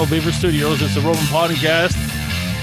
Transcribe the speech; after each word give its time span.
Live 0.00 0.10
Beaver 0.10 0.32
Studios, 0.32 0.80
it's 0.80 0.94
the 0.94 1.02
Roman 1.02 1.22
Podcast, 1.24 1.94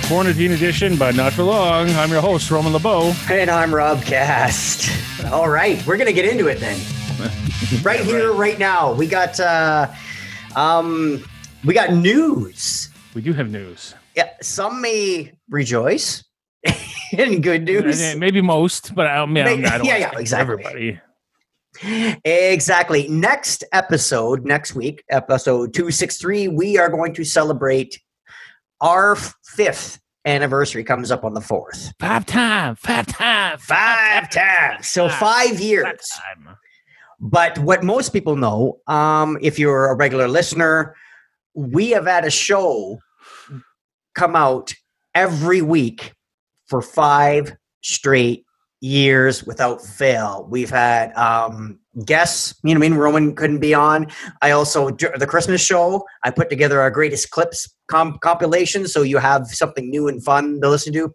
Quarantine 0.08 0.54
Edition, 0.54 0.98
but 0.98 1.14
not 1.14 1.34
for 1.34 1.44
long. 1.44 1.88
I'm 1.91 2.09
your 2.09 2.20
host, 2.20 2.50
Roman 2.50 2.73
LeBeau. 2.73 3.14
And 3.30 3.52
I'm 3.52 3.72
Rob 3.72 4.02
Cast. 4.02 4.90
All 5.26 5.48
right, 5.48 5.86
we're 5.86 5.98
gonna 5.98 6.14
get 6.14 6.26
into 6.26 6.48
it 6.48 6.59
then. 6.59 6.80
Right 7.84 8.00
here, 8.00 8.34
right 8.34 8.58
now, 8.58 8.92
we 8.92 9.05
got 9.05 9.40
uh, 9.40 9.94
um, 10.55 11.23
we 11.64 11.76
got 11.76 11.94
news. 11.94 12.90
We 13.14 13.22
do 13.22 13.34
have 13.34 13.52
news. 13.52 13.94
Yeah, 14.16 14.30
some 14.42 14.81
may 14.81 15.34
rejoice 15.48 16.23
in 17.12 17.42
good 17.42 17.66
news. 17.66 18.16
Maybe 18.16 18.42
most, 18.42 18.95
but 18.95 19.06
I, 19.06 19.23
mean, 19.28 19.45
I 19.45 19.78
don't 19.78 19.86
Yeah, 19.86 19.98
yeah, 19.98 20.12
exactly. 20.17 20.56
Everybody. 20.66 21.00
Exactly. 21.84 23.08
Next 23.08 23.63
episode, 23.72 24.45
next 24.45 24.76
week, 24.76 25.04
episode 25.09 25.73
263, 25.73 26.48
we 26.50 26.77
are 26.77 26.90
going 26.90 27.13
to 27.13 27.23
celebrate 27.23 28.00
our 28.81 29.16
fifth 29.16 30.00
anniversary 30.26 30.84
comes 30.84 31.09
up 31.09 31.23
on 31.23 31.34
the 31.34 31.41
fourth. 31.41 31.94
Five 32.00 32.25
time, 32.25 32.75
five 32.75 33.08
time, 33.08 33.58
Five 33.58 34.30
times. 34.30 34.88
So 34.88 35.09
five 35.09 35.59
years. 35.59 35.86
Five. 35.86 36.56
But 37.19 37.58
what 37.59 37.84
most 37.84 38.14
people 38.14 38.36
know, 38.36 38.80
um, 38.88 39.38
if 39.41 39.58
you're 39.58 39.88
a 39.88 39.95
regular 39.95 40.28
listener, 40.28 40.95
we 41.56 41.91
have 41.91 42.06
had 42.06 42.25
a 42.25 42.30
show 42.30 43.00
come 44.14 44.36
out 44.36 44.73
every 45.16 45.62
week 45.62 46.14
for 46.67 46.81
five 46.81 47.56
straight 47.81 48.45
years 48.81 49.44
without 49.44 49.81
fail. 49.81 50.47
We've 50.50 50.70
had 50.70 51.14
um, 51.14 51.80
guests, 52.06 52.56
you 52.64 52.73
know 52.73 52.80
I 52.80 52.81
mean? 52.81 52.94
Roman 52.95 53.36
couldn't 53.36 53.59
be 53.59 53.73
on. 53.73 54.08
I 54.42 54.52
also, 54.52 54.89
the 54.92 55.28
Christmas 55.28 55.61
show, 55.61 56.06
I 56.23 56.31
put 56.31 56.50
together 56.50 56.81
our 56.81 56.92
greatest 56.92 57.31
clips 57.31 57.69
com- 57.88 58.19
compilation 58.19 58.88
so 58.88 59.02
you 59.02 59.17
have 59.17 59.47
something 59.47 59.89
new 59.89 60.08
and 60.08 60.23
fun 60.23 60.61
to 60.61 60.69
listen 60.69 60.94
to. 60.94 61.14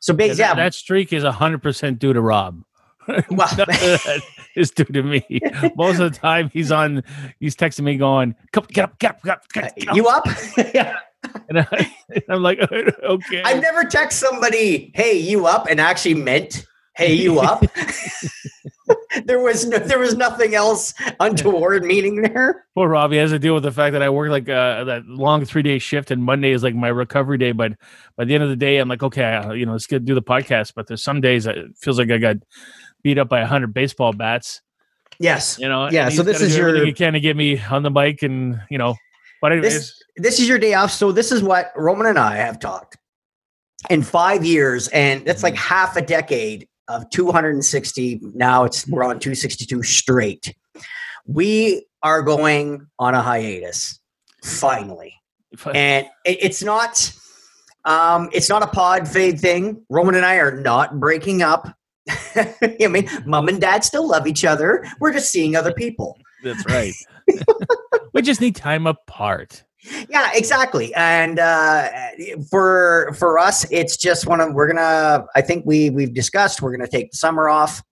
So, 0.00 0.12
Yeah, 0.12 0.16
basically, 0.16 0.44
that, 0.44 0.56
that 0.56 0.74
streak 0.74 1.12
is 1.12 1.24
100% 1.24 1.98
due 1.98 2.12
to 2.12 2.20
Rob. 2.20 2.62
Well- 3.30 3.48
None 3.56 3.68
of 3.70 3.76
that 3.76 4.20
is 4.54 4.70
due 4.70 4.84
to 4.84 5.02
me. 5.02 5.24
Most 5.76 5.98
of 5.98 6.12
the 6.12 6.18
time, 6.18 6.50
he's 6.52 6.70
on, 6.70 7.02
he's 7.40 7.56
texting 7.56 7.82
me 7.82 7.96
going, 7.96 8.36
Come, 8.52 8.66
get 8.68 8.84
up, 8.84 8.98
get 8.98 9.16
up, 9.16 9.22
get 9.22 9.32
up, 9.32 9.48
get 9.52 9.64
up. 9.64 9.76
Get 9.76 9.88
up. 9.88 9.96
you 9.96 10.06
up? 10.06 10.26
yeah. 10.74 10.98
And 11.48 11.60
I, 11.60 11.92
am 12.28 12.42
like, 12.42 12.58
okay. 12.60 13.42
I've 13.42 13.62
never 13.62 13.84
text 13.84 14.18
somebody, 14.18 14.90
"Hey, 14.94 15.16
you 15.18 15.46
up?" 15.46 15.68
and 15.70 15.80
actually 15.80 16.14
meant, 16.14 16.66
"Hey, 16.94 17.14
you 17.14 17.40
up?" 17.40 17.64
there 19.24 19.40
was 19.40 19.66
no, 19.66 19.78
there 19.78 19.98
was 19.98 20.16
nothing 20.16 20.54
else 20.54 20.94
untoward 21.20 21.84
meaning 21.84 22.22
there. 22.22 22.66
Well, 22.74 22.86
Robbie 22.86 23.18
has 23.18 23.30
to 23.30 23.38
deal 23.38 23.54
with 23.54 23.62
the 23.62 23.72
fact 23.72 23.92
that 23.92 24.02
I 24.02 24.08
work 24.10 24.30
like 24.30 24.48
uh, 24.48 24.84
that 24.84 25.06
long 25.06 25.44
three 25.44 25.62
day 25.62 25.78
shift, 25.78 26.10
and 26.10 26.22
Monday 26.22 26.50
is 26.50 26.62
like 26.62 26.74
my 26.74 26.88
recovery 26.88 27.38
day. 27.38 27.52
But 27.52 27.72
by 28.16 28.24
the 28.24 28.34
end 28.34 28.42
of 28.42 28.50
the 28.50 28.56
day, 28.56 28.78
I'm 28.78 28.88
like, 28.88 29.02
okay, 29.02 29.56
you 29.56 29.66
know, 29.66 29.72
let's 29.72 29.86
get 29.86 30.04
do 30.04 30.14
the 30.14 30.22
podcast. 30.22 30.72
But 30.74 30.86
there's 30.86 31.02
some 31.02 31.20
days 31.20 31.44
that 31.44 31.58
it 31.58 31.76
feels 31.78 31.98
like 31.98 32.10
I 32.10 32.18
got 32.18 32.36
beat 33.02 33.18
up 33.18 33.28
by 33.28 33.40
a 33.40 33.46
hundred 33.46 33.74
baseball 33.74 34.12
bats. 34.12 34.60
Yes, 35.18 35.58
You 35.60 35.68
know, 35.68 35.88
Yeah, 35.90 36.08
so 36.08 36.22
this 36.22 36.40
is 36.40 36.56
your- 36.56 36.84
you 36.84 36.94
can 36.94 37.12
to 37.12 37.20
get 37.20 37.36
me 37.36 37.60
on 37.70 37.82
the 37.82 37.90
bike, 37.90 38.22
and 38.22 38.60
you 38.70 38.78
know, 38.78 38.96
but 39.40 39.52
anyways, 39.52 39.72
this 39.74 40.02
this 40.16 40.40
is 40.40 40.48
your 40.48 40.58
day 40.58 40.74
off. 40.74 40.90
So 40.90 41.12
this 41.12 41.30
is 41.30 41.42
what 41.42 41.72
Roman 41.76 42.06
and 42.06 42.18
I 42.18 42.36
have 42.36 42.58
talked 42.58 42.96
in 43.90 44.02
five 44.02 44.44
years, 44.44 44.88
and 44.88 45.24
that's 45.24 45.42
like 45.42 45.54
half 45.54 45.96
a 45.96 46.02
decade 46.02 46.66
of 46.88 47.08
260. 47.10 48.20
Now 48.34 48.64
it's 48.64 48.86
we're 48.86 49.04
on 49.04 49.18
262 49.18 49.82
straight. 49.82 50.54
We 51.26 51.86
are 52.02 52.22
going 52.22 52.86
on 52.98 53.14
a 53.14 53.22
hiatus 53.22 54.00
finally. 54.42 55.14
and 55.74 56.06
it, 56.24 56.38
it's 56.40 56.62
not 56.62 57.12
um 57.84 58.28
it's 58.32 58.48
not 58.48 58.62
a 58.62 58.66
pod 58.66 59.06
fade 59.06 59.38
thing 59.38 59.84
roman 59.88 60.14
and 60.14 60.24
i 60.24 60.36
are 60.36 60.60
not 60.60 60.98
breaking 60.98 61.42
up 61.42 61.68
i 62.34 62.88
mean 62.88 63.08
mom 63.26 63.48
and 63.48 63.60
dad 63.60 63.84
still 63.84 64.08
love 64.08 64.26
each 64.26 64.44
other 64.44 64.84
we're 64.98 65.12
just 65.12 65.30
seeing 65.30 65.54
other 65.54 65.72
people 65.72 66.16
that's 66.42 66.66
right. 66.66 66.94
we 68.12 68.22
just 68.22 68.40
need 68.40 68.56
time 68.56 68.86
apart. 68.86 69.64
Yeah 70.08 70.30
exactly 70.34 70.94
and 70.94 71.38
uh 71.38 71.88
for 72.50 73.12
for 73.18 73.38
us 73.38 73.66
it's 73.70 73.96
just 73.96 74.26
one 74.26 74.40
of 74.40 74.54
we're 74.54 74.68
gonna 74.68 75.24
i 75.34 75.40
think 75.40 75.64
we 75.66 75.90
we've 75.90 76.14
discussed 76.14 76.62
we're 76.62 76.74
gonna 76.74 76.88
take 76.88 77.10
the 77.10 77.16
summer 77.16 77.48
off 77.48 77.82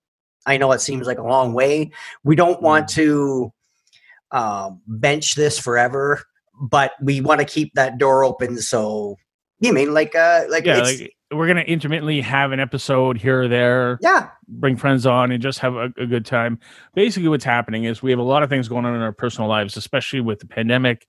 i 0.47 0.57
know 0.57 0.71
it 0.73 0.81
seems 0.81 1.07
like 1.07 1.19
a 1.19 1.23
long 1.23 1.53
way 1.53 1.91
we 2.23 2.37
don't 2.37 2.63
want 2.63 2.89
to 2.89 3.53
um 4.31 4.81
bench 4.87 5.35
this 5.35 5.59
forever 5.59 6.23
but 6.61 6.93
we 7.03 7.21
want 7.21 7.41
to 7.41 7.47
keep 7.47 7.73
that 7.75 7.99
door 7.99 8.23
open 8.25 8.59
so 8.59 9.17
you 9.59 9.73
mean 9.73 9.93
like 9.93 10.15
uh 10.15 10.45
like, 10.49 10.65
Yeah, 10.65 10.79
it's, 10.79 11.01
like 11.01 11.13
we're 11.33 11.49
gonna 11.49 11.61
intermittently 11.63 12.21
have 12.21 12.53
an 12.53 12.61
episode 12.61 13.19
here 13.19 13.43
or 13.43 13.49
there. 13.49 13.99
yeah 14.01 14.31
bring 14.51 14.77
friends 14.77 15.07
on 15.07 15.31
and 15.31 15.43
just 15.43 15.61
have 15.61 15.75
a, 15.75 15.93
a 15.97 16.07
good 16.07 16.27
time. 16.27 16.59
Basically, 16.95 17.29
what's 17.29 17.45
happening 17.45 17.85
is 17.85 18.03
we 18.03 18.11
have 18.11 18.19
a 18.19 18.25
lot 18.25 18.43
of 18.43 18.51
things 18.51 18.69
going 18.69 18.85
on 18.85 18.95
in 18.95 19.01
our 19.01 19.13
personal 19.13 19.49
lives, 19.49 19.77
especially 19.77 20.21
with 20.21 20.41
the 20.41 20.47
pandemic, 20.47 21.07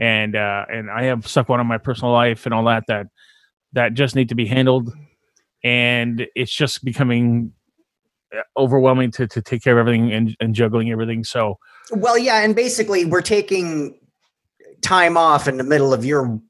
and 0.00 0.34
uh, 0.34 0.64
and 0.72 0.90
I 0.90 1.04
have 1.04 1.28
stuff 1.28 1.46
going 1.46 1.60
on 1.60 1.66
in 1.66 1.68
my 1.68 1.78
personal 1.78 2.12
life 2.12 2.46
and 2.46 2.54
all 2.54 2.64
that 2.64 2.84
that 2.88 3.06
that 3.74 3.94
just 3.94 4.16
need 4.16 4.30
to 4.30 4.34
be 4.34 4.46
handled, 4.46 4.92
and 5.62 6.26
it's 6.34 6.52
just 6.52 6.82
becoming 6.82 7.52
uh, 8.34 8.40
overwhelming 8.56 9.12
to 9.12 9.28
to 9.28 9.42
take 9.42 9.62
care 9.62 9.78
of 9.78 9.86
everything 9.86 10.10
and, 10.12 10.34
and 10.40 10.54
juggling 10.54 10.90
everything. 10.90 11.22
So 11.22 11.58
Well, 11.92 12.16
yeah, 12.16 12.42
and 12.42 12.56
basically 12.56 13.04
we're 13.04 13.20
taking 13.20 13.98
time 14.80 15.18
off 15.18 15.46
in 15.46 15.58
the 15.58 15.64
middle 15.64 15.92
of 15.92 16.04
your 16.04 16.40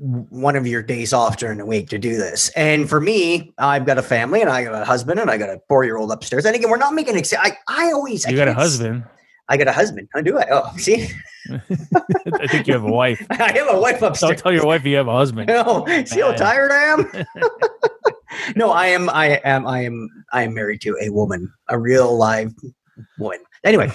one 0.00 0.56
of 0.56 0.66
your 0.66 0.82
days 0.82 1.12
off 1.12 1.36
during 1.36 1.58
the 1.58 1.66
week 1.66 1.90
to 1.90 1.98
do 1.98 2.16
this. 2.16 2.48
And 2.56 2.88
for 2.88 3.00
me, 3.00 3.52
I've 3.58 3.84
got 3.84 3.98
a 3.98 4.02
family 4.02 4.40
and 4.40 4.48
I 4.48 4.64
got 4.64 4.80
a 4.80 4.84
husband 4.84 5.20
and 5.20 5.30
I 5.30 5.36
got 5.36 5.50
a 5.50 5.60
four 5.68 5.84
year 5.84 5.98
old 5.98 6.10
upstairs. 6.10 6.46
And 6.46 6.56
again, 6.56 6.70
we're 6.70 6.78
not 6.78 6.94
making 6.94 7.16
ex- 7.16 7.34
I 7.34 7.56
I 7.68 7.92
always 7.92 8.26
I 8.26 8.30
you 8.30 8.36
got 8.36 8.48
a 8.48 8.54
husband. 8.54 9.04
I 9.50 9.56
got 9.56 9.66
a 9.68 9.72
husband. 9.72 10.08
How 10.14 10.20
do 10.22 10.38
I? 10.38 10.46
Oh, 10.50 10.70
see, 10.76 11.08
I 11.50 12.46
think 12.46 12.66
you 12.68 12.72
have 12.72 12.84
a 12.84 12.90
wife. 12.90 13.24
I 13.30 13.52
have 13.52 13.68
a 13.68 13.78
wife 13.78 14.00
upstairs. 14.00 14.30
Don't 14.30 14.38
tell 14.38 14.52
your 14.52 14.64
wife 14.64 14.84
you 14.86 14.96
have 14.96 15.08
a 15.08 15.12
husband. 15.12 15.50
No, 15.50 15.84
see 16.06 16.20
how 16.20 16.32
tired 16.32 16.70
I 16.70 16.82
am. 16.84 17.10
no, 18.56 18.70
I 18.70 18.86
am. 18.86 19.10
I 19.10 19.40
am. 19.44 19.66
I 19.66 19.82
am. 19.84 20.08
I 20.32 20.44
am 20.44 20.54
married 20.54 20.80
to 20.82 20.96
a 21.02 21.10
woman, 21.10 21.52
a 21.68 21.78
real 21.78 22.16
live 22.16 22.54
woman. 23.18 23.40
Anyway, 23.64 23.90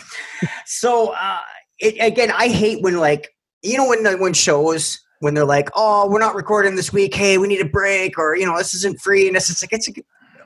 so 0.65 1.13
uh, 1.13 1.39
it, 1.79 1.95
again, 2.05 2.31
I 2.31 2.49
hate 2.49 2.83
when 2.83 2.97
like 2.97 3.29
you 3.63 3.77
know 3.77 3.87
when 3.87 4.03
the- 4.03 4.17
when 4.17 4.33
shows 4.33 4.99
when 5.21 5.33
they're 5.33 5.45
like, 5.45 5.69
oh, 5.73 6.09
we're 6.09 6.19
not 6.19 6.35
recording 6.35 6.75
this 6.75 6.91
week. 6.91 7.15
Hey, 7.15 7.37
we 7.37 7.47
need 7.47 7.61
a 7.61 7.69
break, 7.69 8.19
or 8.19 8.35
you 8.35 8.45
know, 8.45 8.57
this 8.57 8.73
isn't 8.73 8.99
free, 8.99 9.27
and 9.27 9.35
this 9.35 9.49
is 9.49 9.61
like 9.63 9.71
it's. 9.71 9.87
A, 9.87 9.93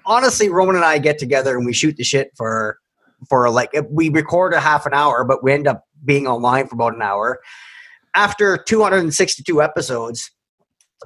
honestly, 0.06 0.50
Roman 0.50 0.76
and 0.76 0.86
I 0.86 1.00
get 1.00 1.18
together 1.18 1.58
and 1.58 1.66
we 1.66 1.74
shoot 1.74 1.98
the 1.98 2.04
shit 2.04 2.32
for 2.38 2.78
for 3.28 3.50
like 3.50 3.72
we 3.90 4.10
record 4.10 4.54
a 4.54 4.60
half 4.60 4.86
an 4.86 4.94
hour, 4.94 5.24
but 5.24 5.44
we 5.44 5.52
end 5.52 5.68
up 5.68 5.86
being 6.06 6.28
online 6.28 6.68
for 6.68 6.76
about 6.76 6.96
an 6.96 7.02
hour. 7.02 7.40
After 8.16 8.58
262 8.58 9.62
episodes, 9.62 10.32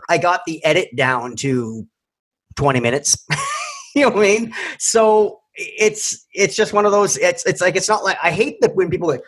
I 0.09 0.17
got 0.17 0.41
the 0.45 0.63
edit 0.63 0.95
down 0.95 1.35
to 1.37 1.85
20 2.55 2.79
minutes. 2.79 3.17
you 3.95 4.03
know 4.03 4.09
what 4.09 4.19
I 4.19 4.21
mean? 4.21 4.53
So 4.79 5.39
it's 5.55 6.25
it's 6.33 6.55
just 6.55 6.73
one 6.73 6.85
of 6.85 6.91
those. 6.91 7.17
It's 7.17 7.45
it's 7.45 7.61
like 7.61 7.75
it's 7.75 7.89
not 7.89 8.03
like 8.03 8.17
I 8.23 8.31
hate 8.31 8.59
that 8.61 8.75
when 8.75 8.89
people 8.89 9.07
like, 9.07 9.23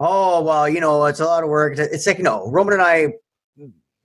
oh 0.00 0.42
well, 0.42 0.68
you 0.68 0.80
know, 0.80 1.04
it's 1.06 1.20
a 1.20 1.24
lot 1.24 1.42
of 1.42 1.48
work. 1.48 1.78
It's 1.78 2.06
like 2.06 2.18
no, 2.18 2.50
Roman 2.50 2.74
and 2.74 2.82
I 2.82 3.14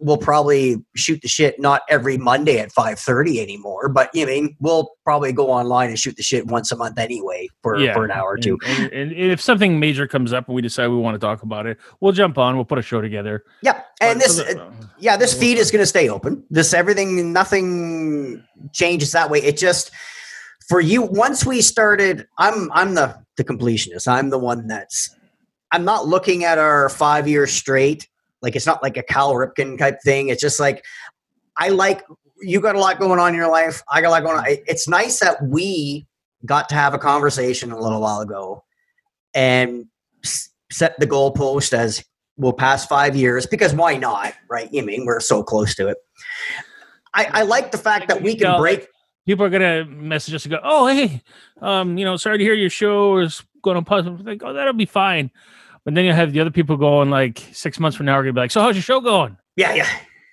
will 0.03 0.17
probably 0.17 0.83
shoot 0.95 1.21
the 1.21 1.27
shit 1.27 1.59
not 1.59 1.81
every 1.89 2.17
Monday 2.17 2.59
at 2.59 2.71
5:30 2.71 3.39
anymore, 3.39 3.89
but 3.89 4.09
you 4.13 4.25
know, 4.25 4.31
I 4.31 4.41
mean, 4.41 4.55
we'll 4.59 4.91
probably 5.03 5.31
go 5.31 5.49
online 5.49 5.89
and 5.89 5.99
shoot 5.99 6.15
the 6.17 6.23
shit 6.23 6.47
once 6.47 6.71
a 6.71 6.75
month 6.75 6.99
anyway 6.99 7.47
for, 7.61 7.79
Yeah, 7.79 7.93
for 7.93 8.05
an 8.05 8.11
hour 8.11 8.31
or 8.31 8.37
two. 8.37 8.57
And, 8.65 8.91
and, 8.91 9.11
and 9.11 9.31
if 9.31 9.41
something 9.41 9.79
major 9.79 10.07
comes 10.07 10.33
up 10.33 10.47
and 10.47 10.55
we 10.55 10.61
decide 10.61 10.87
we 10.87 10.97
want 10.97 11.15
to 11.15 11.19
talk 11.19 11.43
about 11.43 11.65
it, 11.65 11.77
we'll 12.01 12.11
jump 12.11 12.37
on. 12.37 12.55
We'll 12.55 12.65
put 12.65 12.77
a 12.77 12.81
show 12.81 13.01
together. 13.01 13.43
Yeah, 13.61 13.81
and 14.01 14.19
But 14.19 14.25
this 14.27 14.37
the- 14.37 14.61
uh, 14.61 14.71
yeah, 14.99 15.17
this 15.17 15.33
feed 15.33 15.57
is 15.57 15.71
going 15.71 15.81
to 15.81 15.87
stay 15.87 16.09
open. 16.09 16.43
This 16.49 16.73
everything, 16.73 17.31
nothing 17.33 18.43
changes 18.73 19.11
that 19.13 19.29
way. 19.29 19.41
It 19.41 19.57
just 19.57 19.91
for 20.67 20.79
you. 20.81 21.01
Once 21.01 21.45
we 21.45 21.61
started, 21.61 22.27
I'm 22.37 22.71
I'm 22.71 22.95
the 22.95 23.17
the 23.37 23.43
completionist. 23.43 24.07
I'm 24.07 24.29
the 24.29 24.37
one 24.39 24.67
that's 24.67 25.15
I'm 25.71 25.85
not 25.85 26.07
looking 26.07 26.43
at 26.43 26.57
our 26.57 26.89
five 26.89 27.27
years 27.27 27.51
straight 27.51 28.07
Like 28.43 28.55
it's 28.55 28.67
not 28.67 28.83
like 28.83 28.97
a 28.97 29.03
Cal 29.03 29.33
Ripken 29.33 29.79
type 29.79 30.01
thing. 30.03 30.27
It's 30.27 30.41
just 30.41 30.59
like 30.59 30.83
I 31.57 31.69
like 31.69 32.03
you 32.41 32.59
got 32.59 32.75
a 32.75 32.79
lot 32.79 32.99
going 32.99 33.19
on 33.19 33.29
in 33.29 33.35
your 33.35 33.49
life. 33.49 33.81
I 33.89 34.01
got 34.01 34.09
a 34.09 34.11
lot 34.11 34.23
going 34.23 34.37
on. 34.37 34.45
It's 34.67 34.87
nice 34.87 35.19
that 35.21 35.41
we 35.41 36.05
got 36.45 36.67
to 36.69 36.75
have 36.75 36.93
a 36.93 36.99
conversation 36.99 37.71
a 37.71 37.79
little 37.79 38.01
while 38.01 38.19
ago 38.19 38.63
and 39.33 39.85
set 40.71 40.99
the 40.99 41.07
goalpost 41.07 41.73
as 41.73 42.03
we'll 42.35 42.53
pass 42.53 42.85
five 42.85 43.15
years 43.15 43.45
because 43.45 43.73
why 43.73 43.95
not, 43.95 44.33
right? 44.49 44.69
I 44.75 44.81
mean, 44.81 45.05
we're 45.05 45.19
so 45.19 45.41
close 45.41 45.73
to 45.75 45.87
it. 45.87 45.97
I, 47.13 47.27
I 47.31 47.41
like 47.43 47.71
the 47.71 47.77
fact 47.77 48.07
that 48.09 48.21
we 48.21 48.35
can 48.35 48.59
break. 48.59 48.87
People 49.25 49.45
are 49.45 49.49
gonna 49.49 49.85
message 49.85 50.33
us 50.33 50.43
and 50.43 50.51
go, 50.51 50.59
"Oh, 50.61 50.87
hey, 50.87 51.21
um, 51.61 51.97
you 51.97 52.03
know, 52.03 52.17
sorry 52.17 52.39
to 52.39 52.43
hear 52.43 52.55
your 52.55 52.69
show 52.69 53.19
is 53.19 53.41
going 53.61 53.75
to 53.75 53.81
pause." 53.81 54.05
Like, 54.05 54.43
oh, 54.43 54.51
that'll 54.51 54.73
be 54.73 54.85
fine. 54.85 55.31
But 55.85 55.95
then 55.95 56.05
you 56.05 56.13
have 56.13 56.31
the 56.31 56.39
other 56.39 56.51
people 56.51 56.77
going 56.77 57.09
like 57.09 57.43
six 57.51 57.79
months 57.79 57.97
from 57.97 58.05
now 58.05 58.13
are 58.13 58.23
gonna 58.23 58.33
be 58.33 58.39
like, 58.39 58.51
"So 58.51 58.61
how's 58.61 58.75
your 58.75 58.83
show 58.83 59.01
going?" 59.01 59.37
Yeah, 59.55 59.73
yeah. 59.73 59.87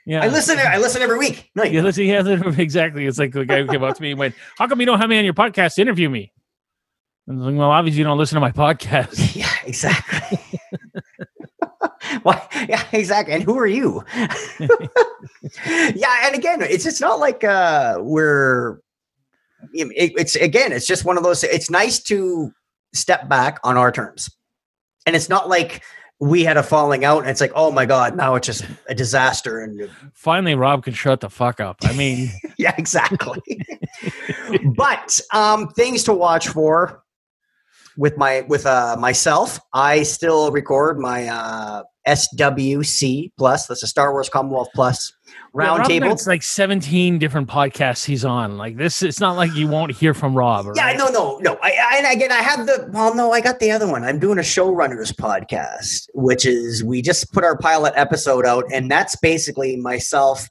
Yeah. 0.06 0.24
I 0.24 0.28
listen. 0.28 0.58
I 0.58 0.78
listen 0.78 1.02
every 1.02 1.18
week. 1.18 1.50
No, 1.54 1.62
you 1.62 1.82
listen. 1.82 2.04
Yeah, 2.04 2.22
exactly. 2.58 3.06
It's 3.06 3.18
like 3.18 3.32
the 3.32 3.44
guy 3.44 3.62
who 3.62 3.68
came 3.68 3.82
up 3.82 3.96
to 3.96 4.02
me 4.02 4.12
and 4.12 4.18
went, 4.18 4.34
"How 4.56 4.66
come 4.66 4.80
you 4.80 4.86
don't 4.86 4.98
have 4.98 5.08
me 5.08 5.18
on 5.18 5.24
your 5.24 5.34
podcast 5.34 5.74
to 5.74 5.82
interview 5.82 6.08
me?" 6.08 6.32
And 7.26 7.44
like, 7.44 7.54
well, 7.54 7.70
obviously 7.70 7.98
you 7.98 8.04
don't 8.04 8.18
listen 8.18 8.36
to 8.36 8.40
my 8.40 8.50
podcast. 8.52 9.34
Yeah, 9.40 9.52
exactly. 9.64 10.38
Why? 12.22 12.48
Yeah, 12.68 12.82
exactly. 12.92 13.34
And 13.34 13.42
who 13.44 13.58
are 13.58 13.66
you? 13.66 14.04
yeah, 14.58 16.26
and 16.26 16.34
again, 16.34 16.62
it's 16.62 16.86
it's 16.86 17.00
not 17.00 17.20
like 17.20 17.44
uh 17.44 17.98
we're. 18.00 18.80
It, 19.72 20.12
it's 20.16 20.36
again, 20.36 20.72
it's 20.72 20.86
just 20.86 21.04
one 21.04 21.16
of 21.16 21.22
those. 21.22 21.44
It's 21.44 21.70
nice 21.70 22.00
to 22.04 22.52
step 22.94 23.28
back 23.28 23.60
on 23.62 23.76
our 23.76 23.92
terms, 23.92 24.28
and 25.06 25.16
it's 25.16 25.28
not 25.28 25.48
like 25.48 25.82
we 26.20 26.44
had 26.44 26.56
a 26.58 26.62
falling 26.62 27.04
out 27.04 27.20
and 27.20 27.30
it's 27.30 27.40
like 27.40 27.52
oh 27.54 27.70
my 27.70 27.86
god 27.86 28.14
now 28.14 28.34
it's 28.34 28.46
just 28.46 28.66
a 28.88 28.94
disaster 28.94 29.60
and 29.60 29.90
finally 30.12 30.54
rob 30.54 30.84
can 30.84 30.92
shut 30.92 31.20
the 31.20 31.30
fuck 31.30 31.60
up. 31.60 31.78
I 31.82 31.92
mean 31.94 32.30
yeah 32.58 32.74
exactly. 32.76 33.40
But 34.76 35.20
um 35.32 35.68
things 35.68 36.04
to 36.04 36.12
watch 36.12 36.48
for 36.48 37.02
with 37.96 38.16
my 38.16 38.42
with 38.48 38.66
uh 38.66 38.96
myself 38.98 39.60
i 39.74 40.02
still 40.02 40.50
record 40.50 40.98
my 40.98 41.26
uh 41.26 41.82
swc 42.08 43.30
plus 43.36 43.66
that's 43.66 43.82
a 43.82 43.86
star 43.86 44.12
wars 44.12 44.28
commonwealth 44.28 44.68
plus 44.74 45.12
roundtable. 45.54 46.00
Yeah, 46.00 46.12
it's 46.12 46.26
like 46.26 46.42
17 46.42 47.18
different 47.18 47.48
podcasts 47.48 48.04
he's 48.04 48.24
on. 48.24 48.56
Like 48.56 48.76
this, 48.76 49.02
it's 49.02 49.20
not 49.20 49.36
like 49.36 49.54
you 49.54 49.66
won't 49.66 49.92
hear 49.92 50.14
from 50.14 50.34
Rob. 50.34 50.66
Right? 50.66 50.76
Yeah, 50.76 50.92
no, 50.92 51.08
no, 51.08 51.38
no. 51.38 51.58
I, 51.62 51.72
I, 51.72 51.96
and 51.98 52.16
again, 52.16 52.32
I 52.32 52.42
have 52.42 52.66
the, 52.66 52.88
well, 52.92 53.14
no, 53.14 53.32
I 53.32 53.40
got 53.40 53.58
the 53.58 53.70
other 53.70 53.86
one. 53.86 54.04
I'm 54.04 54.18
doing 54.18 54.38
a 54.38 54.42
showrunners 54.42 55.12
podcast, 55.14 56.08
which 56.14 56.46
is 56.46 56.84
we 56.84 57.02
just 57.02 57.32
put 57.32 57.44
our 57.44 57.56
pilot 57.56 57.92
episode 57.96 58.46
out, 58.46 58.64
and 58.72 58.90
that's 58.90 59.16
basically 59.16 59.76
myself, 59.76 60.48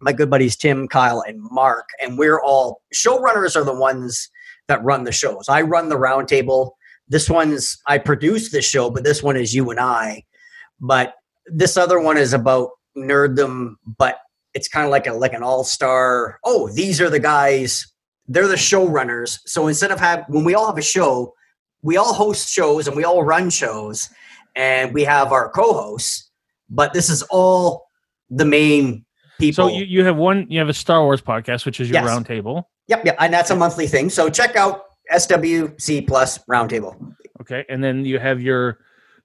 my 0.00 0.12
good 0.12 0.30
buddies 0.30 0.56
Tim, 0.56 0.88
Kyle, 0.88 1.22
and 1.26 1.38
Mark, 1.50 1.88
and 2.00 2.18
we're 2.18 2.40
all 2.40 2.82
showrunners 2.94 3.56
are 3.56 3.64
the 3.64 3.74
ones 3.74 4.28
that 4.68 4.82
run 4.84 5.04
the 5.04 5.12
shows. 5.12 5.48
I 5.48 5.62
run 5.62 5.88
the 5.88 5.96
roundtable. 5.96 6.72
This 7.08 7.30
one's 7.30 7.78
I 7.86 7.98
produce 7.98 8.50
the 8.50 8.62
show, 8.62 8.90
but 8.90 9.02
this 9.02 9.22
one 9.22 9.36
is 9.36 9.54
you 9.54 9.70
and 9.70 9.80
I. 9.80 10.24
But 10.80 11.14
this 11.46 11.76
other 11.76 11.98
one 11.98 12.18
is 12.18 12.34
about 12.34 12.70
nerddom, 12.98 13.74
but 13.98 14.18
it's 14.54 14.68
kind 14.68 14.84
of 14.84 14.90
like 14.90 15.06
a 15.06 15.12
like 15.12 15.32
an 15.32 15.42
all 15.42 15.64
star. 15.64 16.38
Oh, 16.44 16.68
these 16.68 17.00
are 17.00 17.10
the 17.10 17.20
guys. 17.20 17.92
They're 18.26 18.48
the 18.48 18.56
showrunners. 18.56 19.38
So 19.46 19.68
instead 19.68 19.90
of 19.90 20.00
have 20.00 20.24
when 20.28 20.44
we 20.44 20.54
all 20.54 20.66
have 20.66 20.78
a 20.78 20.82
show, 20.82 21.34
we 21.82 21.96
all 21.96 22.12
host 22.12 22.48
shows 22.48 22.86
and 22.86 22.96
we 22.96 23.04
all 23.04 23.22
run 23.22 23.50
shows, 23.50 24.08
and 24.56 24.92
we 24.92 25.04
have 25.04 25.32
our 25.32 25.48
co-hosts. 25.50 26.30
But 26.70 26.92
this 26.92 27.08
is 27.08 27.22
all 27.24 27.88
the 28.30 28.44
main 28.44 29.04
people. 29.38 29.68
So 29.68 29.74
you, 29.74 29.84
you 29.84 30.04
have 30.04 30.16
one. 30.16 30.46
You 30.50 30.58
have 30.58 30.68
a 30.68 30.74
Star 30.74 31.02
Wars 31.02 31.22
podcast, 31.22 31.64
which 31.64 31.80
is 31.80 31.88
your 31.88 32.02
yes. 32.02 32.10
roundtable. 32.10 32.64
Yep, 32.88 33.04
yep, 33.04 33.16
and 33.18 33.32
that's 33.32 33.50
a 33.50 33.56
monthly 33.56 33.86
thing. 33.86 34.10
So 34.10 34.30
check 34.30 34.56
out 34.56 34.82
SWC 35.12 36.06
Plus 36.06 36.38
Roundtable. 36.50 37.14
Okay, 37.40 37.64
and 37.68 37.82
then 37.82 38.04
you 38.04 38.18
have 38.18 38.40
your 38.40 38.78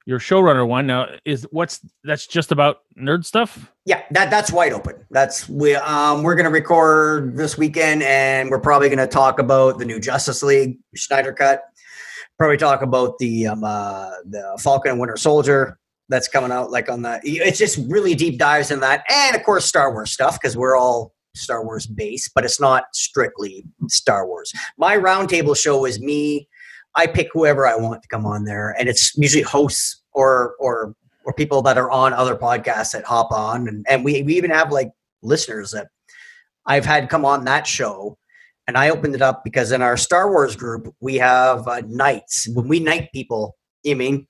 your 0.06 0.20
showrunner 0.20 0.68
one. 0.68 0.88
Now 0.88 1.08
is 1.26 1.48
what's 1.52 1.80
that's 2.04 2.28
just 2.28 2.52
about 2.52 2.80
nerd 2.98 3.26
stuff? 3.26 3.72
Yeah 3.86 4.04
that 4.12 4.30
that's 4.30 4.52
wide 4.52 4.74
open. 4.74 4.96
That's 5.12 5.48
we 5.48 5.76
um 5.76 6.24
we're 6.24 6.36
gonna 6.36 6.50
record 6.50 7.38
this 7.38 7.58
weekend 7.58 8.04
and 8.04 8.50
we're 8.50 8.60
probably 8.60 8.90
gonna 8.90 9.08
talk 9.08 9.40
about 9.40 9.80
the 9.80 9.86
new 9.86 10.00
justice 10.00 10.44
league 10.44 10.78
snyder 10.96 11.34
cut. 11.34 11.64
Probably 12.38 12.58
talk 12.58 12.82
about 12.82 13.18
the 13.20 13.48
um 13.48 13.64
uh 13.64 14.10
the 14.26 14.60
falcon 14.62 14.92
and 14.92 15.00
winter 15.00 15.18
soldier 15.18 15.80
that's 16.10 16.28
coming 16.28 16.52
out 16.52 16.70
like 16.70 16.90
on 16.90 17.02
the 17.02 17.20
it's 17.24 17.58
just 17.58 17.80
really 17.88 18.14
deep 18.14 18.38
dives 18.38 18.72
in 18.72 18.82
that 18.82 19.06
and 19.10 19.36
of 19.36 19.44
course 19.44 19.66
star 19.66 19.92
wars 19.92 20.12
stuff 20.12 20.40
because 20.40 20.58
we're 20.58 20.76
all 20.76 21.14
star 21.34 21.64
wars 21.64 21.88
based 21.88 22.32
but 22.36 22.44
it's 22.44 22.60
not 22.60 22.86
strictly 22.94 23.64
star 23.88 24.28
wars. 24.28 24.52
My 24.78 24.98
roundtable 24.98 25.56
show 25.56 25.86
is 25.86 26.00
me 26.02 26.50
I 26.96 27.08
pick 27.08 27.30
whoever 27.34 27.68
I 27.68 27.76
want 27.76 28.02
to 28.02 28.08
come 28.08 28.26
on 28.26 28.46
there, 28.46 28.76
and 28.80 28.88
it's 28.88 29.16
usually 29.18 29.44
hosts 29.44 30.02
or 30.14 30.56
or 30.60 30.96
or 31.26 31.34
people 31.34 31.62
that 31.64 31.78
are 31.78 31.90
on 31.90 32.14
other 32.14 32.36
podcasts 32.36 32.92
that 32.92 33.04
hop 33.04 33.32
on, 33.32 33.68
and 33.68 33.86
and 33.90 34.04
we 34.04 34.22
we 34.24 34.36
even 34.36 34.52
have 34.52 34.72
like 34.72 34.92
listeners 35.22 35.72
that 35.72 35.88
I've 36.66 36.86
had 36.86 37.10
come 37.10 37.26
on 37.26 37.46
that 37.46 37.66
show, 37.66 38.18
and 38.68 38.78
I 38.78 38.90
opened 38.90 39.16
it 39.16 39.22
up 39.22 39.44
because 39.44 39.72
in 39.72 39.82
our 39.82 39.98
Star 39.98 40.30
Wars 40.30 40.56
group 40.56 40.94
we 41.00 41.16
have 41.16 41.68
uh, 41.68 41.82
when 41.82 42.68
we 42.68 42.80
knight 42.80 43.10
people. 43.14 43.56
You 43.84 43.98
mean 43.98 44.28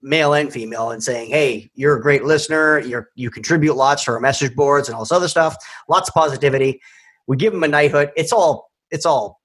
male 0.00 0.32
and 0.32 0.52
female 0.52 0.90
and 0.90 1.02
saying, 1.02 1.30
"Hey, 1.30 1.70
you're 1.74 1.96
a 1.96 2.02
great 2.02 2.24
listener. 2.24 2.78
You're 2.80 3.10
you 3.16 3.30
contribute 3.30 3.74
lots 3.74 4.04
to 4.04 4.12
our 4.12 4.20
message 4.20 4.54
boards 4.54 4.88
and 4.88 4.94
all 4.94 5.02
this 5.02 5.12
other 5.12 5.28
stuff. 5.28 5.56
Lots 5.88 6.08
of 6.08 6.14
positivity." 6.14 6.80
We 7.26 7.36
give 7.36 7.52
them 7.52 7.62
a 7.62 7.68
knighthood. 7.68 8.10
It's 8.16 8.32
all 8.32 8.70
it's 8.90 9.04
all 9.04 9.40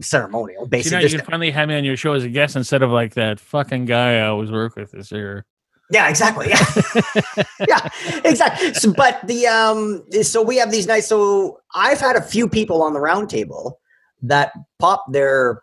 ceremonial. 0.00 0.66
Basically, 0.66 0.98
you, 0.98 1.02
know, 1.02 1.12
you 1.12 1.18
can 1.18 1.26
finally 1.26 1.50
have 1.50 1.68
me 1.68 1.76
on 1.76 1.84
your 1.84 1.96
show 1.96 2.12
as 2.12 2.24
a 2.24 2.28
guest 2.28 2.56
instead 2.56 2.82
of 2.82 2.90
like 2.90 3.14
that 3.14 3.40
fucking 3.40 3.84
guy 3.86 4.18
I 4.18 4.26
always 4.26 4.50
work 4.50 4.76
with 4.76 4.92
this 4.92 5.10
year. 5.12 5.46
Yeah, 5.90 6.08
exactly. 6.08 6.48
Yeah, 6.48 7.44
yeah, 7.68 7.88
exactly. 8.24 8.74
So, 8.74 8.92
but 8.92 9.20
the 9.26 9.46
um, 9.46 10.02
so 10.22 10.42
we 10.42 10.56
have 10.56 10.70
these 10.70 10.86
knights. 10.86 11.08
So 11.08 11.60
I've 11.74 12.00
had 12.00 12.16
a 12.16 12.22
few 12.22 12.48
people 12.48 12.82
on 12.82 12.94
the 12.94 13.00
roundtable 13.00 13.74
that 14.22 14.52
pop 14.78 15.04
their 15.12 15.62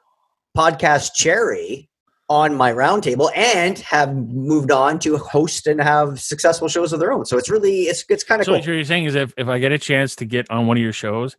podcast 0.56 1.13
cherry 1.16 1.89
on 2.30 2.56
my 2.56 2.72
roundtable 2.72 3.30
and 3.36 3.80
have 3.80 4.16
moved 4.16 4.72
on 4.72 5.00
to 5.00 5.18
host 5.18 5.68
and 5.68 5.81
have 5.81 6.19
successful 6.22 6.69
shows 6.69 6.94
of 6.94 7.00
their 7.00 7.12
own. 7.12 7.25
So 7.25 7.38
it's 7.38 7.50
really 7.50 7.83
it's 7.83 8.06
it's 8.07 8.24
kind 8.24 8.39
of 8.39 8.45
so 8.45 8.51
cool. 8.51 8.60
what 8.60 8.66
you're 8.66 8.83
saying 8.86 9.06
is 9.06 9.16
if 9.16 9.33
if 9.38 9.48
I 9.48 9.60
get 9.60 9.72
a 9.72 9.78
chance 9.78 10.16
to 10.18 10.25
get 10.25 10.50
on 10.50 10.68
one 10.68 10.78
of 10.78 10.83
your 10.83 10.94
shows 10.94 11.35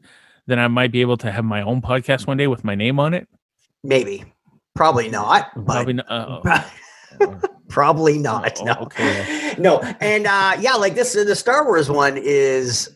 then 0.46 0.58
I 0.58 0.68
might 0.68 0.92
be 0.92 1.00
able 1.00 1.16
to 1.18 1.30
have 1.30 1.44
my 1.44 1.62
own 1.62 1.80
podcast 1.80 2.26
one 2.26 2.36
day 2.36 2.46
with 2.46 2.64
my 2.64 2.74
name 2.74 2.98
on 2.98 3.14
it. 3.14 3.28
Maybe, 3.84 4.24
probably 4.74 5.08
not. 5.08 5.52
Probably 5.64 5.94
not. 5.94 6.06
Uh, 6.08 6.62
probably 7.68 8.18
not. 8.18 8.60
Oh, 8.60 8.64
no. 8.64 8.72
Okay. 8.82 9.38
No. 9.58 9.80
And 10.00 10.26
uh, 10.26 10.56
yeah, 10.60 10.76
like 10.76 10.94
this, 10.94 11.12
the 11.12 11.36
Star 11.36 11.66
Wars 11.66 11.90
one 11.90 12.16
is 12.16 12.88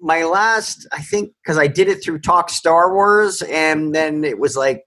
my 0.00 0.24
last. 0.24 0.88
I 0.92 1.02
think 1.02 1.34
because 1.42 1.58
I 1.58 1.66
did 1.66 1.88
it 1.88 2.02
through 2.02 2.20
Talk 2.20 2.48
Star 2.48 2.94
Wars, 2.94 3.42
and 3.42 3.94
then 3.94 4.24
it 4.24 4.38
was 4.38 4.56
like 4.56 4.84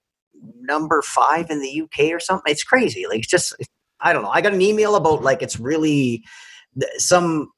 number 0.61 1.03
five 1.03 1.51
in 1.51 1.61
the 1.61 1.81
UK 1.81 2.11
or 2.11 2.19
something. 2.19 2.51
It's 2.51 2.63
crazy. 2.63 3.05
Like 3.07 3.19
it's 3.19 3.27
just 3.27 3.53
I 3.99 4.11
don't 4.11 4.23
know. 4.23 4.29
I 4.29 4.41
got 4.41 4.53
an 4.53 4.61
email 4.61 4.95
about 4.95 5.23
like 5.23 5.41
it's 5.41 5.59
really 5.59 6.23
some, 6.97 7.51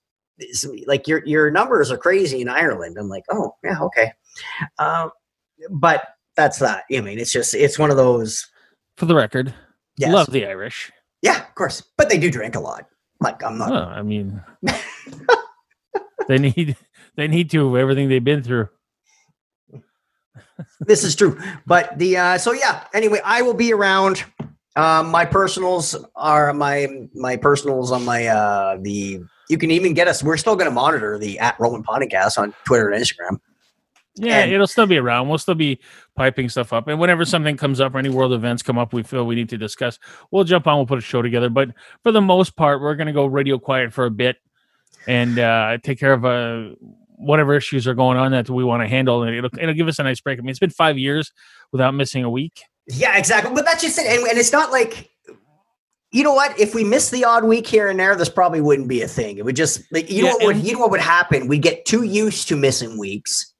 some 0.51 0.75
like 0.85 1.07
your 1.07 1.25
your 1.25 1.49
numbers 1.49 1.91
are 1.91 1.97
crazy 1.97 2.41
in 2.41 2.49
Ireland. 2.49 2.97
I'm 2.99 3.09
like, 3.09 3.23
oh 3.31 3.55
yeah, 3.63 3.81
okay. 3.81 4.11
Um, 4.79 5.11
but 5.69 6.03
that's 6.35 6.59
that. 6.59 6.83
I 6.93 7.01
mean, 7.01 7.19
it's 7.19 7.31
just 7.31 7.53
it's 7.53 7.79
one 7.79 7.91
of 7.91 7.97
those. 7.97 8.47
For 8.97 9.05
the 9.05 9.15
record, 9.15 9.53
yes. 9.97 10.13
love 10.13 10.31
the 10.31 10.45
Irish. 10.45 10.91
Yeah, 11.21 11.41
of 11.41 11.55
course, 11.55 11.83
but 11.97 12.09
they 12.09 12.17
do 12.17 12.31
drink 12.31 12.55
a 12.55 12.59
lot. 12.59 12.85
Like 13.19 13.43
I'm 13.43 13.57
not. 13.57 13.71
I 13.71 14.01
mean, 14.01 14.41
they 16.27 16.37
need 16.37 16.75
they 17.15 17.27
need 17.27 17.49
to 17.51 17.77
everything 17.77 18.09
they've 18.09 18.23
been 18.23 18.43
through. 18.43 18.69
this 20.81 21.03
is 21.03 21.15
true, 21.15 21.39
but 21.65 21.97
the 21.97 22.17
uh, 22.17 22.37
so 22.37 22.51
yeah. 22.51 22.83
Anyway, 22.93 23.21
I 23.23 23.41
will 23.41 23.53
be 23.53 23.73
around. 23.73 24.23
Um, 24.77 25.09
my 25.09 25.23
personals 25.23 25.95
are 26.15 26.53
my 26.53 27.07
my 27.13 27.37
personals 27.37 27.91
on 27.91 28.03
my 28.03 28.27
uh 28.27 28.77
the. 28.81 29.21
You 29.47 29.59
can 29.59 29.69
even 29.69 29.93
get 29.93 30.07
us. 30.07 30.23
We're 30.23 30.37
still 30.37 30.55
going 30.55 30.69
to 30.69 30.73
monitor 30.73 31.19
the 31.19 31.37
at 31.37 31.59
Roman 31.59 31.83
Podcast 31.83 32.39
on 32.39 32.53
Twitter 32.65 32.89
and 32.89 33.01
Instagram. 33.01 33.39
Yeah, 34.17 34.39
and, 34.39 34.51
it'll 34.51 34.67
still 34.67 34.85
be 34.85 34.97
around. 34.97 35.27
We'll 35.27 35.37
still 35.37 35.55
be 35.55 35.79
piping 36.15 36.49
stuff 36.49 36.71
up. 36.71 36.87
And 36.87 36.99
whenever 36.99 37.25
something 37.25 37.57
comes 37.57 37.81
up 37.81 37.93
or 37.93 37.99
any 37.99 38.09
world 38.09 38.33
events 38.33 38.63
come 38.63 38.77
up 38.77 38.93
we 38.93 39.03
feel 39.03 39.25
we 39.25 39.35
need 39.35 39.49
to 39.49 39.57
discuss, 39.57 39.99
we'll 40.31 40.43
jump 40.43 40.67
on, 40.67 40.77
we'll 40.77 40.85
put 40.85 40.97
a 40.97 41.01
show 41.01 41.21
together. 41.21 41.49
But 41.49 41.71
for 42.03 42.11
the 42.11 42.21
most 42.21 42.55
part, 42.55 42.81
we're 42.81 42.95
going 42.95 43.07
to 43.07 43.13
go 43.13 43.25
radio 43.25 43.59
quiet 43.59 43.93
for 43.93 44.05
a 44.05 44.11
bit 44.11 44.37
and 45.07 45.37
uh, 45.37 45.77
take 45.83 45.99
care 45.99 46.13
of 46.13 46.25
uh, 46.25 46.75
whatever 47.17 47.55
issues 47.55 47.87
are 47.87 47.93
going 47.93 48.17
on 48.17 48.31
that 48.31 48.49
we 48.49 48.63
want 48.63 48.83
to 48.83 48.87
handle. 48.87 49.23
And 49.23 49.35
it'll, 49.35 49.49
it'll 49.59 49.75
give 49.75 49.87
us 49.87 49.99
a 49.99 50.03
nice 50.03 50.21
break. 50.21 50.39
I 50.39 50.41
mean, 50.41 50.49
it's 50.49 50.59
been 50.59 50.69
five 50.69 50.97
years 50.97 51.31
without 51.71 51.93
missing 51.93 52.23
a 52.23 52.29
week. 52.29 52.63
Yeah, 52.87 53.17
exactly. 53.17 53.53
But 53.53 53.65
that's 53.65 53.81
just 53.83 53.99
it. 53.99 54.05
And, 54.05 54.27
and 54.27 54.37
it's 54.37 54.51
not 54.51 54.71
like 54.71 55.09
you 56.15 56.23
know 56.23 56.33
what? 56.33 56.57
If 56.57 56.73
we 56.73 56.85
miss 56.85 57.09
the 57.09 57.25
odd 57.25 57.43
week 57.43 57.67
here 57.67 57.89
and 57.89 57.99
there, 57.99 58.15
this 58.15 58.29
probably 58.29 58.61
wouldn't 58.61 58.87
be 58.87 59.01
a 59.01 59.07
thing. 59.07 59.37
It 59.37 59.43
would 59.43 59.57
just 59.57 59.81
like 59.91 60.09
you 60.09 60.23
Yeah, 60.23 60.29
know 60.29 60.37
what 60.37 60.45
would 60.45 60.57
you 60.65 60.73
know 60.73 60.79
what 60.79 60.91
would 60.91 61.01
happen? 61.01 61.49
We'd 61.49 61.61
get 61.61 61.83
too 61.85 62.03
used 62.03 62.47
to 62.47 62.55
missing 62.55 62.97
weeks, 62.97 63.53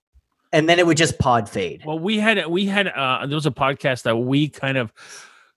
and 0.56 0.70
then 0.70 0.80
it 0.80 0.88
would 0.88 0.98
just 0.98 1.20
pod 1.20 1.50
fade. 1.50 1.84
Well, 1.86 2.00
we 2.00 2.18
had 2.18 2.48
we 2.48 2.66
had 2.66 2.88
uh 2.88 3.26
there 3.28 3.36
was 3.36 3.46
a 3.46 3.52
podcast 3.52 4.04
that 4.04 4.16
we 4.16 4.48
kind 4.50 4.78
of 4.78 4.92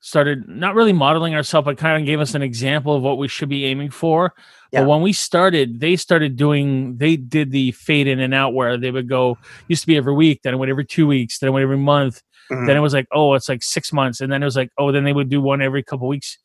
started 0.00 0.49
not 0.49 0.75
really 0.75 0.93
modeling 0.93 1.35
ourselves, 1.35 1.64
but 1.64 1.76
kind 1.78 2.00
of 2.00 2.07
gave 2.07 2.21
us 2.21 2.35
an 2.35 2.43
example 2.43 2.95
of 2.97 3.02
what 3.02 3.19
we 3.19 3.28
should 3.28 3.49
be 3.49 3.64
aiming 3.64 3.90
for. 3.90 4.33
Yeah. 4.73 4.81
But 4.83 4.88
when 4.88 5.02
we 5.02 5.12
started, 5.12 5.81
they 5.81 5.97
started 5.97 6.37
doing 6.37 6.97
they 6.99 7.17
did 7.17 7.50
the 7.52 7.73
fade 7.73 8.07
in 8.07 8.21
and 8.21 8.35
out 8.35 8.55
where 8.55 8.76
they 8.76 8.90
would 8.90 9.09
go 9.09 9.38
used 9.69 9.83
to 9.83 9.87
be 9.87 9.97
every 9.97 10.14
week, 10.14 10.43
then 10.43 10.55
it 10.55 10.57
went 10.57 10.71
every 10.71 10.85
two 10.85 11.07
weeks, 11.07 11.38
then 11.38 11.49
it 11.49 11.52
went 11.52 11.62
every 11.62 11.78
month, 11.78 12.23
Mhm. 12.50 12.67
then 12.67 12.76
it 12.76 12.81
was 12.81 12.93
like, 12.95 13.07
oh, 13.12 13.35
it's 13.35 13.49
like 13.49 13.62
six 13.62 13.93
months, 13.93 14.21
and 14.21 14.33
then 14.33 14.43
it 14.43 14.47
was 14.47 14.57
like, 14.57 14.71
oh, 14.78 14.90
then 14.93 15.05
they 15.05 15.12
would 15.12 15.28
do 15.28 15.40
one 15.40 15.62
every 15.62 15.83
couple 15.83 16.07
weeks. 16.09 16.38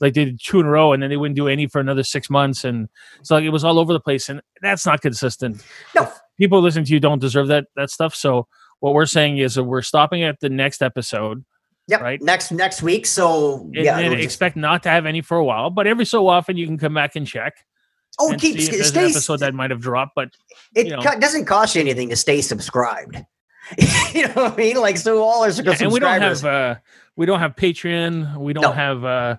Like 0.00 0.14
they 0.14 0.24
did 0.24 0.40
two 0.42 0.58
in 0.60 0.66
a 0.66 0.70
row, 0.70 0.92
and 0.92 1.02
then 1.02 1.10
they 1.10 1.16
wouldn't 1.16 1.36
do 1.36 1.46
any 1.46 1.66
for 1.68 1.80
another 1.80 2.02
six 2.02 2.28
months, 2.28 2.64
and 2.64 2.88
so 3.22 3.34
like 3.36 3.44
it 3.44 3.50
was 3.50 3.64
all 3.64 3.78
over 3.78 3.92
the 3.92 4.00
place, 4.00 4.28
and 4.28 4.40
that's 4.62 4.84
not 4.86 5.00
consistent. 5.00 5.62
No. 5.94 6.10
People 6.38 6.60
listening 6.60 6.84
to 6.86 6.92
you 6.92 7.00
don't 7.00 7.20
deserve 7.20 7.48
that 7.48 7.66
that 7.76 7.90
stuff. 7.90 8.14
So 8.14 8.46
what 8.80 8.94
we're 8.94 9.06
saying 9.06 9.38
is 9.38 9.54
that 9.54 9.64
we're 9.64 9.82
stopping 9.82 10.22
at 10.22 10.40
the 10.40 10.48
next 10.48 10.82
episode, 10.82 11.44
Yep. 11.88 12.00
right. 12.00 12.22
Next 12.22 12.52
next 12.52 12.82
week. 12.82 13.06
So 13.06 13.60
and, 13.74 13.74
yeah. 13.76 13.96
and 13.96 14.06
it'll 14.06 14.16
just- 14.16 14.24
expect 14.24 14.56
not 14.56 14.82
to 14.84 14.88
have 14.90 15.06
any 15.06 15.20
for 15.20 15.36
a 15.36 15.44
while, 15.44 15.70
but 15.70 15.86
every 15.86 16.04
so 16.04 16.28
often 16.28 16.56
you 16.56 16.66
can 16.66 16.78
come 16.78 16.94
back 16.94 17.16
and 17.16 17.26
check 17.26 17.54
oh, 18.18 18.30
and 18.32 18.40
keep 18.40 18.56
see 18.56 18.64
if 18.64 18.70
there's 18.70 18.80
an 18.88 18.92
stay. 18.92 19.04
episode 19.06 19.40
that 19.40 19.54
might 19.54 19.70
have 19.70 19.80
dropped. 19.80 20.12
But 20.14 20.30
It 20.74 20.86
you 20.86 20.96
know. 20.96 21.02
co- 21.02 21.18
doesn't 21.18 21.44
cost 21.46 21.74
you 21.74 21.80
anything 21.80 22.08
to 22.10 22.16
stay 22.16 22.40
subscribed. 22.40 23.16
you 24.12 24.26
know 24.28 24.34
what 24.34 24.52
I 24.52 24.56
mean? 24.56 24.76
Like 24.76 24.98
so, 24.98 25.22
all 25.22 25.42
our 25.42 25.48
Yeah, 25.50 25.74
and 25.80 25.90
we 25.92 25.98
don't 25.98 26.20
subscribers. 26.20 26.40
have 26.42 26.44
uh 26.52 26.74
we 27.16 27.24
don't 27.26 27.40
have 27.40 27.56
patreon 27.56 28.36
we 28.36 28.52
don't 28.52 28.62
No. 28.62 28.72
have 28.72 29.04
uh 29.04 29.36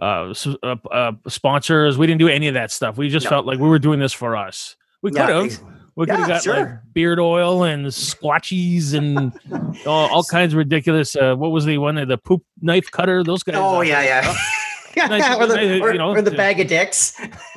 uh, 0.00 0.34
uh, 0.64 0.76
uh 0.90 1.12
sponsors 1.28 1.96
we 1.98 2.06
didn't 2.06 2.18
do 2.18 2.28
any 2.28 2.48
of 2.48 2.54
that 2.54 2.70
stuff 2.72 2.96
we 2.96 3.08
just 3.08 3.24
No. 3.24 3.30
felt 3.30 3.46
like 3.46 3.58
we 3.60 3.68
were 3.68 3.78
doing 3.78 4.00
this 4.00 4.12
for 4.12 4.34
us 4.36 4.74
we 5.02 5.10
could 5.12 5.20
have 5.20 5.60
we 5.96 6.06
could 6.06 6.16
have 6.16 6.28
got 6.28 6.42
sure. 6.42 6.56
like 6.56 6.68
beard 6.94 7.18
oil 7.20 7.64
and 7.64 7.86
squatchies 7.86 8.94
and 8.94 9.32
all, 9.86 10.08
all 10.10 10.24
kinds 10.24 10.52
of 10.54 10.58
ridiculous 10.58 11.14
uh 11.16 11.34
what 11.34 11.50
was 11.50 11.64
the 11.64 11.78
one 11.78 11.94
the 11.96 12.18
poop 12.18 12.42
knife 12.60 12.90
cutter 12.90 13.22
those 13.22 13.42
guys 13.42 13.56
Oh 13.56 13.78
uh, 13.78 13.82
yeah, 13.82 14.02
yeah. 14.96 15.06
Nice- 15.06 15.36
or, 15.38 15.46
the, 15.46 15.56
nice, 15.56 15.80
or, 15.82 15.92
you 15.92 15.98
know, 15.98 16.10
or 16.10 16.22
the 16.22 16.30
bag 16.30 16.60
of 16.60 16.66
dicks. 16.68 17.18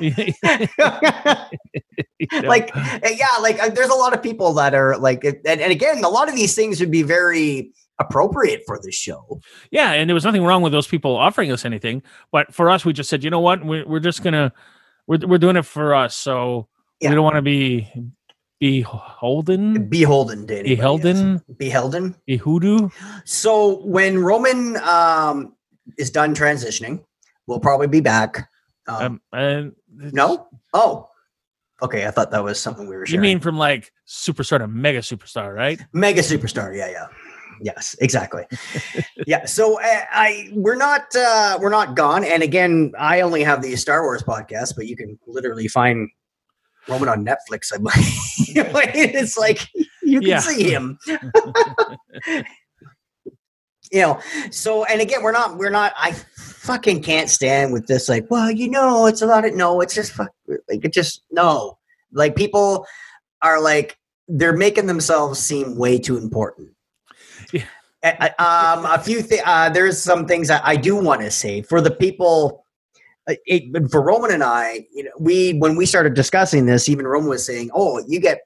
like 2.44 2.70
uh, 2.76 2.98
yeah 3.14 3.26
like 3.40 3.60
uh, 3.62 3.68
there's 3.68 3.90
a 3.90 3.94
lot 3.94 4.12
of 4.12 4.22
people 4.22 4.52
that 4.54 4.74
are 4.74 4.96
like 4.98 5.24
and, 5.24 5.38
and 5.46 5.72
again 5.72 6.02
a 6.04 6.08
lot 6.08 6.28
of 6.28 6.34
these 6.34 6.54
things 6.54 6.80
would 6.80 6.90
be 6.90 7.02
very 7.02 7.70
appropriate 7.98 8.62
for 8.66 8.78
this 8.82 8.94
show 8.94 9.40
yeah 9.70 9.92
and 9.92 10.08
there 10.08 10.14
was 10.14 10.24
nothing 10.24 10.44
wrong 10.44 10.60
with 10.62 10.72
those 10.72 10.86
people 10.86 11.16
offering 11.16 11.50
us 11.52 11.64
anything 11.64 12.02
but 12.32 12.52
for 12.52 12.68
us 12.70 12.84
we 12.84 12.92
just 12.92 13.08
said 13.08 13.24
you 13.24 13.30
know 13.30 13.40
what 13.40 13.64
we're, 13.64 13.86
we're 13.86 14.00
just 14.00 14.22
gonna 14.22 14.52
we're, 15.06 15.18
we're 15.26 15.38
doing 15.38 15.56
it 15.56 15.64
for 15.64 15.94
us 15.94 16.14
so 16.16 16.68
Yeah. 17.00 17.08
we 17.10 17.14
don't 17.14 17.24
want 17.24 17.36
to 17.36 17.42
be 17.42 17.90
beholden? 18.60 19.88
Beholden 19.88 20.50
else. 20.50 20.62
beholden? 20.62 21.42
Beholden? 21.56 22.16
Hoodoo 22.28 22.88
so 23.24 23.84
when 23.86 24.18
roman 24.18 24.76
um 24.78 25.54
is 25.98 26.10
done 26.10 26.34
transitioning 26.34 27.04
we'll 27.46 27.60
probably 27.60 27.86
be 27.86 28.00
back. 28.00 28.48
Um, 28.88 29.04
um, 29.04 29.20
and 29.32 29.72
no? 30.12 30.48
Oh. 30.72 31.08
Okay 31.82 32.06
i 32.06 32.10
thought 32.10 32.30
that 32.30 32.42
was 32.42 32.58
something 32.58 32.88
we 32.88 32.96
were 32.96 33.06
you 33.06 33.18
mean 33.20 33.40
from 33.40 33.58
like 33.58 33.92
superstar 34.08 34.58
to 34.58 34.66
mega 34.68 35.00
superstar 35.00 35.54
right? 35.54 35.80
Mega 35.92 36.22
superstar 36.22 36.74
yeah 36.76 36.88
yeah. 36.88 37.06
Yes 37.62 37.96
exactly. 38.00 38.44
Yeah 39.26 39.44
so 39.46 39.80
uh, 39.80 40.00
i 40.10 40.48
we're 40.52 40.76
not 40.76 41.14
uh 41.16 41.58
we're 41.60 41.70
not 41.70 41.94
gone. 41.96 42.24
And 42.24 42.42
again 42.42 42.92
i 42.98 43.20
only 43.20 43.42
have 43.42 43.60
the 43.62 43.76
star 43.76 44.02
wars 44.02 44.22
podcast 44.22 44.76
but 44.76 44.86
you 44.86 44.96
can 44.96 45.18
literally 45.26 45.68
find 45.68 46.08
roman 46.88 47.08
on 47.08 47.24
netflix 47.24 47.72
i 47.74 47.76
believe 47.78 47.94
it's 48.94 49.36
like 49.36 49.68
you 50.02 50.20
can 50.20 50.28
Yeah. 50.28 50.38
see 50.40 50.70
him 50.70 50.98
you 53.92 54.00
know 54.00 54.20
so 54.50 54.84
and 54.84 55.00
again 55.00 55.22
we're 55.22 55.32
not 55.32 55.56
we're 55.58 55.70
not 55.70 55.92
i 55.96 56.12
fucking 56.12 57.02
can't 57.02 57.30
stand 57.30 57.72
with 57.72 57.86
this 57.86 58.08
like 58.08 58.26
well 58.30 58.50
you 58.50 58.68
know 58.68 59.06
it's 59.06 59.22
a 59.22 59.26
lot 59.26 59.44
of 59.44 59.54
no 59.54 59.80
it's 59.80 59.94
just 59.94 60.12
fuck 60.12 60.30
like 60.68 60.84
it 60.84 60.92
just 60.92 61.22
no 61.30 61.78
like 62.12 62.34
people 62.34 62.84
are 63.42 63.60
like 63.60 63.96
they're 64.28 64.56
making 64.56 64.86
themselves 64.86 65.38
seem 65.38 65.76
way 65.76 65.98
too 65.98 66.16
important 66.16 66.68
Yeah. 67.52 67.64
Uh, 68.02 68.28
um 68.38 68.84
a 68.86 68.98
few 68.98 69.22
things 69.22 69.42
uh 69.46 69.68
there's 69.70 70.00
some 70.02 70.26
things 70.26 70.48
that 70.48 70.62
i 70.64 70.74
do 70.76 70.96
want 70.96 71.20
to 71.20 71.30
say 71.30 71.62
for 71.62 71.80
the 71.80 71.90
people 71.90 72.64
Uh, 73.28 73.34
it, 73.46 73.72
but 73.72 73.90
for 73.90 74.00
roman 74.02 74.30
and 74.30 74.44
i 74.44 74.86
you 74.94 75.02
know 75.02 75.10
we 75.18 75.54
when 75.54 75.74
we 75.74 75.84
started 75.84 76.14
discussing 76.14 76.66
this 76.66 76.88
even 76.88 77.06
roman 77.06 77.28
was 77.28 77.44
saying 77.44 77.70
oh 77.74 78.00
you 78.06 78.20
get 78.20 78.40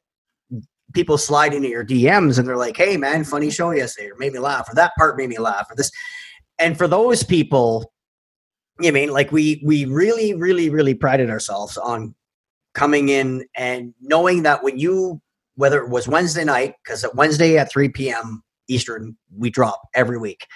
people 0.93 1.19
slide 1.19 1.55
into 1.55 1.69
your 1.69 1.85
DMs 1.85 2.39
and 2.39 2.47
they're 2.47 2.57
like, 2.57 2.77
"Hey, 2.77 2.97
man, 2.97 3.25
funny 3.25 3.51
show 3.51 3.71
yesterday, 3.71 4.11
or 4.11 4.17
made 4.17 4.33
me 4.33 4.39
laugh, 4.39 4.71
or 4.71 4.75
that 4.75 4.93
part 4.97 5.17
made 5.17 5.29
me 5.29 5.39
laugh, 5.39 5.67
or 5.71 5.77
this." 5.77 5.91
And 6.59 6.77
for 6.77 6.89
those 6.89 7.23
people, 7.23 7.93
you 8.81 8.93
mean 8.93 9.11
like 9.11 9.33
we 9.33 9.63
we 9.65 9.85
really, 9.85 10.35
really, 10.35 10.71
really 10.71 10.95
prided 10.95 11.31
ourselves 11.31 11.77
on 11.77 12.15
coming 12.75 13.09
in 13.09 13.47
and 13.57 13.95
knowing 14.01 14.43
that 14.45 14.63
when 14.63 14.79
you 14.79 15.21
whether 15.57 15.83
it 15.83 15.91
was 15.91 16.09
Wednesday 16.09 16.45
night, 16.45 16.75
because 16.85 17.05
at 17.05 17.15
Wednesday 17.15 17.59
at 17.59 17.71
three 17.71 17.89
p.m. 17.89 18.43
Eastern 18.69 19.17
we 19.37 19.51
drop 19.51 19.81
every 19.95 20.19
week. 20.19 20.47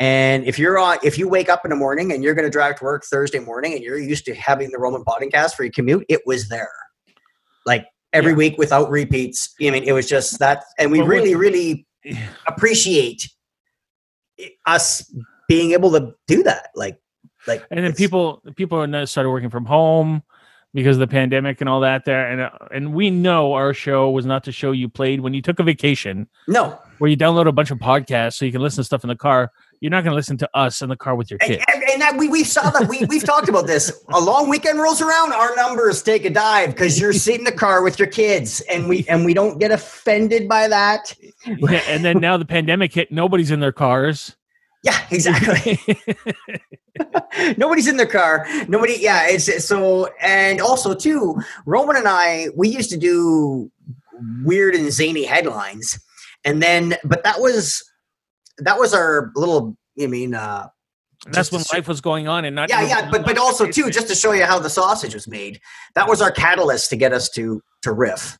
And 0.00 0.44
if 0.46 0.58
you're 0.58 0.78
on, 0.78 0.96
if 1.04 1.18
you 1.18 1.28
wake 1.28 1.50
up 1.50 1.60
in 1.64 1.68
the 1.70 1.76
morning 1.76 2.10
and 2.10 2.24
you're 2.24 2.34
going 2.34 2.46
to 2.46 2.50
drive 2.50 2.76
to 2.76 2.84
work 2.84 3.04
Thursday 3.04 3.38
morning, 3.38 3.74
and 3.74 3.82
you're 3.82 3.98
used 3.98 4.24
to 4.24 4.34
having 4.34 4.70
the 4.70 4.78
Roman 4.78 5.04
podcast 5.04 5.54
for 5.54 5.62
your 5.64 5.72
commute, 5.72 6.06
it 6.08 6.22
was 6.24 6.48
there, 6.48 6.72
like 7.66 7.86
every 8.14 8.32
Yeah. 8.32 8.36
week 8.38 8.58
without 8.58 8.90
repeats. 8.90 9.54
I 9.60 9.70
mean, 9.70 9.84
it 9.84 9.92
was 9.92 10.08
just 10.08 10.38
that, 10.38 10.64
and 10.78 10.90
we 10.90 11.00
what- 11.00 11.08
really, 11.08 11.34
really 11.34 11.86
appreciate 12.48 13.28
us 14.66 15.12
being 15.48 15.72
able 15.72 15.90
to 15.92 16.14
do 16.26 16.42
that. 16.44 16.68
Like, 16.74 16.98
like, 17.46 17.62
and 17.70 17.84
then 17.84 17.92
people 17.92 18.42
people 18.56 18.78
started 19.06 19.30
working 19.30 19.50
from 19.50 19.66
home 19.66 20.22
because 20.72 20.96
of 20.96 21.00
the 21.00 21.06
pandemic 21.08 21.60
and 21.60 21.68
all 21.68 21.80
that 21.80 22.04
there 22.04 22.30
and 22.30 22.40
uh, 22.42 22.50
and 22.72 22.94
we 22.94 23.10
know 23.10 23.52
our 23.54 23.74
show 23.74 24.10
was 24.10 24.24
not 24.24 24.44
the 24.44 24.52
show 24.52 24.72
you 24.72 24.88
played 24.88 25.20
when 25.20 25.34
you 25.34 25.42
took 25.42 25.58
a 25.58 25.62
vacation 25.62 26.28
No, 26.46 26.78
where 26.98 27.10
you 27.10 27.16
download 27.16 27.48
a 27.48 27.52
bunch 27.52 27.70
of 27.70 27.78
podcasts 27.78 28.34
so 28.34 28.44
you 28.44 28.52
can 28.52 28.60
listen 28.60 28.76
to 28.82 28.84
stuff 28.84 29.02
in 29.04 29.08
the 29.08 29.16
car 29.16 29.50
you're 29.80 29.90
not 29.90 30.04
going 30.04 30.12
to 30.12 30.16
listen 30.16 30.36
to 30.38 30.50
us 30.54 30.82
in 30.82 30.90
the 30.90 30.96
car 30.96 31.14
with 31.14 31.30
your 31.30 31.38
kids. 31.38 31.64
and, 31.72 31.82
and 31.90 32.02
that 32.02 32.16
we 32.16 32.28
we 32.28 32.44
saw 32.44 32.70
that 32.70 32.88
we 32.88 33.04
we've 33.06 33.24
talked 33.24 33.48
about 33.48 33.66
this. 33.66 34.04
A 34.10 34.20
long 34.20 34.48
weekend 34.48 34.78
rolls 34.78 35.00
around, 35.00 35.32
our 35.32 35.54
numbers 35.56 36.02
take 36.02 36.24
a 36.24 36.30
dive 36.30 36.70
because 36.70 37.00
you're 37.00 37.12
sitting 37.14 37.40
in 37.40 37.44
the 37.44 37.52
car 37.52 37.82
with 37.82 37.98
your 37.98 38.08
kids, 38.08 38.60
and 38.70 38.88
we 38.88 39.06
and 39.08 39.24
we 39.24 39.34
don't 39.34 39.58
get 39.58 39.70
offended 39.70 40.48
by 40.48 40.68
that. 40.68 41.14
yeah, 41.46 41.82
and 41.88 42.04
then 42.04 42.20
now 42.20 42.36
the 42.36 42.44
pandemic 42.44 42.92
hit 42.92 43.10
nobody's 43.10 43.50
in 43.50 43.60
their 43.60 43.72
cars 43.72 44.36
Yeah, 44.82 44.98
exactly. 45.10 45.78
Nobody's 47.56 47.88
in 47.88 47.96
their 47.96 48.06
car. 48.06 48.46
Nobody. 48.68 48.96
Yeah, 48.98 49.26
it's 49.28 49.48
it's 49.48 49.64
so. 49.64 50.10
And 50.20 50.60
also 50.60 50.94
too, 50.94 51.40
Roman 51.66 51.96
and 51.96 52.08
I, 52.08 52.48
we 52.56 52.68
used 52.68 52.90
to 52.90 52.96
do 52.96 53.70
weird 54.44 54.74
and 54.74 54.92
zany 54.92 55.24
headlines, 55.24 55.98
and 56.44 56.62
then, 56.62 56.96
but 57.04 57.24
that 57.24 57.40
was 57.40 57.82
that 58.60 58.78
was 58.78 58.94
our 58.94 59.32
little. 59.34 59.76
I 60.00 60.06
mean, 60.06 60.34
uh, 60.34 60.68
And 61.26 61.34
that's 61.34 61.52
when 61.52 61.62
life 61.72 61.86
was 61.86 62.00
going 62.00 62.28
on 62.28 62.44
and 62.46 62.56
not 62.56 62.70
yeah, 62.70 62.82
yeah, 62.82 63.10
but 63.10 63.24
but 63.26 63.36
also 63.36 63.66
too, 63.66 63.90
just 63.90 64.08
to 64.08 64.14
show 64.14 64.32
you 64.32 64.44
how 64.44 64.58
the 64.58 64.70
sausage 64.70 65.12
was 65.12 65.28
made. 65.28 65.60
That 65.94 66.08
was 66.08 66.22
our 66.22 66.30
catalyst 66.30 66.88
to 66.90 66.96
get 66.96 67.12
us 67.12 67.28
to 67.30 67.62
to 67.82 67.92
riff, 67.92 68.38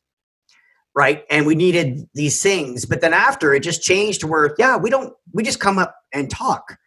right? 0.95 1.23
And 1.29 1.45
we 1.45 1.53
needed 1.53 2.07
these 2.15 2.41
things, 2.41 2.85
but 2.85 3.01
then 3.01 3.13
after 3.13 3.53
it 3.53 3.61
just 3.61 3.83
changed 3.83 4.21
to 4.21 4.27
where 4.27 4.55
yeah, 4.57 4.77
we 4.77 4.89
don't 4.89 5.13
we 5.31 5.43
just 5.43 5.59
come 5.59 5.77
up 5.77 5.95
and 6.11 6.29
talk, 6.29 6.77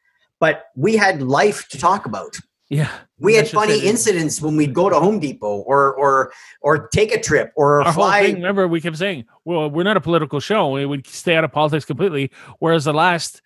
but 0.40 0.64
we 0.74 0.96
had 0.96 1.22
life 1.22 1.68
to 1.68 1.78
talk 1.78 2.06
about. 2.06 2.36
Yeah 2.78 2.90
We 3.26 3.32
had 3.38 3.48
funny 3.48 3.78
incidents 3.92 4.34
when 4.44 4.54
we'd 4.58 4.74
go 4.80 4.86
to 4.94 4.98
Home 5.06 5.18
Depot 5.24 5.56
or 5.72 5.80
or 6.02 6.32
or 6.66 6.72
take 6.88 7.10
a 7.18 7.20
trip 7.28 7.48
or 7.60 7.68
our 7.86 7.92
whole 7.92 8.10
thing 8.10 8.34
fly. 8.34 8.40
remember 8.42 8.66
we 8.74 8.80
kept 8.80 8.96
saying 9.04 9.24
well 9.44 9.70
we're 9.74 9.88
not 9.90 9.96
a 9.96 10.00
political 10.10 10.40
show 10.40 10.60
we 10.78 10.84
would 10.90 11.06
stay 11.06 11.34
out 11.38 11.44
of 11.44 11.52
politics 11.52 11.84
completely 11.84 12.24
whereas 12.58 12.84
the 12.84 12.92
last 13.06 13.40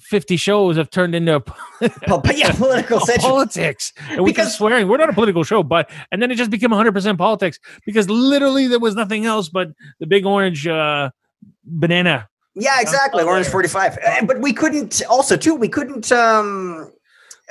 50 0.00 0.36
shows 0.36 0.76
have 0.76 0.90
turned 0.90 1.14
into 1.14 1.38
But 1.80 2.36
yeah, 2.42 2.50
political 2.64 2.98
politics 3.20 3.92
and 4.10 4.22
we 4.24 4.32
kept 4.32 4.46
Because- 4.48 4.56
swearing 4.56 4.88
we're 4.88 4.96
not 5.04 5.10
a 5.10 5.12
political 5.20 5.44
show 5.44 5.62
but 5.62 5.90
and 6.10 6.20
then 6.20 6.30
it 6.32 6.36
just 6.36 6.50
became 6.50 6.70
100% 6.70 7.18
politics 7.18 7.58
because 7.86 8.08
literally 8.10 8.66
there 8.66 8.80
was 8.80 8.94
nothing 8.96 9.26
else 9.26 9.48
but 9.48 9.68
the 10.00 10.06
big 10.06 10.24
orange 10.26 10.66
uh 10.66 11.10
banana 11.64 12.28
Yeah, 12.54 12.80
exactly. 12.80 13.22
Orange 13.24 13.48
forty 13.48 13.68
five. 13.68 13.92
But 14.28 14.36
we 14.46 14.52
couldn't. 14.52 15.00
Also, 15.08 15.34
too, 15.44 15.54
we 15.64 15.68
couldn't. 15.76 16.12
um 16.12 16.92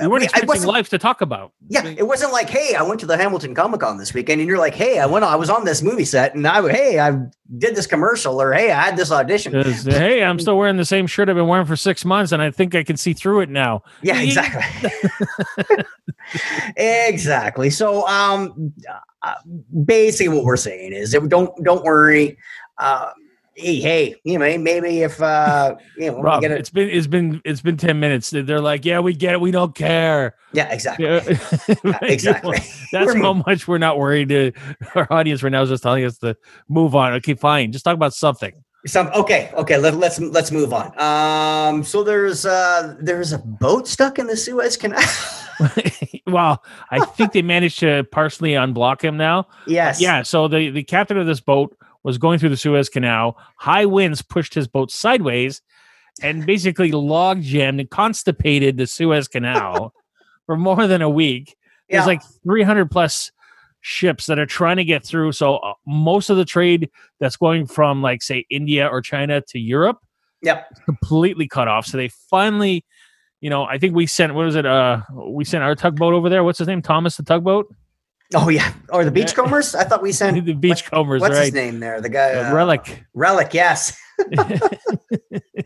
We 0.01 0.07
weren't 0.07 0.23
I 0.23 0.25
expecting 0.25 0.47
wasn't- 0.47 0.71
life 0.73 0.89
to 0.89 0.97
talk 0.97 1.21
about. 1.21 1.53
Yeah, 1.69 1.85
it 1.85 2.07
wasn't 2.07 2.31
like, 2.33 2.49
hey, 2.49 2.75
I 2.75 2.83
went 2.83 2.99
to 3.01 3.05
the 3.05 3.15
Hamilton 3.17 3.55
Comic 3.55 3.79
Con 3.81 3.97
this 3.97 4.13
weekend, 4.13 4.41
and 4.41 4.47
you're 4.49 4.57
like, 4.57 4.75
hey, 4.75 4.99
I 4.99 5.05
went, 5.05 5.23
I 5.23 5.35
was 5.35 5.49
on 5.49 5.63
this 5.65 5.81
movie 5.81 6.05
set, 6.05 6.35
and 6.35 6.47
I, 6.47 6.67
hey, 6.69 6.99
I 6.99 7.11
did 7.57 7.75
this 7.75 7.87
commercial, 7.87 8.41
or 8.41 8.51
hey, 8.53 8.71
I 8.71 8.81
had 8.81 8.97
this 8.97 9.11
audition. 9.11 9.53
Hey, 9.53 10.23
I'm 10.23 10.39
still 10.39 10.57
wearing 10.57 10.77
the 10.77 10.85
same 10.85 11.07
shirt 11.07 11.29
I've 11.29 11.35
been 11.35 11.47
wearing 11.47 11.65
for 11.65 11.75
six 11.75 12.03
months, 12.03 12.31
and 12.31 12.41
I 12.41 12.51
think 12.51 12.75
I 12.75 12.83
can 12.83 12.97
see 12.97 13.13
through 13.13 13.41
it 13.41 13.49
now. 13.49 13.83
Yeah, 14.01 14.21
exactly. 14.21 14.91
exactly. 16.77 17.69
So, 17.69 18.07
um, 18.07 18.73
uh, 19.23 19.33
basically, 19.85 20.29
what 20.35 20.43
we're 20.45 20.57
saying 20.57 20.93
is, 20.93 21.11
don't 21.27 21.51
don't 21.63 21.83
worry. 21.83 22.37
Uh, 22.77 23.11
hey, 23.55 23.79
hey, 23.79 24.15
you 24.23 24.39
know, 24.39 24.57
maybe 24.57 25.01
if 25.01 25.21
uh, 25.21 25.75
you 25.97 26.11
know, 26.11 26.21
Rob, 26.21 26.43
it's 26.43 26.69
been 26.69 26.89
it's 26.89 27.07
been 27.07 27.41
it's 27.45 27.61
been 27.61 27.77
ten 27.77 27.99
minutes. 27.99 28.29
They're 28.29 28.61
like, 28.61 28.85
yeah, 28.85 28.99
we 28.99 29.13
get 29.13 29.33
it, 29.33 29.41
we 29.41 29.51
don't 29.51 29.75
care. 29.75 30.35
yeah, 30.53 30.71
exactly, 30.71 31.05
Yeah. 31.05 31.19
exactly. 32.01 32.57
That's 32.91 33.13
how 33.15 33.33
much 33.33 33.67
we're 33.67 33.77
not 33.77 33.97
worried. 33.97 34.29
To, 34.29 34.51
our 34.95 35.11
audience 35.11 35.43
right 35.43 35.51
now 35.51 35.61
is 35.61 35.69
just 35.69 35.83
telling 35.83 36.03
us 36.05 36.17
to 36.19 36.35
move 36.69 36.95
on. 36.95 37.13
Okay, 37.13 37.33
fine. 37.35 37.71
Just 37.71 37.85
talk 37.85 37.95
about 37.95 38.13
something. 38.13 38.53
Some 38.87 39.07
okay, 39.13 39.51
okay. 39.53 39.77
Let, 39.77 39.93
us 39.93 39.99
let's 39.99 40.19
let's 40.19 40.51
move 40.51 40.73
on. 40.73 40.99
Um, 40.99 41.83
so 41.83 42.03
there's 42.03 42.47
uh 42.47 42.95
there's 42.99 43.31
a 43.31 43.37
boat 43.37 43.87
stuck 43.87 44.17
in 44.17 44.25
the 44.25 44.35
Suez 44.35 44.75
Canal. 44.75 44.99
well, 46.27 46.63
I 46.89 47.05
think 47.05 47.33
they 47.33 47.43
managed 47.43 47.79
to 47.79 48.03
partially 48.05 48.53
unblock 48.53 49.01
him 49.01 49.17
now. 49.17 49.47
yes. 49.67 50.01
Yeah. 50.01 50.23
So 50.23 50.47
the, 50.47 50.71
the 50.71 50.83
captain 50.83 51.17
of 51.17 51.27
this 51.27 51.39
boat 51.39 51.77
was 52.03 52.17
going 52.17 52.39
through 52.39 52.49
the 52.49 52.57
Suez 52.57 52.89
Canal. 52.89 53.37
High 53.57 53.85
winds 53.85 54.21
pushed 54.21 54.53
his 54.53 54.67
boat 54.67 54.91
sideways 54.91 55.61
and 56.21 56.45
basically 56.45 56.91
log 56.91 57.41
jammed 57.41 57.79
and 57.79 57.89
constipated 57.89 58.77
the 58.77 58.87
Suez 58.87 59.27
Canal 59.27 59.93
for 60.45 60.57
more 60.57 60.87
than 60.87 61.01
a 61.01 61.09
week. 61.09 61.55
There's 61.89 62.05
like 62.07 62.21
300 62.43 62.89
plus 62.89 63.31
ships 63.81 64.27
that 64.27 64.39
are 64.39 64.45
trying 64.45 64.77
to 64.77 64.83
get 64.85 65.03
through. 65.05 65.31
So 65.33 65.57
uh, 65.57 65.73
most 65.85 66.29
of 66.29 66.37
the 66.37 66.45
trade 66.45 66.89
that's 67.19 67.35
going 67.35 67.65
from 67.65 68.01
like 68.01 68.21
say 68.21 68.45
India 68.49 68.87
or 68.87 69.01
China 69.01 69.41
to 69.49 69.59
Europe 69.59 69.97
Yep. 70.43 70.67
completely 70.85 71.47
cut 71.47 71.67
off. 71.67 71.85
So 71.85 71.97
they 71.97 72.07
finally, 72.29 72.85
you 73.41 73.49
know, 73.49 73.63
I 73.63 73.77
think 73.77 73.95
we 73.95 74.05
sent 74.07 74.33
what 74.33 74.45
was 74.45 74.55
it? 74.55 74.65
Uh, 74.65 75.01
we 75.13 75.43
sent 75.45 75.63
our 75.63 75.75
tugboat 75.75 76.13
over 76.13 76.29
there. 76.29 76.43
What's 76.43 76.59
his 76.59 76.67
name? 76.67 76.81
Thomas 76.81 77.17
the 77.17 77.23
tugboat, 77.23 77.73
Oh 78.33 78.49
yeah. 78.49 78.73
Or 78.89 79.03
the 79.03 79.11
beachcombers. 79.11 79.75
I 79.75 79.83
thought 79.83 80.01
we 80.01 80.11
sent. 80.21 80.45
the 80.45 80.53
beachcombers, 80.53 81.21
What's 81.21 81.37
his 81.37 81.53
name 81.53 81.79
there? 81.79 81.99
The 82.01 82.09
guy. 82.09 82.33
Uh, 82.33 82.53
Relic. 82.53 83.03
Relic. 83.13 83.53
Yes. 83.53 83.97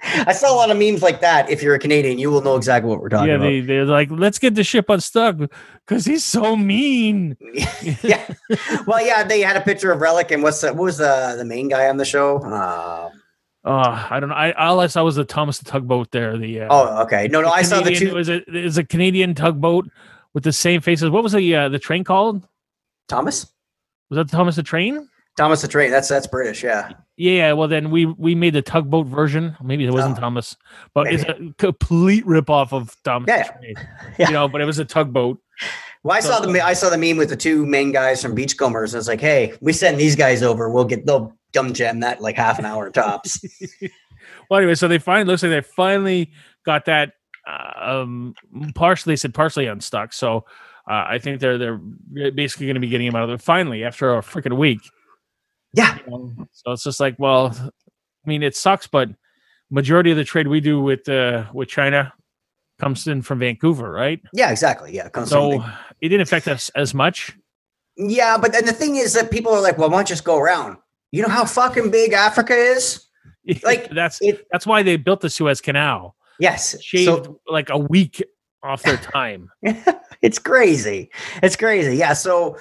I 0.02 0.34
saw 0.34 0.54
a 0.54 0.56
lot 0.56 0.72
of 0.72 0.78
memes 0.78 1.02
like 1.02 1.22
that. 1.22 1.50
If 1.50 1.62
you're 1.62 1.76
a 1.76 1.80
Canadian, 1.80 2.18
you 2.20 2.32
will 2.32 2.42
know 2.42 2.56
exactly 2.56 2.90
what 2.90 3.02
we're 3.02 3.10
talking 3.10 3.28
yeah, 3.30 3.36
about. 3.36 3.44
they 3.46 3.62
they're 3.62 3.86
like, 3.86 4.10
let's 4.12 4.40
get 4.40 4.56
the 4.56 4.64
ship 4.64 4.90
unstuck 4.90 5.38
because 5.86 6.06
he's 6.06 6.24
so 6.24 6.56
mean. 6.56 7.36
yeah. 8.02 8.26
Well, 8.88 9.06
yeah, 9.06 9.24
they 9.24 9.42
had 9.42 9.58
a 9.58 9.62
picture 9.62 9.92
of 9.92 10.00
Relic 10.02 10.32
and 10.32 10.42
what's 10.42 10.62
the, 10.62 10.74
what 10.74 10.84
was 10.84 10.98
the 10.98 11.36
the 11.38 11.46
main 11.46 11.68
guy 11.68 11.90
on 11.90 11.98
the 11.98 12.06
show? 12.06 12.38
Uh, 12.40 13.10
Uh, 13.66 14.08
I 14.10 14.20
don't 14.20 14.30
know. 14.30 14.36
I 14.36 14.52
all 14.54 14.80
I 14.80 14.88
saw 14.88 15.04
was 15.04 15.16
the 15.16 15.26
Thomas 15.26 15.58
the 15.60 15.66
tugboat 15.66 16.12
there. 16.12 16.38
The 16.38 16.62
uh, 16.62 16.68
oh, 16.70 17.02
okay. 17.04 17.28
No, 17.28 17.42
no, 17.42 17.50
I 17.50 17.64
saw 17.64 17.78
the 17.78 17.86
Canadian- 17.92 18.12
two. 18.12 18.16
Was 18.16 18.30
it 18.30 18.44
is 18.48 18.78
a 18.78 18.84
Canadian 18.84 19.34
tugboat 19.36 19.90
with 20.34 20.44
the 20.44 20.54
same 20.54 20.82
faces? 20.82 21.10
What 21.10 21.24
was 21.24 21.34
the 21.34 21.56
uh, 21.56 21.70
the 21.70 21.80
train 21.80 22.04
called? 22.04 22.48
Thomas. 23.08 23.52
Was 24.10 24.18
that 24.18 24.30
Thomas 24.30 24.56
the 24.56 24.64
train? 24.64 25.08
Thomas 25.38 25.62
the 25.62 25.68
Train. 25.68 25.92
That's 25.92 26.08
that's 26.08 26.28
British. 26.28 26.64
Yeah. 26.64 26.92
Yeah, 27.18 27.52
well 27.54 27.68
then 27.68 27.92
we 27.92 28.06
we 28.06 28.36
made 28.36 28.54
the 28.54 28.62
tugboat 28.62 29.06
version. 29.08 29.58
Maybe 29.62 29.86
it 29.86 29.92
wasn't 29.92 30.18
Oh. 30.18 30.22
Thomas, 30.22 30.56
but 30.94 31.12
it's 31.12 31.24
a 31.24 31.54
complete 31.58 32.26
ripoff 32.26 32.72
of 32.72 32.96
Thomas 33.04 33.28
Yeah, 33.28 33.44
the 33.44 33.60
Train. 33.60 33.76
Yeah. 34.18 34.28
You 34.28 34.34
know, 34.34 34.48
but 34.48 34.62
it 34.62 34.66
was 34.66 34.80
a 34.80 34.86
tugboat. 34.86 35.38
Well, 36.04 36.16
I 36.16 36.22
So- 36.22 36.30
saw 36.30 36.40
the 36.40 36.62
I 36.62 36.72
saw 36.74 36.90
the 36.90 36.98
meme 36.98 37.18
with 37.18 37.28
the 37.30 37.36
two 37.36 37.66
main 37.66 37.92
guys 37.92 38.22
from 38.22 38.34
Beachcombers. 38.34 38.94
And 38.94 39.00
it's 39.00 39.10
like, 39.10 39.20
hey, 39.20 39.54
we 39.60 39.74
send 39.74 40.00
these 40.00 40.16
guys 40.16 40.42
over. 40.42 40.70
We'll 40.70 40.86
get 40.86 41.06
they'll 41.06 41.36
dumb 41.52 41.74
jam 41.74 42.00
that 42.00 42.22
like 42.22 42.38
half 42.38 42.58
an 42.60 42.66
hour 42.66 42.90
tops. 42.90 43.40
Well, 44.50 44.60
anyway, 44.60 44.76
so 44.76 44.88
they 44.88 44.98
finally 45.00 45.26
looks 45.26 45.42
like 45.44 45.52
they 45.52 45.62
finally 45.62 46.32
got 46.66 46.86
that 46.86 47.14
uh, 47.48 48.02
um 48.02 48.34
partially 48.74 49.12
they 49.14 49.18
said 49.18 49.34
partially 49.34 49.66
unstuck. 49.68 50.14
So 50.14 50.46
uh, 50.90 51.06
I 51.08 51.20
think 51.20 51.40
they're 51.40 51.58
they're 51.58 52.32
basically 52.32 52.68
going 52.68 52.76
to 52.76 52.80
be 52.82 52.90
getting 52.90 53.08
him 53.08 53.16
out 53.16 53.24
of 53.24 53.30
there 53.30 53.38
finally 53.38 53.84
after 53.84 54.14
a 54.16 54.22
freaking 54.22 54.58
week. 54.58 54.80
yeah. 55.74 55.98
So 56.52 56.72
it's 56.72 56.84
just 56.84 57.00
like, 57.00 57.16
well, 57.18 57.56
I 57.60 58.28
mean, 58.30 58.44
it 58.44 58.56
sucks, 58.56 58.88
but 58.88 59.10
majority 59.72 60.12
of 60.12 60.18
the 60.18 60.24
trade 60.24 60.48
we 60.48 60.60
do 60.62 60.80
with 60.82 61.08
uh 61.10 61.46
with 61.54 61.68
China 61.70 62.14
comes 62.80 63.08
in 63.08 63.22
from 63.22 63.40
Vancouver, 63.40 63.90
right? 63.92 64.20
Yeah. 64.34 64.52
Exactly. 64.52 64.94
Yeah. 64.96 65.10
from 65.10 65.26
So 65.26 65.64
it 66.02 66.10
didn't 66.10 66.22
affect 66.22 66.48
us 66.48 66.70
as 66.76 66.94
much. 66.94 67.36
yeah, 67.98 68.38
but 68.38 68.52
then 68.52 68.66
the 68.66 68.74
thing 68.74 68.98
is 68.98 69.14
that 69.14 69.32
people 69.32 69.54
are 69.54 69.62
like, 69.62 69.78
well, 69.78 69.90
why 69.90 69.98
don't 69.98 70.10
you 70.10 70.14
just 70.14 70.24
go 70.26 70.38
around? 70.38 70.78
You 71.12 71.22
know 71.22 71.30
how 71.30 71.46
fucking 71.46 71.92
big 71.92 72.14
Africa 72.14 72.54
is? 72.54 73.02
Like, 73.64 73.90
that's 73.92 74.20
it- 74.24 74.46
that's 74.52 74.66
why 74.66 74.82
they 74.82 74.98
built 74.98 75.22
the 75.22 75.30
Suez 75.30 75.62
Canal. 75.62 76.16
Yes. 76.40 76.82
Shaved 76.84 77.06
So 77.26 77.40
like 77.48 77.70
a 77.70 77.78
week 77.78 78.24
off 78.64 78.84
their 78.84 78.98
time. 78.98 79.50
it's 80.22 80.40
crazy. 80.40 81.10
It's 81.44 81.56
crazy. 81.56 81.98
Yeah. 81.98 82.14
So, 82.14 82.58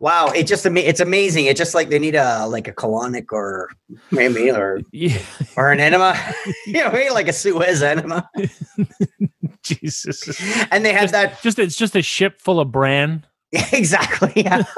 wow. 0.00 0.28
It 0.28 0.46
just 0.46 0.64
it's 0.66 1.00
amazing. 1.00 1.46
It's 1.46 1.58
just 1.58 1.74
like 1.74 1.88
they 1.88 1.98
need 1.98 2.14
a 2.14 2.46
like 2.46 2.68
a 2.68 2.72
colonic 2.72 3.32
or 3.32 3.70
maybe 4.10 4.50
or 4.50 4.80
yeah, 4.92 5.18
or 5.56 5.72
an 5.72 5.80
enema. 5.80 6.16
you 6.66 6.74
know, 6.74 6.90
maybe 6.90 7.10
like 7.10 7.28
a 7.28 7.32
Suez 7.32 7.82
enema. 7.82 8.28
Jesus. 9.62 10.40
And 10.70 10.84
they 10.84 10.92
had 10.92 11.10
that 11.10 11.42
Just 11.42 11.58
it's 11.58 11.76
just 11.76 11.96
a 11.96 12.02
ship 12.02 12.40
full 12.40 12.60
of 12.60 12.72
bran. 12.72 13.24
exactly. 13.72 14.30
Yeah. 14.36 14.62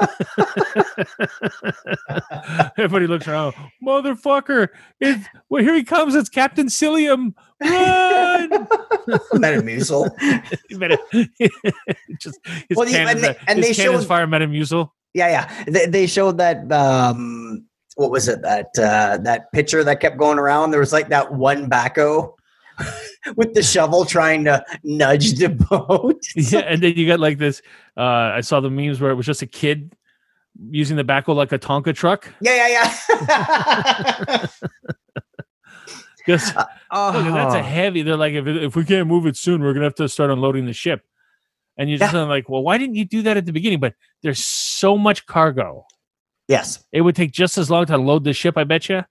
Everybody 2.77 3.07
looks 3.07 3.27
around. 3.27 3.53
Motherfucker! 3.85 4.69
It's 4.99 5.25
well, 5.49 5.63
here 5.63 5.75
he 5.75 5.83
comes. 5.83 6.15
It's 6.15 6.29
Captain 6.29 6.67
Psyllium. 6.67 7.33
Run! 7.61 8.49
Metamucil. 9.33 10.09
Meta- 10.71 10.97
just 12.19 12.39
his 12.69 12.77
Well, 12.77 12.87
cannons, 12.87 13.23
and 13.23 13.25
they- 13.35 13.37
and 13.47 13.59
his 13.59 13.77
they 13.77 13.83
showed- 13.83 14.05
fire 14.07 14.27
Metamucil. 14.27 14.89
Yeah, 15.13 15.27
yeah. 15.27 15.63
They, 15.67 15.85
they 15.87 16.07
showed 16.07 16.37
that 16.37 16.71
um 16.71 17.65
what 17.95 18.11
was 18.11 18.27
it? 18.29 18.41
That 18.41 18.67
uh 18.77 19.17
that 19.23 19.51
picture 19.51 19.83
that 19.83 19.99
kept 19.99 20.17
going 20.17 20.39
around. 20.39 20.71
There 20.71 20.79
was 20.79 20.93
like 20.93 21.09
that 21.09 21.33
one 21.33 21.69
backhoe 21.69 22.33
with 23.35 23.53
the 23.53 23.63
shovel 23.63 24.05
trying 24.05 24.43
to 24.45 24.63
nudge 24.83 25.33
the 25.33 25.49
boat. 25.49 26.21
Yeah, 26.35 26.59
and 26.59 26.81
then 26.81 26.93
you 26.95 27.07
got 27.07 27.19
like 27.19 27.37
this. 27.37 27.61
Uh, 27.97 28.01
I 28.35 28.41
saw 28.41 28.59
the 28.59 28.69
memes 28.69 28.99
where 29.01 29.11
it 29.11 29.15
was 29.15 29.25
just 29.25 29.41
a 29.41 29.47
kid 29.47 29.93
using 30.69 30.97
the 30.97 31.03
backhoe 31.03 31.35
like 31.35 31.51
a 31.51 31.59
Tonka 31.59 31.95
truck. 31.95 32.27
Yeah, 32.41 32.67
yeah, 32.67 32.97
yeah. 33.07 34.47
Oh, 36.91 37.11
Look, 37.15 37.33
that's 37.33 37.55
a 37.55 37.63
heavy. 37.63 38.03
They're 38.03 38.15
like, 38.15 38.33
if, 38.33 38.45
if 38.47 38.75
we 38.75 38.85
can't 38.85 39.07
move 39.07 39.25
it 39.25 39.35
soon, 39.37 39.61
we're 39.61 39.73
gonna 39.73 39.85
have 39.85 39.95
to 39.95 40.07
start 40.07 40.29
unloading 40.29 40.65
the 40.65 40.73
ship. 40.73 41.01
And 41.77 41.89
you're 41.89 41.99
just 41.99 42.13
Yeah. 42.13 42.23
like, 42.23 42.47
well, 42.47 42.61
why 42.63 42.77
didn't 42.77 42.95
you 42.95 43.05
do 43.05 43.21
that 43.23 43.37
at 43.37 43.45
the 43.45 43.51
beginning? 43.51 43.79
But 43.79 43.95
there's 44.21 44.43
so 44.43 44.97
much 44.97 45.25
cargo. 45.25 45.85
yes. 46.47 46.83
It 46.91 47.01
would 47.01 47.15
take 47.15 47.31
just 47.31 47.57
as 47.57 47.69
long 47.71 47.85
to 47.87 47.97
load 47.97 48.23
the 48.23 48.33
ship, 48.33 48.57
I 48.57 48.63
bet 48.65 48.87
you, 48.87 49.03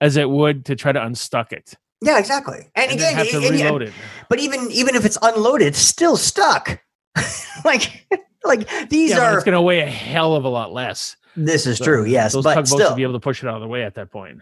as 0.00 0.16
it 0.16 0.28
would 0.28 0.64
to 0.66 0.76
try 0.76 0.92
to 0.92 1.02
unstuck 1.02 1.52
it. 1.52 1.74
Yeah, 2.02 2.18
exactly. 2.18 2.70
And, 2.74 2.90
And, 2.90 3.00
again, 3.00 3.14
have 3.14 3.28
to 3.28 3.36
and- 3.36 3.60
and- 3.60 3.82
it. 3.82 3.92
but 4.28 4.38
even 4.38 4.70
even 4.70 4.94
if 4.94 5.04
it's 5.04 5.18
unloaded, 5.20 5.68
it's 5.68 5.78
still 5.78 6.16
stuck. 6.16 6.80
like 7.64 8.06
like 8.44 8.88
these 8.88 9.10
Yeah, 9.10 9.32
are 9.32 9.34
it's 9.34 9.44
gonna 9.44 9.60
weigh 9.62 9.80
a 9.80 9.86
hell 9.90 10.34
of 10.34 10.44
a 10.44 10.48
lot 10.48 10.72
less. 10.72 11.16
this 11.36 11.66
is 11.66 11.78
So 11.78 11.84
true, 11.84 12.04
yes, 12.06 12.32
Those 12.32 12.44
but 12.44 12.54
tugboats 12.54 12.70
still 12.72 12.90
would 12.90 12.96
be 12.96 13.02
able 13.02 13.12
to 13.14 13.20
push 13.20 13.42
it 13.42 13.48
out 13.48 13.56
of 13.56 13.60
the 13.60 13.68
way 13.68 13.82
at 13.84 13.94
that 13.96 14.10
point. 14.10 14.40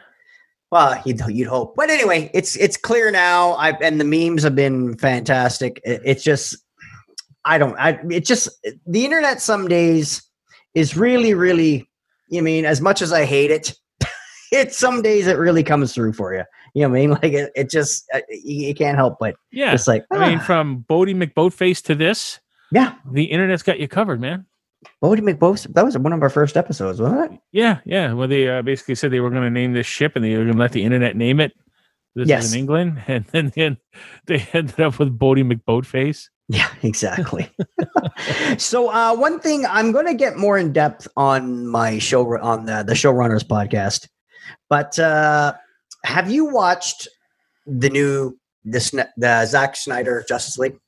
Well, 0.70 1.00
you'd, 1.06 1.20
you'd 1.28 1.48
hope. 1.48 1.74
But 1.76 1.88
anyway, 1.90 2.30
it's 2.34 2.54
it's 2.56 2.76
clear 2.76 3.10
now. 3.10 3.52
I 3.52 3.70
and 3.70 3.98
the 4.00 4.04
memes 4.04 4.42
have 4.42 4.54
been 4.54 4.96
fantastic. 4.98 5.80
It, 5.84 6.02
it's 6.04 6.22
just 6.22 6.56
I 7.44 7.56
don't 7.58 7.76
I 7.78 7.98
it 8.10 8.24
just 8.26 8.48
the 8.86 9.04
internet 9.04 9.40
some 9.40 9.66
days 9.66 10.22
is 10.74 10.96
really 10.96 11.32
really 11.34 11.88
you 12.28 12.42
mean 12.42 12.66
as 12.66 12.80
much 12.82 13.00
as 13.02 13.12
I 13.12 13.24
hate 13.24 13.50
it, 13.50 13.74
it 14.52 14.74
some 14.74 15.00
days 15.02 15.26
it 15.26 15.38
really 15.38 15.64
comes 15.64 15.94
through 15.94 16.12
for 16.12 16.34
you. 16.34 16.44
You 16.74 16.82
know 16.82 16.88
what 16.90 16.98
I 16.98 17.00
mean? 17.00 17.10
Like 17.22 17.32
it, 17.32 17.52
it 17.54 17.70
just 17.70 18.08
uh, 18.12 18.20
you, 18.28 18.68
you 18.68 18.74
can't 18.74 18.96
help 18.96 19.18
but 19.18 19.36
Yeah. 19.52 19.72
it's 19.72 19.88
like 19.88 20.04
I 20.10 20.28
mean, 20.28 20.38
ah, 20.38 20.44
from 20.44 20.84
Boaty 20.88 21.14
McBoatface 21.14 21.82
to 21.84 21.94
this, 21.94 22.40
yeah. 22.72 22.94
the 23.10 23.24
internet's 23.24 23.62
got 23.62 23.78
you 23.80 23.88
covered, 23.88 24.20
man. 24.20 24.46
Bodie 25.00 25.22
McBose. 25.22 25.72
That 25.74 25.84
was 25.84 25.98
one 25.98 26.12
of 26.12 26.22
our 26.22 26.30
first 26.30 26.56
episodes, 26.56 27.00
wasn't 27.00 27.32
it? 27.32 27.40
Yeah, 27.50 27.80
yeah. 27.84 28.12
Well, 28.12 28.28
they 28.28 28.48
uh, 28.48 28.62
basically 28.62 28.94
said 28.94 29.10
they 29.10 29.18
were 29.20 29.30
going 29.30 29.42
to 29.42 29.50
name 29.50 29.72
this 29.72 29.86
ship 29.86 30.12
and 30.14 30.24
they 30.24 30.36
were 30.36 30.44
going 30.44 30.54
to 30.54 30.60
let 30.60 30.70
the 30.72 30.84
internet 30.84 31.16
name 31.16 31.40
it. 31.40 31.52
This 32.14 32.28
Yes. 32.28 32.44
is 32.44 32.52
in 32.54 32.60
England, 32.60 33.02
and 33.08 33.24
then, 33.26 33.52
then 33.56 33.76
they 34.26 34.46
ended 34.52 34.78
up 34.80 34.98
with 35.00 35.16
Boaty 35.18 35.42
McBoatface. 35.44 36.28
Yeah, 36.48 36.68
exactly. 36.82 37.50
so 38.56 38.88
uh, 38.90 39.14
one 39.16 39.40
thing 39.40 39.66
I'm 39.66 39.92
going 39.92 40.06
to 40.06 40.14
get 40.14 40.36
more 40.36 40.58
in 40.58 40.72
depth 40.72 41.06
on 41.16 41.66
my 41.66 41.98
show 41.98 42.38
on 42.40 42.64
the 42.66 42.82
the 42.82 42.94
showrunners 42.94 43.44
podcast, 43.44 44.08
but 44.68 44.98
uh, 44.98 45.54
have 46.08 46.30
you 46.30 46.46
watched 46.46 47.08
the 47.66 47.90
new 47.90 48.38
the 48.64 49.08
the 49.16 49.46
Zack 49.46 49.76
Snyder 49.76 50.24
Justice 50.28 50.58
League? 50.58 50.78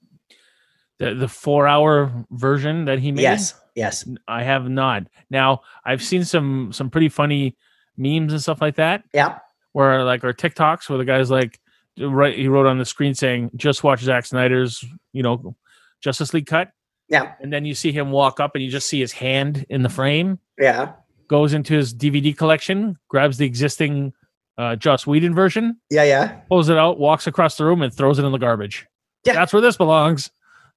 the 1.01 1.15
the 1.15 1.27
four 1.27 1.67
hour 1.67 2.13
version 2.31 2.85
that 2.85 3.01
he 3.01 3.11
made. 3.11 3.23
Yes, 3.23 3.55
yes. 3.75 4.09
I 4.29 4.45
have 4.45 4.69
not. 4.69 5.05
Now 5.31 5.63
I've 5.85 6.03
seen 6.03 6.25
some 6.25 6.73
some 6.73 6.91
pretty 6.91 7.09
funny 7.09 7.57
memes 7.97 8.33
and 8.33 8.41
stuff 8.41 8.61
like 8.61 8.77
that. 8.77 9.03
Yeah. 9.13 9.39
Where 9.73 10.05
like 10.05 10.23
or 10.23 10.33
TikToks 10.33 10.89
where 10.89 10.99
the 10.99 11.05
guy's 11.05 11.31
like 11.31 11.59
right 11.99 12.37
he 12.37 12.47
wrote 12.47 12.67
on 12.67 12.79
the 12.79 12.85
screen 12.85 13.15
saying 13.15 13.51
just 13.57 13.83
watch 13.83 14.01
Zack 14.01 14.27
Snyder's 14.27 14.85
you 15.13 15.23
know 15.23 15.57
Justice 16.01 16.33
League 16.33 16.47
cut. 16.47 16.71
Yeah. 17.09 17.33
And 17.41 17.53
then 17.53 17.65
you 17.65 17.75
see 17.75 17.91
him 17.91 18.13
walk 18.13 18.39
up 18.39 18.55
and 18.55 18.63
you 18.63 18.71
just 18.71 18.89
see 18.89 19.01
his 19.01 19.13
hand 19.13 19.67
in 19.69 19.83
the 19.83 19.89
frame. 19.89 20.39
Yeah. 20.59 20.93
Goes 21.29 21.55
into 21.55 21.75
his 21.75 21.95
DVD 21.95 22.37
collection, 22.37 22.99
grabs 23.09 23.39
the 23.39 23.47
existing 23.47 24.13
uh, 24.61 24.77
Joss 24.77 25.07
Whedon 25.07 25.35
version, 25.35 25.77
Yeah. 25.91 26.05
Yeah. 26.05 26.41
pulls 26.49 26.69
it 26.69 26.77
out, 26.77 26.99
walks 26.99 27.27
across 27.27 27.57
the 27.57 27.65
room, 27.65 27.83
and 27.83 27.93
throws 27.93 28.19
it 28.19 28.25
in 28.25 28.33
the 28.33 28.39
garbage. 28.39 28.87
Yeah. 29.25 29.33
That's 29.35 29.53
where 29.53 29.63
this 29.63 29.77
belongs. 29.77 30.31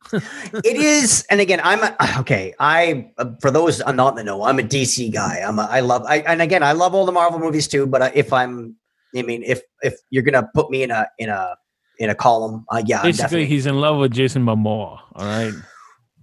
it 0.12 0.76
is 0.76 1.26
and 1.30 1.40
again 1.40 1.62
i'm 1.64 1.80
a, 1.82 1.96
okay 2.20 2.54
i 2.60 3.10
uh, 3.18 3.26
for 3.40 3.50
those 3.50 3.80
not 3.88 4.10
in 4.10 4.16
the 4.18 4.24
know 4.26 4.44
i'm 4.44 4.60
a 4.60 4.62
dc 4.62 5.14
guy 5.14 5.38
i'm 5.48 5.58
a, 5.60 5.62
i 5.72 5.80
love 5.80 6.04
I, 6.06 6.18
and 6.28 6.42
again 6.42 6.62
i 6.62 6.74
love 6.74 6.94
all 6.94 7.06
the 7.06 7.14
marvel 7.14 7.40
movies 7.40 7.70
too 7.70 7.88
but 7.88 8.14
if 8.14 8.34
i'm 8.34 8.76
i 9.16 9.22
mean 9.22 9.44
if 9.44 9.62
if 9.82 9.94
you're 10.10 10.24
gonna 10.24 10.50
put 10.54 10.70
me 10.70 10.84
in 10.84 10.92
a 10.92 11.08
in 11.20 11.30
a 11.30 11.56
in 12.00 12.10
a 12.10 12.16
column 12.16 12.66
uh, 12.70 12.84
yeah 12.86 13.02
Basically, 13.02 13.24
definitely- 13.24 13.46
he's 13.46 13.66
in 13.66 13.80
love 13.80 13.98
with 13.98 14.12
Jason 14.12 14.44
Momoa. 14.44 15.00
All 15.16 15.26
right. 15.26 15.54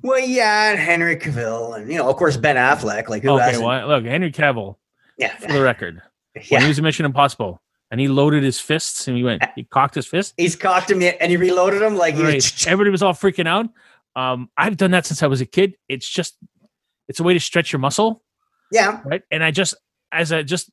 well 0.03 0.21
yeah 0.21 0.73
and 0.73 0.79
henry 0.79 1.17
cavill 1.17 1.75
and 1.81 1.91
you 1.91 1.97
know 1.97 2.07
of 2.11 2.17
course 2.17 2.37
ben 2.37 2.57
affleck 2.57 3.09
like 3.09 3.23
who 3.23 3.31
okay. 3.31 3.45
hasn't 3.45 3.65
Well, 3.65 3.89
look, 3.89 4.05
Henry 4.05 4.31
Cavill, 4.31 4.77
yeah 5.17 5.35
for 5.39 5.53
the 5.53 5.63
record, 5.63 6.03
when 6.49 6.63
he 6.63 6.69
was 6.69 6.79
in 6.79 6.85
Mission 6.85 7.05
Impossible, 7.07 7.61
and 7.91 8.01
he 8.01 8.09
loaded 8.09 8.43
his 8.43 8.61
fists 8.61 9.09
and 9.09 9.17
he 9.17 9.25
went, 9.25 9.43
he 9.57 9.65
cocked 9.65 9.95
his 9.97 10.07
fist. 10.07 10.35
he's 10.37 10.55
cocked 10.55 10.91
him 10.91 11.03
and 11.03 11.31
he 11.31 11.37
reloaded 11.37 11.83
him 11.83 11.97
like 11.97 12.15
Right. 12.17 12.37
was, 12.37 12.65
Everybody 12.67 12.91
was 12.91 13.03
all 13.03 13.13
freaking 13.15 13.49
out. 13.49 13.67
Um, 14.15 14.49
I've 14.57 14.77
done 14.77 14.93
that 14.93 15.07
since 15.07 15.23
I 15.23 15.27
was 15.27 15.41
a 15.41 15.47
kid. 15.47 15.75
It's 15.89 16.09
just, 16.09 16.37
it's 17.09 17.19
a 17.21 17.23
way 17.25 17.35
to 17.35 17.41
stretch 17.41 17.73
your 17.73 17.81
muscle, 17.81 18.23
yeah 18.71 19.01
right? 19.05 19.23
And 19.31 19.43
I 19.43 19.51
just, 19.51 19.75
as 20.13 20.31
a 20.33 20.45
just, 20.45 20.71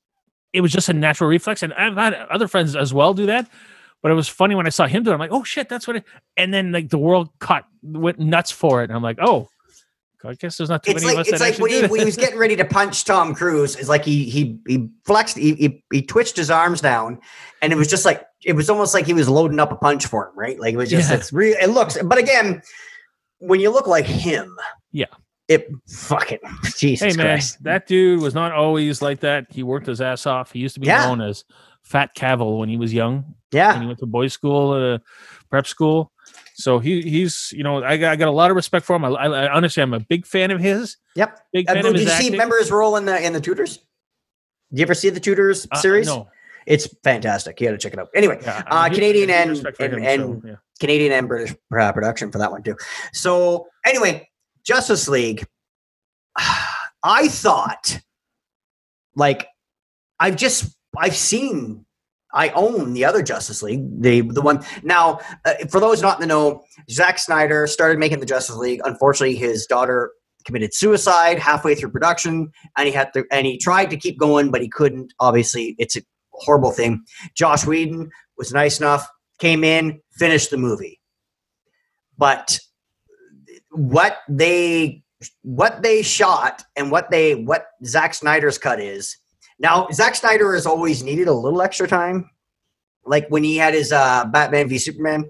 it 0.53 0.61
was 0.61 0.71
just 0.71 0.89
a 0.89 0.93
natural 0.93 1.29
reflex. 1.29 1.63
And 1.63 1.73
I've 1.73 1.95
had 1.95 2.13
other 2.13 2.47
friends 2.47 2.75
as 2.75 2.93
well 2.93 3.13
do 3.13 3.25
that. 3.27 3.49
But 4.03 4.11
it 4.11 4.15
was 4.15 4.27
funny 4.27 4.53
when 4.53 4.67
I 4.67 4.69
saw 4.69 4.85
him 4.85 5.01
do 5.03 5.09
it. 5.09 5.13
I'm 5.13 5.19
like, 5.19 5.31
oh 5.31 5.43
shit, 5.43 5.69
that's 5.69 5.87
what 5.87 5.97
it. 5.97 6.03
And 6.37 6.53
then 6.53 6.71
like 6.71 6.89
the 6.89 6.99
world 6.99 7.29
caught 7.39 7.65
went 7.81 8.19
nuts 8.19 8.51
for 8.51 8.81
it. 8.81 8.89
And 8.89 8.93
I'm 8.95 9.01
like, 9.03 9.17
oh, 9.19 9.49
I 10.25 10.33
guess 10.33 10.57
there's 10.57 10.69
not 10.69 10.83
too 10.83 10.91
it's 10.91 11.03
many 11.03 11.15
like 11.15 11.27
of 11.27 11.33
us 11.33 11.33
it's 11.33 11.39
that 11.39 11.51
like 11.51 11.59
when 11.59 11.71
he, 11.71 11.81
when 11.87 11.99
he 11.99 12.05
was 12.05 12.17
getting 12.17 12.39
ready 12.39 12.55
to 12.55 12.65
punch 12.65 13.05
Tom 13.05 13.35
Cruise. 13.35 13.75
It's 13.75 13.89
like 13.89 14.03
he 14.03 14.23
he 14.29 14.59
he 14.67 14.89
flexed, 15.05 15.37
he, 15.37 15.53
he 15.55 15.83
he 15.91 16.01
twitched 16.01 16.35
his 16.37 16.49
arms 16.49 16.81
down, 16.81 17.19
and 17.61 17.71
it 17.71 17.75
was 17.75 17.87
just 17.87 18.03
like 18.05 18.25
it 18.43 18.53
was 18.53 18.69
almost 18.69 18.93
like 18.93 19.05
he 19.05 19.13
was 19.13 19.29
loading 19.29 19.59
up 19.59 19.71
a 19.71 19.75
punch 19.75 20.05
for 20.07 20.27
him, 20.29 20.33
right? 20.35 20.59
Like 20.59 20.73
it 20.73 20.77
was 20.77 20.89
just 20.89 21.09
Yeah. 21.09 21.17
it's 21.17 21.31
real. 21.33 21.55
It 21.61 21.67
looks, 21.67 21.97
but 22.03 22.17
again, 22.17 22.61
when 23.39 23.59
you 23.59 23.69
look 23.71 23.87
like 23.87 24.05
him, 24.05 24.55
Yeah. 24.91 25.05
it 25.47 25.67
fucking 25.87 26.39
Jesus 26.77 27.13
Hey 27.13 27.17
man, 27.17 27.35
Christ, 27.35 27.63
that 27.63 27.87
dude 27.87 28.21
was 28.21 28.33
not 28.33 28.51
always 28.51 29.01
like 29.01 29.19
that. 29.21 29.45
He 29.49 29.63
worked 29.63 29.87
his 29.87 30.01
ass 30.01 30.25
off. 30.25 30.51
He 30.51 30.59
used 30.59 30.75
to 30.75 30.79
be 30.79 30.87
Yeah. 30.87 31.05
known 31.05 31.21
as 31.21 31.43
Fat 31.83 32.15
Cavill 32.15 32.57
when 32.59 32.69
he 32.69 32.77
was 32.77 32.93
young. 32.93 33.15
and 33.17 33.35
yeah, 33.51 33.79
he 33.79 33.85
went 33.85 33.99
to 33.99 34.05
boys' 34.05 34.33
school, 34.33 34.71
uh, 34.71 34.97
prep 35.49 35.67
school. 35.67 36.11
So 36.59 36.79
he 36.79 37.01
he's 37.03 37.53
you 37.55 37.63
know 37.63 37.83
I 37.83 37.97
got, 37.97 38.11
I 38.13 38.15
got 38.15 38.27
a 38.29 38.31
lot 38.31 38.49
of 38.49 38.55
respect 38.55 38.83
for 38.85 38.95
him. 38.95 39.05
I, 39.05 39.09
I, 39.09 39.55
I'm 39.55 39.93
a 39.93 39.99
big 39.99 40.25
fan 40.25 40.49
of 40.49 40.59
his. 40.59 40.97
yep. 41.15 41.39
Big 41.53 41.69
Uh, 41.69 41.73
fan 41.73 41.83
did 41.83 41.95
of 41.95 42.01
you 42.01 42.05
his 42.07 42.09
see? 42.13 42.15
acting. 42.17 42.31
Remember 42.33 42.57
his 42.57 42.71
role 42.71 42.95
in 42.97 43.05
the 43.05 43.23
in 43.23 43.31
the 43.33 43.39
Tudors? 43.41 43.79
You 44.71 44.81
ever 44.81 44.95
see 44.95 45.09
the 45.11 45.19
Tudors 45.19 45.67
Uh, 45.71 45.77
series? 45.77 46.07
no, 46.07 46.27
It's 46.65 46.87
fantastic. 47.03 47.61
You 47.61 47.67
got 47.67 47.71
to 47.73 47.77
check 47.77 47.93
it 47.93 47.99
out. 47.99 48.09
Anyway, 48.15 48.39
yeah, 48.41 48.63
Uh, 48.67 48.89
Canadian 48.89 49.29
and- 49.29 49.51
and- 49.51 49.79
him, 49.93 50.03
and- 50.03 50.41
so, 50.41 50.47
yeah. 50.47 50.55
Canadian 50.79 51.11
and 51.13 51.27
British 51.27 51.55
uh, 51.79 51.91
production 51.93 52.31
for 52.31 52.39
that 52.39 52.51
one 52.51 52.63
too. 52.63 52.75
So 53.13 53.67
anyway, 53.85 54.27
Justice 54.65 55.07
League. 55.07 55.45
I 57.03 57.27
thought, 57.29 57.99
like, 59.15 59.47
I've 60.19 60.35
just 60.35 60.75
I've 60.97 61.15
seen. 61.15 61.85
I 62.33 62.49
own 62.49 62.93
the 62.93 63.05
other 63.05 63.21
Justice 63.21 63.63
League, 63.63 64.01
the 64.01 64.21
the 64.21 64.41
one 64.41 64.63
now. 64.83 65.19
Uh, 65.45 65.53
for 65.69 65.79
those 65.79 66.01
not 66.01 66.17
in 66.17 66.21
the 66.21 66.27
know, 66.27 66.63
Zack 66.89 67.19
Snyder 67.19 67.67
started 67.67 67.99
making 67.99 68.19
the 68.19 68.25
Justice 68.25 68.57
League. 68.57 68.81
Unfortunately, 68.83 69.35
his 69.35 69.65
daughter 69.65 70.11
committed 70.45 70.73
suicide 70.73 71.39
halfway 71.39 71.75
through 71.75 71.91
production, 71.91 72.51
and 72.77 72.87
he 72.87 72.93
had 72.93 73.13
to 73.13 73.25
and 73.31 73.45
he 73.45 73.57
tried 73.57 73.89
to 73.89 73.97
keep 73.97 74.19
going, 74.19 74.51
but 74.51 74.61
he 74.61 74.67
couldn't. 74.67 75.13
Obviously, 75.19 75.75
it's 75.79 75.95
a 75.95 76.01
horrible 76.31 76.71
thing. 76.71 77.03
Josh 77.35 77.65
Whedon 77.65 78.09
was 78.37 78.53
nice 78.53 78.79
enough, 78.79 79.07
came 79.39 79.63
in, 79.63 80.01
finished 80.13 80.49
the 80.51 80.57
movie. 80.57 80.99
But 82.17 82.59
what 83.71 84.19
they 84.27 85.03
what 85.43 85.81
they 85.81 86.01
shot 86.01 86.63
and 86.75 86.91
what 86.91 87.09
they 87.09 87.35
what 87.35 87.67
Zack 87.85 88.13
Snyder's 88.13 88.57
cut 88.57 88.79
is 88.79 89.17
now 89.59 89.87
Zack 89.91 90.15
Snyder 90.15 90.53
has 90.53 90.65
always 90.65 91.03
needed 91.03 91.27
a 91.27 91.33
little 91.33 91.61
extra 91.61 91.87
time. 91.87 92.29
Like 93.05 93.27
when 93.29 93.43
he 93.43 93.57
had 93.57 93.73
his 93.73 93.91
uh, 93.91 94.25
Batman 94.25 94.67
v 94.67 94.77
Superman, 94.77 95.29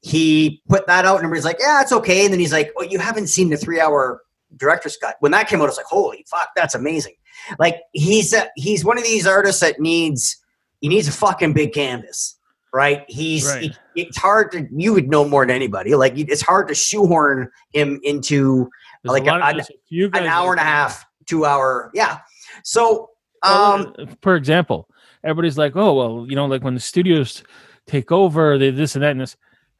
he 0.00 0.62
put 0.68 0.86
that 0.86 1.04
out 1.04 1.16
and 1.16 1.24
everybody's 1.24 1.44
like, 1.44 1.58
"Yeah, 1.60 1.80
it's 1.82 1.92
okay." 1.92 2.24
And 2.24 2.32
then 2.32 2.40
he's 2.40 2.52
like, 2.52 2.72
"Oh, 2.76 2.82
you 2.82 2.98
haven't 2.98 3.28
seen 3.28 3.50
the 3.50 3.56
three-hour 3.56 4.22
director's 4.56 4.96
cut." 4.96 5.16
When 5.20 5.32
that 5.32 5.48
came 5.48 5.60
out, 5.60 5.64
I 5.64 5.66
was 5.68 5.76
like, 5.76 5.86
"Holy 5.86 6.24
fuck, 6.28 6.48
that's 6.56 6.74
amazing!" 6.74 7.14
Like 7.58 7.76
he's 7.92 8.32
a, 8.32 8.48
he's 8.56 8.84
one 8.84 8.98
of 8.98 9.04
these 9.04 9.26
artists 9.26 9.60
that 9.60 9.78
needs 9.80 10.36
he 10.80 10.88
needs 10.88 11.06
a 11.06 11.12
fucking 11.12 11.52
big 11.52 11.72
canvas, 11.72 12.36
right? 12.72 13.04
He's 13.08 13.46
Right. 13.46 13.62
he- 13.62 13.76
it's 13.94 14.16
hard 14.16 14.50
to 14.52 14.66
you 14.74 14.94
would 14.94 15.08
know 15.10 15.24
more 15.28 15.44
than 15.46 15.54
anybody. 15.54 15.94
Like 15.94 16.14
it's 16.16 16.40
hard 16.42 16.66
to 16.68 16.74
shoehorn 16.74 17.50
him 17.74 18.00
into 18.02 18.68
There's 19.04 19.12
like 19.12 19.26
a 19.26 19.34
a- 19.34 19.50
of- 19.50 19.54
there's 19.56 19.70
a 19.70 19.74
few 19.88 20.06
an 20.14 20.24
hour 20.24 20.50
and 20.52 20.60
a 20.60 20.64
half, 20.64 21.04
two 21.26 21.44
hour, 21.44 21.90
yeah. 21.94 22.18
So 22.64 23.10
um, 23.42 23.94
uh, 23.98 24.06
for 24.20 24.36
example, 24.36 24.88
everybody's 25.24 25.58
like, 25.58 25.76
"Oh, 25.76 25.94
well, 25.94 26.26
you 26.28 26.36
know, 26.36 26.46
like 26.46 26.62
when 26.62 26.74
the 26.74 26.80
studios 26.80 27.42
take 27.86 28.12
over, 28.12 28.58
they 28.58 28.70
this 28.70 28.94
and 28.94 29.02
that 29.02 29.10
and 29.10 29.20
this." 29.20 29.36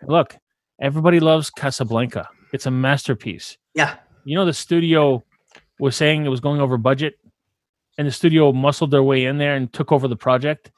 Look, 0.07 0.37
everybody 0.81 1.20
loves 1.20 1.51
Casablanca. 1.51 2.29
It's 2.53 2.66
a 2.66 2.70
masterpiece. 2.70 3.57
yeah, 3.75 3.96
You 4.25 4.37
know, 4.37 4.44
the 4.44 4.53
studio 4.53 5.25
was 5.79 5.96
saying 5.96 6.27
it 6.27 6.29
was 6.29 6.40
going 6.40 6.61
over 6.61 6.77
budget, 6.77 7.18
and 7.98 8.07
the 8.07 8.12
studio 8.12 8.53
muscled 8.53 8.90
their 8.90 9.03
way 9.03 9.25
in 9.25 9.38
there 9.38 9.55
and 9.55 9.72
took 9.72 9.92
over 9.92 10.09
the 10.09 10.16
project, 10.16 10.70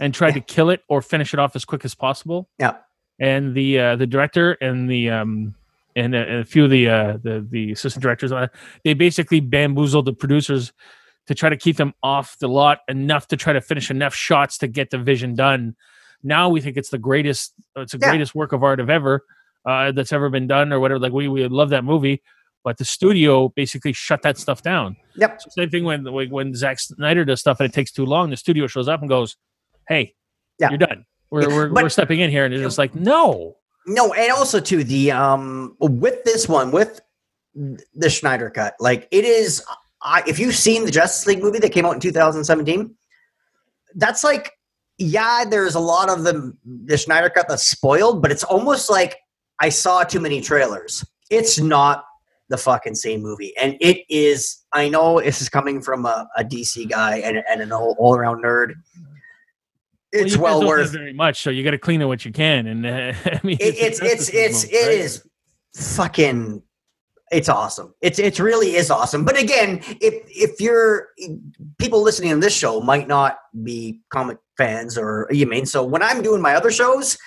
and 0.00 0.12
tried 0.12 0.32
to 0.32 0.40
kill 0.40 0.70
it 0.70 0.82
or 0.88 1.02
finish 1.02 1.32
it 1.32 1.40
off 1.40 1.54
as 1.56 1.64
quick 1.64 1.84
as 1.84 1.94
possible. 1.94 2.48
Yeah. 2.58 2.76
And 3.18 3.54
the 3.54 3.78
uh, 3.78 3.96
the 3.96 4.06
director 4.06 4.52
and 4.60 4.90
the 4.90 5.10
um 5.10 5.54
and 5.94 6.14
a, 6.14 6.18
and 6.18 6.40
a 6.40 6.44
few 6.44 6.64
of 6.64 6.70
the 6.70 6.88
uh 6.88 7.18
the 7.22 7.46
the 7.48 7.72
assistant 7.72 8.02
directors, 8.02 8.30
uh, 8.32 8.48
they 8.84 8.92
basically 8.94 9.40
bamboozled 9.40 10.04
the 10.04 10.12
producers 10.12 10.72
to 11.26 11.34
try 11.34 11.48
to 11.48 11.56
keep 11.56 11.76
them 11.76 11.92
off 12.02 12.36
the 12.38 12.48
lot 12.48 12.80
enough 12.88 13.26
to 13.28 13.36
try 13.36 13.52
to 13.52 13.60
finish 13.60 13.90
enough 13.90 14.14
shots 14.14 14.58
to 14.58 14.66
get 14.68 14.90
the 14.90 14.98
vision 14.98 15.34
done. 15.34 15.74
Now 16.22 16.48
we 16.48 16.60
think 16.60 16.76
it's 16.76 16.90
the 16.90 16.98
greatest, 16.98 17.52
it's 17.76 17.92
the 17.92 17.98
Yeah. 18.00 18.10
greatest 18.10 18.34
work 18.34 18.52
of 18.52 18.62
art 18.62 18.80
of 18.80 18.88
ever 18.90 19.24
uh, 19.64 19.92
that's 19.92 20.12
ever 20.12 20.30
been 20.30 20.46
done, 20.46 20.72
or 20.72 20.78
whatever. 20.80 21.00
Like 21.00 21.12
we 21.12 21.26
we 21.28 21.46
love 21.48 21.70
that 21.70 21.82
movie, 21.84 22.22
but 22.62 22.78
the 22.78 22.84
studio 22.84 23.48
basically 23.48 23.92
shut 23.92 24.22
that 24.22 24.38
stuff 24.38 24.62
down. 24.62 24.96
Yep. 25.16 25.42
So 25.42 25.50
same 25.50 25.70
thing 25.70 25.84
when 25.84 26.04
when- 26.30 26.54
Zack 26.54 26.78
Snyder 26.78 27.24
does 27.24 27.40
stuff 27.40 27.58
and 27.60 27.68
it 27.68 27.72
takes 27.74 27.90
too 27.90 28.06
long, 28.06 28.30
the 28.30 28.36
studio 28.36 28.66
shows 28.68 28.86
up 28.88 29.00
and 29.00 29.08
goes, 29.08 29.36
"Hey, 29.88 30.14
Yeah. 30.60 30.68
you're 30.70 30.78
done. 30.78 31.04
We're 31.30 31.48
we're, 31.48 31.68
But- 31.70 31.82
we're 31.82 31.88
stepping 31.88 32.20
in 32.20 32.30
here," 32.30 32.44
and 32.44 32.54
it's 32.54 32.62
just 32.62 32.78
like, 32.78 32.94
"No." 32.94 33.56
no, 33.88 34.12
and 34.14 34.30
also 34.32 34.60
too 34.60 34.84
the 34.84 35.10
um 35.12 35.76
with 35.80 36.22
this 36.24 36.48
one 36.48 36.70
with 36.70 37.00
the 37.94 38.10
Schneider 38.10 38.50
cut, 38.50 38.74
like 38.80 39.08
it 39.10 39.24
is. 39.24 39.64
I, 40.02 40.22
if 40.26 40.38
you've 40.38 40.54
seen 40.54 40.84
the 40.84 40.90
Justice 40.90 41.26
League 41.26 41.42
movie 41.42 41.58
that 41.58 41.72
came 41.72 41.86
out 41.86 41.94
in 41.94 42.00
2017, 42.00 42.94
that's 43.94 44.22
like 44.22 44.52
yeah, 44.98 45.44
there's 45.44 45.74
a 45.74 45.80
lot 45.80 46.08
of 46.08 46.24
the 46.24 46.56
the 46.64 46.96
Snyder 46.96 47.28
cut 47.28 47.48
that's 47.48 47.64
spoiled, 47.64 48.22
but 48.22 48.30
it's 48.32 48.44
almost 48.44 48.88
like 48.90 49.16
I 49.60 49.68
saw 49.68 50.04
too 50.04 50.20
many 50.20 50.40
trailers. 50.40 51.04
It's 51.30 51.58
not 51.58 52.04
the 52.48 52.56
fucking 52.56 52.94
same 52.94 53.20
movie, 53.20 53.54
and 53.56 53.76
it 53.80 54.04
is. 54.08 54.64
I 54.72 54.88
know 54.88 55.20
this 55.20 55.42
is 55.42 55.48
coming 55.48 55.82
from 55.82 56.06
a, 56.06 56.28
a 56.36 56.44
DC 56.44 56.88
guy 56.88 57.18
and, 57.18 57.42
and 57.48 57.60
an 57.60 57.72
all, 57.72 57.96
all 57.98 58.16
around 58.16 58.42
nerd. 58.42 58.74
It's 60.12 60.34
guys 60.34 60.42
well 60.42 60.66
worth. 60.66 60.92
very 60.92 61.12
much, 61.12 61.42
so 61.42 61.50
you 61.50 61.62
got 61.62 61.72
to 61.72 61.78
clean 61.78 62.00
it 62.00 62.06
what 62.06 62.24
you 62.24 62.32
can. 62.32 62.66
And 62.66 62.86
uh, 62.86 63.12
I 63.26 63.40
mean, 63.42 63.58
It, 63.60 63.74
it's 63.76 64.00
it's 64.00 64.28
it's 64.30 64.64
movie, 64.64 64.76
it 64.76 64.86
right? 64.86 64.98
is 64.98 65.26
fucking. 65.74 66.62
It's 67.32 67.48
awesome. 67.48 67.92
It's 68.00 68.18
it 68.18 68.38
really 68.38 68.76
is 68.76 68.90
awesome. 68.90 69.24
But 69.24 69.40
again, 69.40 69.80
if 70.00 70.14
if 70.28 70.60
you're 70.60 71.08
people 71.78 72.02
listening 72.02 72.32
on 72.32 72.40
this 72.40 72.56
show 72.56 72.80
might 72.80 73.08
not 73.08 73.38
be 73.64 74.00
comic 74.10 74.38
fans 74.56 74.96
or 74.96 75.28
you 75.30 75.46
mean 75.46 75.66
so 75.66 75.84
when 75.84 76.02
I'm 76.02 76.22
doing 76.22 76.40
my 76.40 76.54
other 76.54 76.70
shows, 76.70 77.18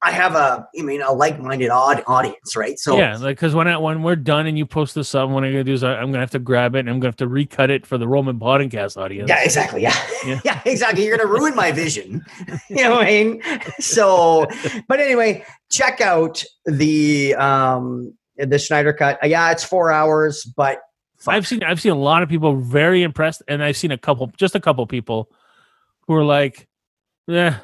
I 0.00 0.12
have 0.12 0.36
a, 0.36 0.66
I 0.78 0.82
mean, 0.82 1.02
a 1.02 1.12
like-minded 1.12 1.70
odd 1.70 2.04
audience, 2.06 2.54
right? 2.54 2.78
So 2.78 2.96
yeah, 2.96 3.16
like 3.16 3.36
because 3.36 3.54
when 3.54 3.66
I, 3.66 3.76
when 3.78 4.04
we're 4.04 4.14
done 4.14 4.46
and 4.46 4.56
you 4.56 4.64
post 4.64 4.94
this 4.94 5.12
up, 5.14 5.28
what 5.28 5.42
I'm 5.42 5.50
gonna 5.50 5.64
do 5.64 5.72
is 5.72 5.82
I, 5.82 6.00
am 6.00 6.12
gonna 6.12 6.20
have 6.20 6.30
to 6.32 6.38
grab 6.38 6.76
it 6.76 6.80
and 6.80 6.90
I'm 6.90 7.00
gonna 7.00 7.08
have 7.08 7.16
to 7.16 7.26
recut 7.26 7.70
it 7.70 7.84
for 7.84 7.98
the 7.98 8.06
Roman 8.06 8.38
podcast 8.38 8.96
audience. 8.96 9.28
Yeah, 9.28 9.42
exactly. 9.42 9.82
Yeah. 9.82 9.96
Yeah. 10.24 10.40
yeah, 10.44 10.60
exactly. 10.64 11.04
You're 11.04 11.16
gonna 11.16 11.28
ruin 11.28 11.56
my 11.56 11.72
vision. 11.72 12.24
you 12.70 12.76
know 12.76 12.92
what 12.92 13.06
I 13.06 13.10
mean? 13.10 13.42
So, 13.80 14.46
but 14.86 15.00
anyway, 15.00 15.44
check 15.68 16.00
out 16.00 16.44
the 16.64 17.34
um 17.34 18.14
the 18.38 18.58
Snyder 18.58 18.92
cut. 18.92 19.18
Uh, 19.22 19.26
Yeah, 19.26 19.50
it's 19.50 19.64
four 19.64 19.90
hours, 19.92 20.44
but 20.56 20.80
I've 21.26 21.46
seen 21.46 21.62
I've 21.64 21.80
seen 21.80 21.92
a 21.92 21.96
lot 21.98 22.22
of 22.22 22.28
people 22.28 22.56
very 22.56 23.02
impressed, 23.02 23.42
and 23.48 23.62
I've 23.62 23.76
seen 23.76 23.90
a 23.90 23.98
couple, 23.98 24.28
just 24.36 24.54
a 24.54 24.60
couple 24.60 24.86
people 24.86 25.30
who 26.06 26.14
are 26.14 26.24
like, 26.24 26.68
yeah, 27.26 27.58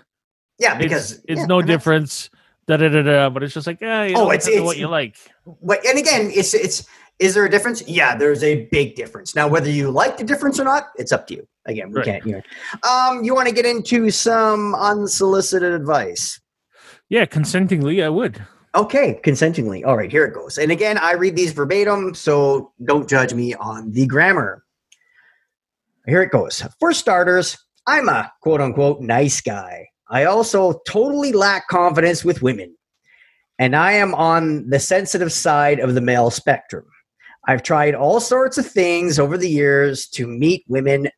yeah, 0.58 0.76
because 0.76 1.12
it's, 1.12 1.24
it's 1.28 1.40
yeah, 1.40 1.46
no 1.46 1.62
difference. 1.62 2.30
Da, 2.66 2.78
da, 2.78 2.88
da, 2.88 3.02
da, 3.02 3.28
but 3.28 3.42
it's 3.42 3.52
just 3.54 3.66
like, 3.66 3.80
yeah, 3.80 4.04
you 4.04 4.16
Oh, 4.16 4.30
it's- 4.30 4.48
it's- 4.48 4.62
what 4.62 4.78
you 4.78 4.88
like. 4.88 5.16
But 5.62 5.84
and 5.86 5.98
again, 5.98 6.30
it's 6.34 6.54
it's 6.54 6.86
is 7.20 7.34
there 7.34 7.44
a 7.44 7.50
difference? 7.50 7.86
Yeah, 7.86 8.16
there's 8.16 8.42
a 8.42 8.64
big 8.72 8.96
difference. 8.96 9.36
Now, 9.36 9.46
whether 9.46 9.70
you 9.70 9.90
like 9.90 10.16
the 10.16 10.24
difference 10.24 10.58
or 10.58 10.64
not, 10.64 10.88
it's 10.96 11.12
up 11.12 11.26
to 11.28 11.34
you. 11.34 11.46
Again, 11.66 11.90
we 11.90 11.96
Right. 11.98 12.04
can't. 12.06 12.26
You 12.26 12.32
know. 12.32 12.88
Um, 12.90 13.22
you 13.22 13.34
want 13.34 13.48
to 13.48 13.54
get 13.54 13.64
into 13.66 14.10
some 14.10 14.74
unsolicited 14.74 15.72
advice? 15.72 16.40
Yeah, 17.08 17.26
consentingly, 17.26 18.02
I 18.02 18.08
would. 18.08 18.42
Okay, 18.74 19.20
consentingly. 19.22 19.84
All 19.84 19.96
right, 19.96 20.10
here 20.10 20.24
it 20.24 20.34
goes. 20.34 20.58
And 20.58 20.72
again, 20.72 20.98
I 20.98 21.12
read 21.12 21.36
these 21.36 21.52
verbatim, 21.52 22.14
so 22.14 22.72
don't 22.84 23.08
judge 23.08 23.32
me 23.32 23.54
on 23.54 23.92
the 23.92 24.06
grammar. 24.06 24.64
Here 26.06 26.22
it 26.22 26.32
goes. 26.32 26.62
For 26.80 26.92
starters, 26.92 27.56
I'm 27.86 28.08
a 28.08 28.32
quote 28.42 28.60
unquote 28.60 29.00
nice 29.00 29.40
guy. 29.40 29.88
I 30.10 30.24
also 30.24 30.80
totally 30.86 31.32
lack 31.32 31.68
confidence 31.68 32.24
with 32.24 32.42
women. 32.42 32.76
And 33.58 33.76
I 33.76 33.92
am 33.92 34.14
on 34.14 34.68
the 34.68 34.80
sensitive 34.80 35.32
side 35.32 35.78
of 35.78 35.94
the 35.94 36.00
male 36.00 36.30
spectrum. 36.30 36.84
I've 37.46 37.62
tried 37.62 37.94
all 37.94 38.20
sorts 38.20 38.58
of 38.58 38.66
things 38.66 39.18
over 39.18 39.38
the 39.38 39.48
years 39.48 40.08
to 40.08 40.26
meet 40.26 40.64
women 40.66 41.08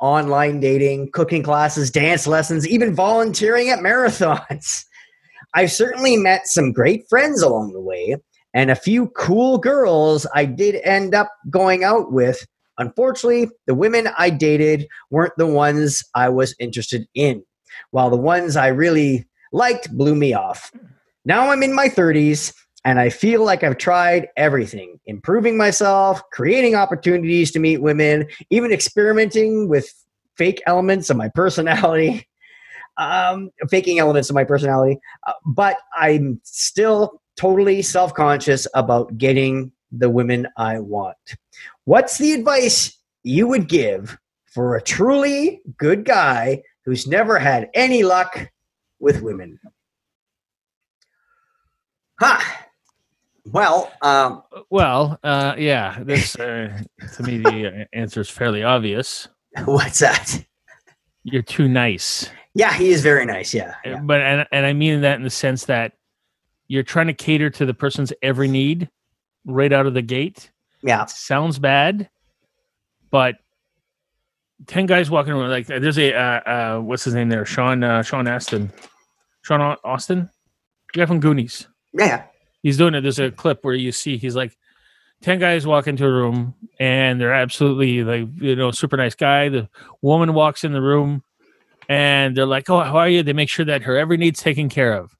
online 0.00 0.60
dating, 0.60 1.12
cooking 1.12 1.42
classes, 1.42 1.90
dance 1.90 2.26
lessons, 2.26 2.66
even 2.66 2.94
volunteering 2.94 3.70
at 3.70 3.78
marathons. 3.78 4.84
I've 5.54 5.72
certainly 5.72 6.16
met 6.16 6.48
some 6.48 6.72
great 6.72 7.04
friends 7.08 7.42
along 7.42 7.72
the 7.72 7.80
way, 7.80 8.16
and 8.54 8.70
a 8.70 8.76
few 8.76 9.08
cool 9.10 9.58
girls 9.58 10.26
I 10.34 10.44
did 10.44 10.80
end 10.84 11.14
up 11.14 11.30
going 11.50 11.84
out 11.84 12.12
with. 12.12 12.44
Unfortunately, 12.78 13.50
the 13.66 13.74
women 13.74 14.08
I 14.18 14.30
dated 14.30 14.88
weren't 15.10 15.36
the 15.36 15.46
ones 15.46 16.02
I 16.14 16.28
was 16.28 16.56
interested 16.58 17.06
in, 17.14 17.44
while 17.92 18.10
the 18.10 18.16
ones 18.16 18.56
I 18.56 18.68
really 18.68 19.26
liked 19.52 19.96
blew 19.96 20.16
me 20.16 20.34
off. 20.34 20.72
Now 21.24 21.50
I'm 21.50 21.62
in 21.62 21.72
my 21.72 21.88
30s, 21.88 22.52
and 22.84 22.98
I 22.98 23.08
feel 23.08 23.44
like 23.44 23.62
I've 23.62 23.78
tried 23.78 24.28
everything 24.36 24.98
improving 25.06 25.56
myself, 25.56 26.22
creating 26.32 26.74
opportunities 26.74 27.50
to 27.52 27.58
meet 27.58 27.82
women, 27.82 28.26
even 28.50 28.72
experimenting 28.72 29.68
with 29.68 29.92
fake 30.36 30.62
elements 30.66 31.10
of 31.10 31.16
my 31.16 31.28
personality 31.28 32.26
um, 32.96 33.50
faking 33.68 33.98
elements 33.98 34.30
of 34.30 34.34
my 34.34 34.44
personality, 34.44 34.98
uh, 35.26 35.32
but 35.46 35.78
I'm 35.96 36.40
still 36.44 37.20
totally 37.36 37.82
self 37.82 38.14
conscious 38.14 38.66
about 38.74 39.16
getting 39.18 39.72
the 39.90 40.10
women 40.10 40.46
I 40.56 40.78
want. 40.80 41.16
What's 41.84 42.18
the 42.18 42.32
advice 42.32 42.96
you 43.22 43.48
would 43.48 43.68
give 43.68 44.18
for 44.46 44.76
a 44.76 44.82
truly 44.82 45.62
good 45.78 46.04
guy 46.04 46.62
who's 46.84 47.06
never 47.06 47.38
had 47.38 47.70
any 47.74 48.02
luck 48.02 48.48
with 49.00 49.22
women? 49.22 49.58
Huh. 52.20 52.40
Well, 53.46 53.92
um, 54.00 54.42
Well, 54.70 55.18
uh, 55.22 55.54
yeah, 55.58 55.98
this 56.02 56.34
uh, 56.36 56.80
to 57.16 57.22
me 57.22 57.38
the 57.38 57.86
answer 57.92 58.20
is 58.20 58.30
fairly 58.30 58.62
obvious. 58.62 59.28
what's 59.64 59.98
that? 60.00 60.44
You're 61.24 61.42
too 61.42 61.68
nice, 61.68 62.28
Yeah, 62.54 62.72
he 62.74 62.90
is 62.90 63.02
very 63.02 63.24
nice. 63.26 63.52
Yeah. 63.54 63.74
Yeah. 63.84 64.00
but 64.00 64.20
and, 64.20 64.46
and 64.52 64.66
I 64.66 64.72
mean 64.72 65.00
that 65.00 65.16
in 65.16 65.22
the 65.22 65.30
sense 65.30 65.64
that 65.64 65.92
you're 66.68 66.82
trying 66.82 67.06
to 67.08 67.14
cater 67.14 67.50
to 67.50 67.66
the 67.66 67.74
person's 67.74 68.12
every 68.22 68.46
need 68.48 68.88
right 69.46 69.72
out 69.72 69.86
of 69.86 69.94
the 69.94 70.02
gate. 70.02 70.50
Yeah. 70.82 71.06
sounds 71.06 71.58
bad, 71.58 72.08
but 73.10 73.36
ten 74.66 74.86
guys 74.86 75.10
walking 75.10 75.32
around 75.32 75.50
like 75.50 75.66
there's 75.66 75.98
a 75.98 76.14
uh, 76.14 76.40
uh, 76.46 76.80
what's 76.80 77.04
his 77.04 77.14
name 77.14 77.28
there? 77.30 77.44
Sean 77.46 77.82
uh, 77.82 78.02
Sean 78.02 78.28
Aston, 78.28 78.70
Sean 79.42 79.76
Austin, 79.82 80.28
the 80.92 80.98
guy 81.00 81.06
from 81.06 81.20
Goonies. 81.20 81.66
Yeah. 81.94 82.24
He's 82.62 82.76
doing 82.76 82.94
it. 82.94 83.00
There's 83.02 83.18
a 83.18 83.30
clip 83.30 83.64
where 83.64 83.74
you 83.74 83.92
see 83.92 84.16
he's 84.16 84.36
like, 84.36 84.56
10 85.24 85.38
guys 85.38 85.66
walk 85.66 85.86
into 85.86 86.04
a 86.04 86.10
room 86.12 86.54
and 86.78 87.18
they're 87.20 87.32
absolutely 87.32 88.04
like, 88.04 88.28
you 88.42 88.54
know, 88.54 88.70
super 88.70 88.96
nice 88.98 89.14
guy. 89.14 89.48
The 89.48 89.68
woman 90.02 90.34
walks 90.34 90.64
in 90.64 90.72
the 90.72 90.82
room 90.82 91.22
and 91.88 92.36
they're 92.36 92.44
like, 92.46 92.68
Oh, 92.68 92.80
how 92.80 92.96
are 92.98 93.08
you? 93.08 93.22
They 93.22 93.32
make 93.32 93.48
sure 93.48 93.64
that 93.64 93.82
her 93.82 93.96
every 93.96 94.18
need's 94.18 94.40
taken 94.40 94.68
care 94.68 94.92
of. 94.92 95.16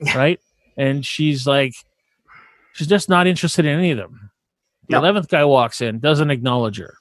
Right. 0.14 0.40
And 0.76 1.04
she's 1.06 1.46
like, 1.46 1.74
she's 2.72 2.86
just 2.86 3.08
not 3.08 3.26
interested 3.26 3.64
in 3.64 3.78
any 3.78 3.90
of 3.92 3.98
them. 3.98 4.30
The 4.88 5.00
No. 5.00 5.12
11th 5.12 5.28
guy 5.28 5.44
walks 5.44 5.80
in, 5.80 5.98
doesn't 6.00 6.30
acknowledge 6.30 6.78
her. 6.78 6.94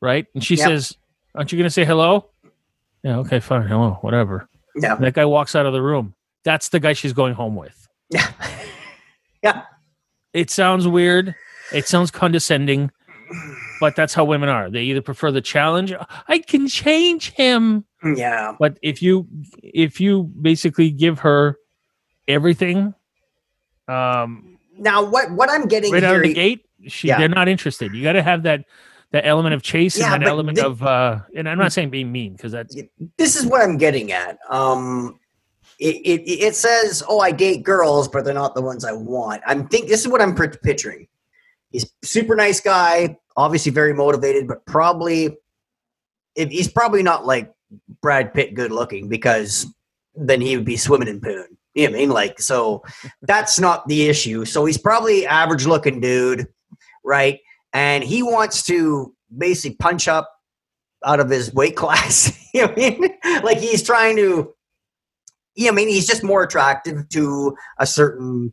Right. 0.00 0.26
And 0.34 0.42
she 0.44 0.56
Yep. 0.56 0.66
says, 0.68 0.96
Aren't 1.34 1.52
you 1.52 1.58
going 1.58 1.66
to 1.66 1.70
say 1.70 1.84
hello? 1.84 2.30
Yeah. 3.02 3.18
Okay, 3.18 3.40
fine. 3.40 3.66
Hello, 3.66 3.98
whatever. 4.00 4.48
Yeah. 4.74 4.94
That 4.96 5.12
guy 5.14 5.24
walks 5.26 5.54
out 5.54 5.66
of 5.66 5.72
the 5.74 5.82
room. 5.82 6.14
That's 6.44 6.68
the 6.70 6.80
guy 6.80 6.92
she's 6.94 7.12
going 7.12 7.34
home 7.34 7.56
with. 7.56 7.88
Yeah. 8.10 8.30
yeah. 9.42 9.62
It 10.36 10.50
sounds 10.50 10.86
weird 10.86 11.34
it 11.72 11.86
sounds 11.88 12.10
condescending 12.10 12.90
but 13.80 13.96
that's 13.96 14.14
how 14.14 14.24
women 14.24 14.48
are 14.48 14.70
they 14.70 14.82
either 14.82 15.02
prefer 15.02 15.30
the 15.32 15.40
challenge 15.40 15.92
i 16.28 16.38
can 16.38 16.68
change 16.68 17.30
him 17.32 17.84
Yeah. 18.04 18.54
but 18.58 18.78
if 18.82 19.02
you 19.02 19.26
if 19.62 20.00
you 20.00 20.24
basically 20.40 20.90
give 20.90 21.18
her 21.20 21.56
everything 22.28 22.94
um 23.88 24.58
Now, 24.78 25.02
what 25.04 25.30
what 25.32 25.48
I'm 25.50 25.66
getting 25.68 25.92
right 25.92 26.04
out 26.04 26.16
of 26.16 26.22
the 26.22 26.34
gate 26.34 26.64
she 26.86 27.08
Yeah. 27.08 27.18
they're 27.18 27.28
not 27.28 27.48
interested 27.48 27.94
you 27.94 28.02
got 28.02 28.12
to 28.12 28.22
have 28.22 28.42
that 28.44 28.64
that 29.12 29.24
element 29.26 29.54
of 29.54 29.62
chase 29.62 29.96
Yeah, 29.98 30.12
and 30.14 30.22
that 30.22 30.28
element 30.28 30.58
the- 30.58 30.66
of 30.66 30.82
uh 30.82 31.20
and 31.34 31.48
i'm 31.48 31.58
not 31.58 31.72
saying 31.72 31.90
being 31.90 32.10
mean 32.12 32.32
because 32.32 32.52
that's 32.52 32.76
this 33.16 33.36
is 33.36 33.46
what 33.46 33.62
I'm 33.62 33.78
getting 33.78 34.12
at. 34.12 34.38
Um, 34.50 35.18
it, 35.78 35.96
it 35.96 36.30
it 36.30 36.54
says, 36.54 37.02
"Oh, 37.08 37.20
I 37.20 37.32
date 37.32 37.62
girls, 37.62 38.08
but 38.08 38.24
they're 38.24 38.34
not 38.34 38.54
the 38.54 38.62
ones 38.62 38.84
I 38.84 38.92
want." 38.92 39.42
I'm 39.46 39.68
think 39.68 39.88
this 39.88 40.00
is 40.00 40.08
what 40.08 40.20
I'm 40.20 40.34
picturing. 40.34 41.08
He's 41.70 41.90
super 42.02 42.36
nice 42.36 42.60
guy, 42.60 43.18
obviously 43.36 43.72
very 43.72 43.92
motivated, 43.92 44.48
but 44.48 44.64
probably 44.66 45.36
he's 46.34 46.68
probably 46.68 47.02
not 47.02 47.26
like 47.26 47.52
Brad 48.02 48.32
Pitt 48.34 48.54
good 48.54 48.72
looking 48.72 49.08
because 49.08 49.66
then 50.14 50.40
he 50.40 50.56
would 50.56 50.66
be 50.66 50.76
swimming 50.76 51.08
in 51.08 51.20
poon. 51.20 51.46
You 51.74 51.90
know 51.90 51.96
I 51.96 52.00
mean? 52.00 52.10
Like, 52.10 52.40
so 52.40 52.82
that's 53.22 53.60
not 53.60 53.86
the 53.86 54.08
issue. 54.08 54.44
So 54.44 54.64
he's 54.64 54.78
probably 54.78 55.26
average 55.26 55.66
looking 55.66 56.00
dude, 56.00 56.46
right? 57.04 57.40
And 57.72 58.02
he 58.02 58.22
wants 58.22 58.62
to 58.64 59.14
basically 59.36 59.76
punch 59.76 60.08
up 60.08 60.30
out 61.04 61.20
of 61.20 61.28
his 61.28 61.52
weight 61.52 61.76
class. 61.76 62.32
you 62.54 62.62
know 62.62 62.72
I 62.72 62.76
mean? 62.76 63.08
Like 63.42 63.58
he's 63.58 63.82
trying 63.82 64.16
to, 64.16 64.54
you 65.56 65.68
I 65.68 65.72
mean, 65.72 65.88
he's 65.88 66.06
just 66.06 66.22
more 66.22 66.42
attractive 66.42 67.08
to 67.10 67.56
a 67.78 67.86
certain, 67.86 68.52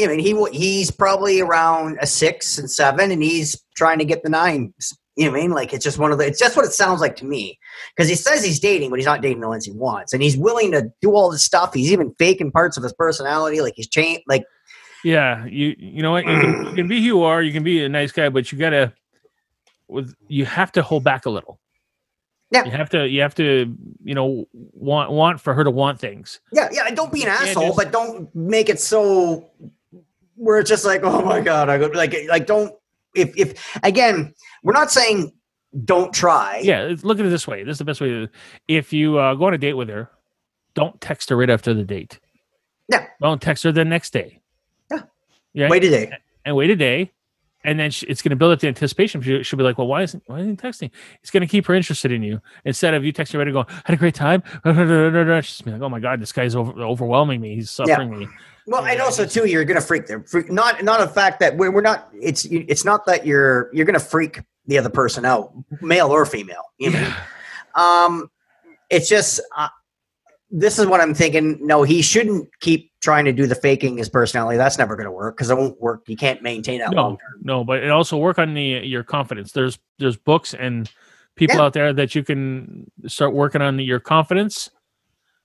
I 0.00 0.06
mean, 0.06 0.18
he 0.18 0.34
he's 0.52 0.90
probably 0.90 1.40
around 1.40 1.98
a 2.00 2.06
six 2.06 2.58
and 2.58 2.70
seven, 2.70 3.10
and 3.10 3.22
he's 3.22 3.60
trying 3.76 3.98
to 3.98 4.04
get 4.04 4.22
the 4.22 4.28
nines. 4.28 4.96
You 5.16 5.24
know 5.24 5.32
what 5.32 5.38
I 5.38 5.42
mean? 5.42 5.50
Like 5.50 5.72
it's 5.72 5.84
just 5.84 5.98
one 5.98 6.12
of 6.12 6.18
the. 6.18 6.26
It's 6.26 6.38
just 6.38 6.56
what 6.56 6.64
it 6.64 6.72
sounds 6.72 7.00
like 7.00 7.16
to 7.16 7.24
me. 7.24 7.58
Because 7.96 8.08
he 8.08 8.14
says 8.14 8.44
he's 8.44 8.60
dating, 8.60 8.90
but 8.90 9.00
he's 9.00 9.06
not 9.06 9.22
dating 9.22 9.40
the 9.40 9.60
he 9.64 9.72
wants, 9.72 10.12
and 10.12 10.22
he's 10.22 10.36
willing 10.36 10.70
to 10.72 10.88
do 11.02 11.12
all 11.12 11.30
this 11.30 11.42
stuff. 11.42 11.74
He's 11.74 11.90
even 11.92 12.14
faking 12.18 12.52
parts 12.52 12.76
of 12.76 12.84
his 12.84 12.92
personality, 12.92 13.60
like 13.60 13.74
he's 13.76 13.88
changed. 13.88 14.22
Like 14.28 14.44
yeah 15.04 15.46
you 15.46 15.74
you 15.78 16.02
know 16.02 16.10
what 16.10 16.26
you 16.26 16.40
can, 16.40 16.66
you 16.66 16.74
can 16.74 16.88
be 16.88 16.98
who 16.98 17.04
you 17.04 17.22
are 17.22 17.42
you 17.42 17.52
can 17.52 17.62
be 17.62 17.84
a 17.84 17.88
nice 17.88 18.12
guy 18.12 18.28
but 18.28 18.50
you 18.50 18.58
gotta 18.58 18.92
with 19.86 20.14
you 20.26 20.44
have 20.44 20.72
to 20.72 20.82
hold 20.82 21.04
back 21.04 21.26
a 21.26 21.30
little 21.30 21.60
Yeah. 22.50 22.64
you 22.64 22.70
have 22.70 22.88
to 22.90 23.06
you 23.08 23.20
have 23.20 23.34
to 23.36 23.76
you 24.02 24.14
know 24.14 24.46
want 24.52 25.10
want 25.10 25.40
for 25.40 25.52
her 25.54 25.64
to 25.64 25.70
want 25.70 26.00
things 26.00 26.40
Yeah, 26.52 26.68
yeah. 26.72 26.88
Don't 26.94 27.12
be 27.12 27.22
an 27.22 27.28
asshole, 27.28 27.66
just- 27.66 27.76
but 27.76 27.92
don't 27.92 28.34
make 28.34 28.68
it 28.68 28.80
so 28.80 29.50
where 30.36 30.58
it's 30.58 30.70
just 30.70 30.84
like, 30.86 31.02
oh 31.02 31.22
my 31.24 31.40
god, 31.40 31.68
I 31.68 31.78
go 31.78 31.86
like 31.88 32.14
like 32.28 32.46
don't 32.46 32.72
if 33.14 33.36
if 33.36 33.78
again, 33.82 34.32
we're 34.62 34.72
not 34.72 34.90
saying 34.90 35.32
don't 35.84 36.12
try. 36.14 36.60
yeah 36.62 36.94
look 37.02 37.18
at 37.20 37.26
it 37.26 37.28
this 37.28 37.46
way 37.46 37.62
this 37.64 37.72
is 37.74 37.78
the 37.78 37.84
best 37.84 38.00
way 38.00 38.08
to 38.08 38.28
if 38.68 38.92
you 38.92 39.18
uh, 39.18 39.34
go 39.34 39.44
on 39.46 39.54
a 39.54 39.58
date 39.58 39.74
with 39.74 39.88
her 39.90 40.08
don't 40.74 40.98
text 41.02 41.28
her 41.28 41.36
right 41.36 41.50
after 41.50 41.74
the 41.74 41.84
date 41.84 42.18
Yeah. 42.88 43.06
don't 43.20 43.42
text 43.42 43.64
her 43.64 43.72
the 43.72 43.84
next 43.84 44.14
day 44.14 44.40
Yeah. 44.90 45.02
yeah 45.52 45.68
Wait 45.68 45.84
a 45.84 45.90
day. 45.90 46.12
and 46.46 46.56
wait 46.56 46.70
a 46.70 46.76
day 46.76 47.12
and 47.64 47.78
then 47.78 47.90
sh 47.90 48.04
it's 48.08 48.22
going 48.22 48.30
to 48.30 48.36
build 48.36 48.52
up 48.52 48.60
the 48.60 48.68
anticipation. 48.68 49.20
She, 49.20 49.42
she'll 49.42 49.56
be 49.56 49.64
like, 49.64 49.78
"Well, 49.78 49.86
why 49.86 50.02
isn't 50.02 50.22
why 50.26 50.40
isn't 50.40 50.60
he 50.60 50.68
texting?" 50.68 50.90
It's 51.22 51.30
going 51.30 51.40
to 51.40 51.46
keep 51.46 51.66
her 51.66 51.74
interested 51.74 52.12
in 52.12 52.22
you 52.22 52.40
instead 52.64 52.94
of 52.94 53.04
you 53.04 53.12
texting 53.12 53.32
her 53.32 53.38
right 53.38 53.48
and 53.48 53.54
going, 53.54 53.66
"Had 53.84 53.94
a 53.94 53.96
great 53.96 54.14
time." 54.14 54.42
She's 55.42 55.62
be 55.62 55.72
like, 55.72 55.82
"Oh 55.82 55.88
my 55.88 56.00
god, 56.00 56.20
this 56.20 56.32
guy's 56.32 56.54
over, 56.54 56.72
overwhelming 56.82 57.40
me. 57.40 57.54
He's 57.56 57.70
suffering 57.70 58.10
me." 58.10 58.28
Well, 58.66 58.84
and 58.84 59.00
also 59.00 59.24
too, 59.24 59.46
you're 59.46 59.64
gonna 59.64 59.80
freak 59.80 60.06
them. 60.06 60.24
Freak, 60.24 60.52
not 60.52 60.84
not 60.84 61.00
a 61.00 61.08
fact 61.08 61.40
that 61.40 61.56
we're, 61.56 61.70
we're 61.70 61.80
not. 61.80 62.08
It's 62.12 62.44
it's 62.44 62.84
not 62.84 63.06
that 63.06 63.26
you're 63.26 63.70
you're 63.72 63.86
gonna 63.86 63.98
freak 63.98 64.42
the 64.66 64.78
other 64.78 64.90
person 64.90 65.24
out, 65.24 65.52
male 65.80 66.08
or 66.08 66.26
female. 66.26 66.62
You 66.78 66.90
know, 66.90 67.14
um, 67.74 68.30
it's 68.90 69.08
just 69.08 69.40
uh, 69.56 69.68
this 70.50 70.78
is 70.78 70.86
what 70.86 71.00
I'm 71.00 71.14
thinking. 71.14 71.58
No, 71.60 71.82
he 71.82 72.02
shouldn't 72.02 72.48
keep 72.60 72.90
trying 73.00 73.24
to 73.26 73.32
do 73.32 73.46
the 73.46 73.54
faking 73.54 73.98
his 73.98 74.08
personality. 74.08 74.56
That's 74.56 74.78
never 74.78 74.96
going 74.96 75.06
to 75.06 75.12
work 75.12 75.36
because 75.36 75.50
it 75.50 75.56
won't 75.56 75.80
work. 75.80 76.02
You 76.06 76.16
can't 76.16 76.42
maintain 76.42 76.80
that 76.80 76.90
no, 76.90 77.02
long 77.02 77.18
term. 77.18 77.40
No, 77.42 77.64
but 77.64 77.82
it 77.82 77.90
also 77.90 78.16
work 78.16 78.38
on 78.38 78.54
the 78.54 78.62
your 78.62 79.02
confidence. 79.02 79.52
There's 79.52 79.78
there's 79.98 80.16
books 80.16 80.54
and 80.54 80.90
people 81.36 81.56
yeah. 81.56 81.62
out 81.62 81.72
there 81.72 81.92
that 81.92 82.14
you 82.14 82.22
can 82.22 82.90
start 83.06 83.34
working 83.34 83.62
on 83.62 83.78
your 83.78 84.00
confidence 84.00 84.70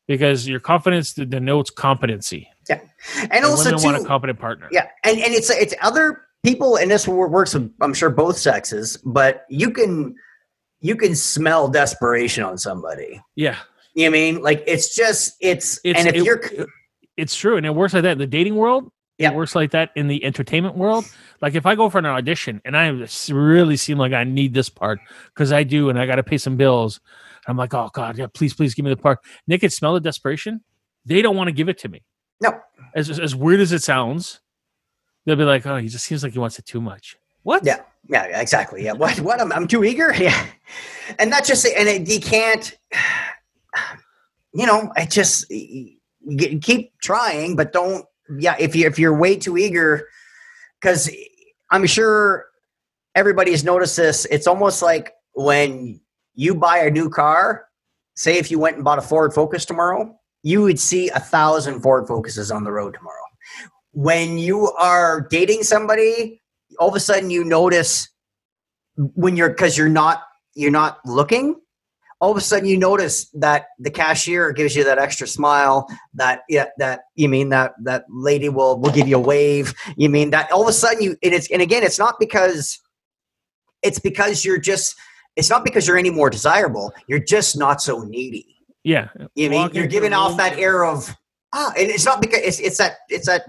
because 0.08 0.48
your 0.48 0.60
confidence 0.60 1.14
denotes 1.14 1.70
competency. 1.70 2.50
Yeah, 2.70 2.80
and, 3.18 3.34
and 3.34 3.46
also 3.46 3.78
too, 3.78 3.84
want 3.84 3.98
a 3.98 4.06
competent 4.06 4.40
partner. 4.40 4.70
Yeah, 4.72 4.88
and 5.04 5.20
and 5.20 5.34
it's 5.34 5.50
it's 5.50 5.74
other 5.82 6.22
people, 6.44 6.78
and 6.78 6.90
this 6.90 7.08
works. 7.08 7.54
With, 7.54 7.74
I'm 7.82 7.94
sure 7.94 8.10
both 8.10 8.38
sexes, 8.38 8.98
but 9.04 9.46
you 9.50 9.70
can 9.70 10.16
you 10.80 10.96
can 10.96 11.16
smell 11.16 11.68
desperation 11.68 12.44
on 12.44 12.58
somebody. 12.58 13.22
Yeah, 13.36 13.58
you 13.94 14.06
know 14.06 14.12
what 14.12 14.18
I 14.18 14.22
mean? 14.22 14.42
Like 14.42 14.64
it's 14.68 14.96
just 14.96 15.36
it's, 15.40 15.80
it's 15.84 16.00
and 16.00 16.08
if 16.08 16.16
it, 16.16 16.24
you're 16.24 16.42
it's 17.18 17.36
true 17.36 17.58
and 17.58 17.66
it 17.66 17.76
works 17.76 17.94
like 17.94 18.04
that 18.04 18.14
in 18.14 18.18
the 18.18 18.28
dating 18.28 18.56
world. 18.56 18.92
Yeah. 19.18 19.32
It 19.32 19.36
works 19.36 19.56
like 19.56 19.72
that 19.72 19.92
in 19.96 20.08
the 20.08 20.24
entertainment 20.26 20.76
world. 20.76 21.06
Like 21.40 21.54
if 21.54 21.66
I 21.66 21.76
go 21.76 21.90
for 21.90 22.00
an 22.00 22.06
audition 22.06 22.62
and 22.66 22.76
I 22.76 22.88
really 23.30 23.78
seem 23.78 23.98
like 23.98 24.12
I 24.12 24.24
need 24.24 24.54
this 24.54 24.70
part 24.70 25.00
because 25.34 25.52
I 25.52 25.64
do 25.64 25.90
and 25.90 26.00
I 26.00 26.06
got 26.08 26.16
to 26.16 26.24
pay 26.24 26.38
some 26.38 26.58
bills. 26.58 27.00
I'm 27.48 27.58
like, 27.58 27.74
oh 27.74 27.90
God, 27.94 28.18
yeah, 28.18 28.28
please, 28.34 28.54
please 28.54 28.74
give 28.74 28.86
me 28.86 28.92
the 28.92 28.98
part. 28.98 29.20
Nick 29.48 29.62
can 29.62 29.70
smell 29.70 29.94
the 29.94 30.00
desperation. 30.00 30.62
They 31.06 31.22
don't 31.22 31.36
want 31.36 31.50
to 31.50 31.52
give 31.52 31.70
it 31.70 31.78
to 31.80 31.90
me. 31.90 32.04
No. 32.42 32.60
As, 32.96 33.20
as 33.20 33.36
weird 33.36 33.60
as 33.60 33.72
it 33.72 33.84
sounds, 33.84 34.42
they'll 35.26 35.36
be 35.36 35.44
like, 35.44 35.66
oh, 35.68 35.78
he 35.78 35.90
just 35.90 36.06
seems 36.06 36.24
like 36.24 36.34
he 36.34 36.40
wants 36.40 36.58
it 36.58 36.66
too 36.66 36.82
much. 36.82 37.18
What? 37.44 37.66
Yeah. 37.66 37.82
Yeah, 38.10 38.40
exactly. 38.40 38.84
Yeah. 38.84 38.94
What? 38.94 39.20
What? 39.20 39.40
I'm, 39.40 39.52
I'm 39.52 39.68
too 39.68 39.84
eager. 39.84 40.14
Yeah. 40.20 40.46
And 41.20 41.32
that's 41.32 41.50
just, 41.50 41.66
and 41.66 41.90
it, 41.90 42.08
you 42.08 42.22
can't, 42.22 42.78
you 44.54 44.66
know, 44.66 44.92
I 44.96 45.06
just 45.06 45.48
keep 45.50 46.98
trying, 47.02 47.56
but 47.56 47.74
don't. 47.74 48.06
Yeah, 48.38 48.56
if 48.60 48.76
you 48.76 48.88
if 48.88 48.98
you're 48.98 49.18
way 49.18 49.36
too 49.36 49.58
eager, 49.58 50.08
because 50.80 51.10
I'm 51.72 51.86
sure 51.86 52.46
everybody 53.16 53.52
has 53.52 53.64
noticed 53.64 53.98
this. 53.98 54.26
It's 54.26 54.48
almost 54.48 54.82
like 54.82 55.14
when 55.34 56.00
you 56.36 56.56
buy 56.56 56.80
a 56.80 56.92
new 56.92 57.10
car. 57.10 57.66
Say 58.16 58.38
if 58.38 58.52
you 58.52 58.60
went 58.60 58.76
and 58.76 58.86
bought 58.86 59.00
a 59.00 59.02
Ford 59.02 59.34
Focus 59.34 59.66
tomorrow, 59.66 60.16
you 60.44 60.62
would 60.62 60.80
see 60.80 61.10
a 61.10 61.20
thousand 61.20 61.82
Ford 61.82 62.08
Focuses 62.08 62.52
on 62.52 62.64
the 62.64 62.72
road 62.72 62.94
tomorrow. 62.94 63.26
When 63.92 64.38
you 64.38 64.72
are 64.74 65.28
dating 65.30 65.64
somebody, 65.64 66.40
all 66.80 66.90
of 66.90 66.96
a 66.96 67.00
sudden 67.00 67.30
you 67.30 67.44
notice 67.44 68.08
when 68.96 69.36
you're 69.36 69.50
because 69.50 69.78
you're 69.78 69.90
not 69.90 70.24
you're 70.54 70.72
not 70.72 71.00
looking 71.06 71.60
all 72.24 72.32
of 72.32 72.38
a 72.38 72.42
sudden 72.42 72.70
you 72.70 72.78
notice 72.78 73.30
that 73.32 73.66
the 73.80 73.92
cashier 73.92 74.54
gives 74.54 74.78
you 74.78 74.86
that 74.86 74.98
extra 74.98 75.28
smile 75.28 75.86
that 76.14 76.44
yeah 76.48 76.68
that 76.78 77.02
you 77.16 77.28
mean 77.28 77.50
that 77.50 77.74
that 77.84 78.06
lady 78.10 78.48
will 78.48 78.80
will 78.80 78.92
give 78.92 79.10
you 79.10 79.18
a 79.18 79.20
wave 79.20 79.74
you 79.98 80.10
mean 80.10 80.30
that 80.30 80.50
all 80.50 80.62
of 80.62 80.70
a 80.70 80.74
sudden 80.74 81.04
you 81.04 81.18
and 81.22 81.34
it's 81.34 81.52
and 81.52 81.62
again 81.62 81.84
it's 81.84 82.00
not 82.00 82.16
because 82.22 82.80
it's 83.82 84.00
because 84.00 84.46
you're 84.46 84.58
just 84.58 84.96
it's 85.36 85.50
not 85.50 85.66
because 85.66 85.86
you're 85.86 85.98
any 85.98 86.12
more 86.12 86.30
desirable 86.30 86.94
you're 87.08 87.20
just 87.20 87.58
not 87.58 87.82
so 87.82 88.04
needy. 88.04 88.48
Yeah. 88.86 89.10
You 89.36 89.50
mean 89.50 89.70
you're 89.74 89.88
giving 89.88 90.14
off 90.14 90.38
that 90.38 90.58
air 90.58 90.86
of 90.86 91.14
ah 91.54 91.74
and 91.78 91.92
it's 91.92 92.06
not 92.06 92.22
because 92.22 92.40
it's 92.40 92.60
it's 92.62 92.78
that 92.78 92.94
it's 93.10 93.28
that 93.28 93.44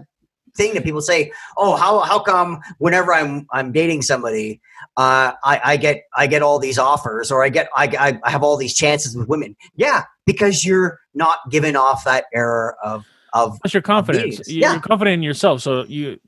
thing 0.56 0.74
that 0.74 0.84
people 0.84 1.00
say, 1.00 1.32
"Oh, 1.56 1.76
how 1.76 2.00
how 2.00 2.18
come 2.20 2.60
whenever 2.78 3.12
I'm 3.12 3.46
I'm 3.50 3.72
dating 3.72 4.02
somebody, 4.02 4.60
uh, 4.96 5.32
I, 5.44 5.60
I 5.64 5.76
get 5.76 6.04
I 6.14 6.26
get 6.26 6.42
all 6.42 6.58
these 6.58 6.78
offers 6.78 7.30
or 7.30 7.44
I 7.44 7.48
get 7.48 7.68
I, 7.74 8.18
I 8.22 8.30
have 8.30 8.42
all 8.42 8.56
these 8.56 8.74
chances 8.74 9.16
with 9.16 9.28
women?" 9.28 9.56
Yeah, 9.76 10.04
because 10.26 10.64
you're 10.64 11.00
not 11.14 11.38
giving 11.50 11.76
off 11.76 12.04
that 12.04 12.26
error 12.32 12.76
of 12.82 13.04
of. 13.32 13.58
That's 13.62 13.74
your 13.74 13.82
confidence. 13.82 14.48
You're 14.48 14.72
yeah. 14.72 14.78
confident 14.80 15.14
in 15.14 15.22
yourself, 15.22 15.62
so 15.62 15.84
you 15.84 16.18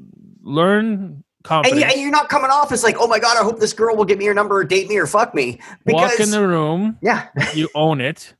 learn 0.42 1.24
confidence. 1.42 1.82
And, 1.82 2.00
you, 2.00 2.08
are 2.08 2.10
not 2.10 2.28
coming 2.28 2.50
off 2.50 2.72
as 2.72 2.82
like, 2.82 2.96
oh 2.98 3.06
my 3.06 3.18
god, 3.18 3.36
I 3.38 3.44
hope 3.44 3.60
this 3.60 3.72
girl 3.72 3.96
will 3.96 4.04
give 4.04 4.18
me 4.18 4.24
your 4.24 4.34
number 4.34 4.56
or 4.56 4.64
date 4.64 4.88
me 4.88 4.98
or 4.98 5.06
fuck 5.06 5.34
me. 5.34 5.60
Because, 5.84 6.10
Walk 6.10 6.20
in 6.20 6.30
the 6.30 6.46
room. 6.46 6.98
Yeah, 7.00 7.28
you 7.54 7.68
own 7.74 8.00
it 8.00 8.34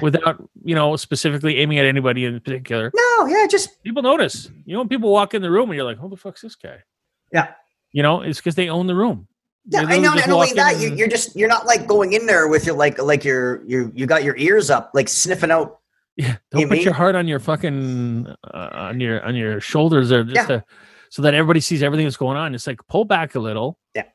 without 0.00 0.42
you 0.64 0.74
know 0.74 0.96
specifically 0.96 1.58
aiming 1.58 1.78
at 1.78 1.86
anybody 1.86 2.24
in 2.24 2.40
particular. 2.40 2.90
No, 2.94 3.26
yeah, 3.26 3.46
just 3.48 3.82
people 3.82 4.02
notice. 4.02 4.50
You 4.64 4.74
know, 4.74 4.80
when 4.80 4.88
people 4.88 5.10
walk 5.12 5.34
in 5.34 5.42
the 5.42 5.50
room 5.50 5.70
and 5.70 5.76
you're 5.76 5.84
like, 5.84 5.98
"Who 5.98 6.08
the 6.08 6.16
fuck's 6.16 6.42
this 6.42 6.54
guy?" 6.54 6.78
Yeah, 7.32 7.52
you 7.92 8.02
know, 8.02 8.22
it's 8.22 8.38
because 8.38 8.54
they 8.54 8.68
own 8.68 8.86
the 8.86 8.94
room. 8.94 9.28
Yeah, 9.70 9.84
I 9.86 9.98
know. 9.98 10.14
Not 10.14 10.28
only 10.28 10.52
that, 10.54 10.80
you, 10.80 10.92
you're 10.92 11.08
just 11.08 11.36
you're 11.36 11.48
not 11.48 11.64
like 11.64 11.86
going 11.86 12.12
in 12.12 12.26
there 12.26 12.48
with 12.48 12.66
your 12.66 12.74
like 12.74 13.00
like 13.00 13.24
your 13.24 13.64
you 13.66 13.92
you 13.94 14.04
got 14.04 14.24
your 14.24 14.36
ears 14.36 14.68
up, 14.68 14.90
like 14.94 15.08
sniffing 15.08 15.52
out. 15.52 15.78
Yeah, 16.16 16.36
don't 16.50 16.62
you 16.62 16.66
put 16.66 16.78
mean? 16.78 16.84
your 16.84 16.92
heart 16.92 17.14
on 17.14 17.28
your 17.28 17.38
fucking 17.38 18.26
uh, 18.52 18.68
on 18.72 18.98
your 18.98 19.24
on 19.24 19.36
your 19.36 19.60
shoulders 19.60 20.08
there, 20.08 20.24
just 20.24 20.34
yeah. 20.34 20.58
to, 20.58 20.64
so 21.10 21.22
that 21.22 21.34
everybody 21.34 21.60
sees 21.60 21.84
everything 21.84 22.04
that's 22.04 22.16
going 22.16 22.36
on. 22.36 22.52
It's 22.52 22.66
like 22.66 22.80
pull 22.88 23.04
back 23.04 23.36
a 23.36 23.38
little. 23.38 23.78
Yeah, 23.94 24.06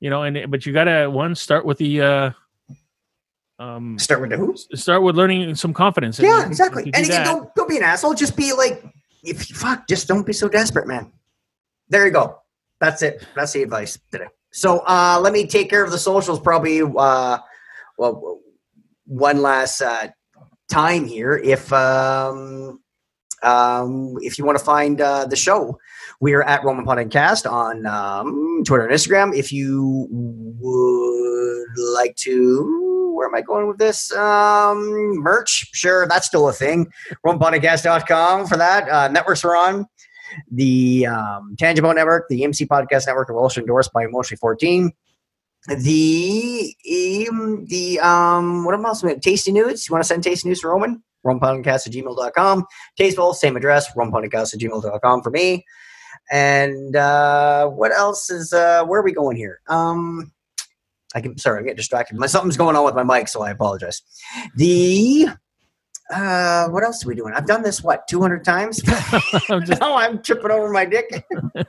you 0.00 0.10
know, 0.10 0.24
and 0.24 0.50
but 0.50 0.66
you 0.66 0.72
gotta 0.72 1.08
one 1.08 1.36
start 1.36 1.64
with 1.64 1.78
the 1.78 2.00
uh 2.00 2.30
um 3.60 3.96
start 4.00 4.20
with 4.20 4.30
the 4.30 4.36
who 4.36 4.56
start 4.74 5.02
with 5.02 5.16
learning 5.16 5.54
some 5.54 5.72
confidence 5.72 6.18
yeah 6.18 6.42
and, 6.42 6.50
exactly 6.50 6.82
and, 6.92 7.06
again 7.06 7.24
don't, 7.24 7.54
don't 7.54 7.70
be 7.70 7.78
an 7.78 7.82
asshole 7.82 8.12
just 8.12 8.36
be 8.36 8.52
like 8.52 8.84
if 9.22 9.48
you 9.48 9.56
fuck 9.56 9.88
just 9.88 10.06
don't 10.06 10.26
be 10.26 10.32
so 10.34 10.46
desperate 10.46 10.86
man 10.86 11.10
there 11.88 12.04
you 12.04 12.12
go 12.12 12.38
that's 12.80 13.00
it 13.00 13.26
that's 13.34 13.54
the 13.54 13.62
advice 13.62 13.98
today 14.12 14.26
so 14.56 14.78
uh 14.86 15.18
let 15.22 15.32
me 15.32 15.46
take 15.46 15.68
care 15.68 15.84
of 15.84 15.90
the 15.90 15.98
socials 15.98 16.40
probably 16.40 16.80
uh 16.82 17.38
well 17.98 18.40
one 19.06 19.42
last 19.42 19.80
uh 19.80 20.08
time 20.70 21.04
here 21.04 21.36
if 21.36 21.72
um 21.72 22.80
um 23.42 24.16
if 24.20 24.38
you 24.38 24.44
want 24.44 24.58
to 24.58 24.64
find 24.64 25.00
uh 25.00 25.24
the 25.26 25.36
show 25.36 25.78
we 26.20 26.32
are 26.32 26.42
at 26.42 26.64
Roman 26.64 26.86
Podcast 26.86 27.50
on 27.50 27.84
um, 27.84 28.62
Twitter 28.64 28.86
and 28.86 28.94
Instagram. 28.94 29.36
If 29.36 29.52
you 29.52 30.08
would 30.10 31.78
like 31.94 32.16
to 32.16 33.12
where 33.14 33.26
am 33.26 33.34
I 33.34 33.40
going 33.40 33.66
with 33.66 33.78
this? 33.78 34.12
Um, 34.12 35.16
merch, 35.16 35.70
sure, 35.72 36.06
that's 36.06 36.26
still 36.26 36.48
a 36.48 36.52
thing. 36.52 36.86
RomanPodcast.com 37.24 38.46
for 38.46 38.56
that. 38.58 38.88
Uh, 38.88 39.08
networks 39.08 39.44
are 39.44 39.56
on. 39.56 39.86
The 40.50 41.06
um, 41.06 41.56
Tangent-Bound 41.58 41.96
Network, 41.96 42.28
the 42.28 42.42
EMC 42.42 42.66
Podcast 42.66 43.06
Network, 43.06 43.30
are 43.30 43.36
also 43.36 43.60
endorsed 43.60 43.92
by 43.92 44.04
Emotionally 44.04 44.38
14. 44.38 44.92
The 45.68 46.76
um, 47.28 47.66
the 47.66 47.98
um 48.00 48.64
what 48.64 48.74
else? 48.74 49.04
Tasty 49.20 49.50
Nudes. 49.50 49.88
You 49.88 49.92
want 49.92 50.04
to 50.04 50.06
send 50.06 50.22
Tasty 50.22 50.48
News 50.48 50.60
to 50.60 50.68
Roman? 50.68 51.02
RomanPodcast 51.26 51.88
at 51.88 51.92
gmail.com. 51.92 52.64
Tasteful, 52.96 53.34
same 53.34 53.56
address, 53.56 53.92
RomanPodcast 53.94 54.54
at 54.54 54.60
gmail.com 54.60 55.22
for 55.22 55.30
me. 55.30 55.64
And 56.30 56.94
uh, 56.94 57.68
what 57.68 57.90
else 57.92 58.30
is 58.30 58.52
uh, 58.52 58.84
where 58.84 59.00
are 59.00 59.04
we 59.04 59.12
going 59.12 59.36
here? 59.36 59.60
Um 59.68 60.32
I 61.14 61.20
can 61.20 61.38
sorry, 61.38 61.62
I 61.62 61.66
get 61.66 61.76
distracted. 61.76 62.16
My 62.16 62.26
something's 62.26 62.56
going 62.56 62.76
on 62.76 62.84
with 62.84 62.94
my 62.94 63.02
mic, 63.02 63.28
so 63.28 63.42
I 63.42 63.50
apologize. 63.50 64.02
The 64.54 65.28
uh, 66.10 66.68
what 66.68 66.84
else 66.84 67.04
are 67.04 67.08
we 67.08 67.14
doing? 67.14 67.34
I've 67.34 67.46
done 67.46 67.62
this 67.62 67.82
what 67.82 68.06
200 68.08 68.44
times. 68.44 68.80
I'm 69.50 69.64
just, 69.64 69.80
now 69.80 69.96
I'm 69.96 70.22
tripping 70.22 70.50
over 70.50 70.70
my 70.70 70.84
dick. 70.84 71.24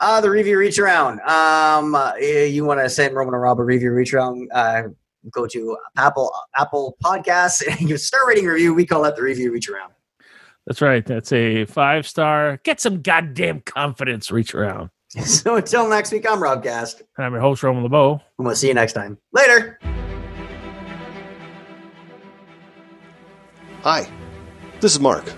uh, 0.00 0.20
the 0.20 0.30
review 0.30 0.58
reach 0.58 0.78
around. 0.78 1.20
Um, 1.20 1.94
uh, 1.94 2.14
you 2.16 2.64
want 2.64 2.80
to 2.80 2.88
send 2.88 3.14
Roman 3.14 3.34
and 3.34 3.42
Rob 3.42 3.58
a 3.58 3.64
review 3.64 3.92
reach 3.92 4.14
around? 4.14 4.48
Uh, 4.52 4.84
go 5.30 5.46
to 5.46 5.76
Apple 5.96 6.32
Apple 6.56 6.96
Podcasts 7.02 7.66
and 7.66 7.88
give 7.88 8.00
star 8.00 8.26
rating 8.26 8.46
review. 8.46 8.74
We 8.74 8.86
call 8.86 9.02
that 9.02 9.16
the 9.16 9.22
review 9.22 9.50
reach 9.52 9.68
around. 9.68 9.92
That's 10.66 10.80
right. 10.80 11.04
That's 11.04 11.32
a 11.32 11.66
five 11.66 12.06
star. 12.06 12.58
Get 12.64 12.80
some 12.80 13.02
goddamn 13.02 13.60
confidence. 13.60 14.30
Reach 14.30 14.54
around. 14.54 14.90
So 15.24 15.56
until 15.56 15.88
next 15.88 16.10
week, 16.10 16.28
I'm 16.28 16.42
Rob 16.42 16.62
Gast. 16.62 17.02
I'm 17.18 17.32
your 17.32 17.40
host, 17.40 17.62
Roman 17.62 17.84
LeBeau. 17.84 18.20
And 18.38 18.46
we'll 18.46 18.56
see 18.56 18.68
you 18.68 18.74
next 18.74 18.94
time. 18.94 19.18
Later. 19.32 19.78
Hi, 23.84 24.10
this 24.80 24.94
is 24.94 24.98
Mark. 24.98 25.30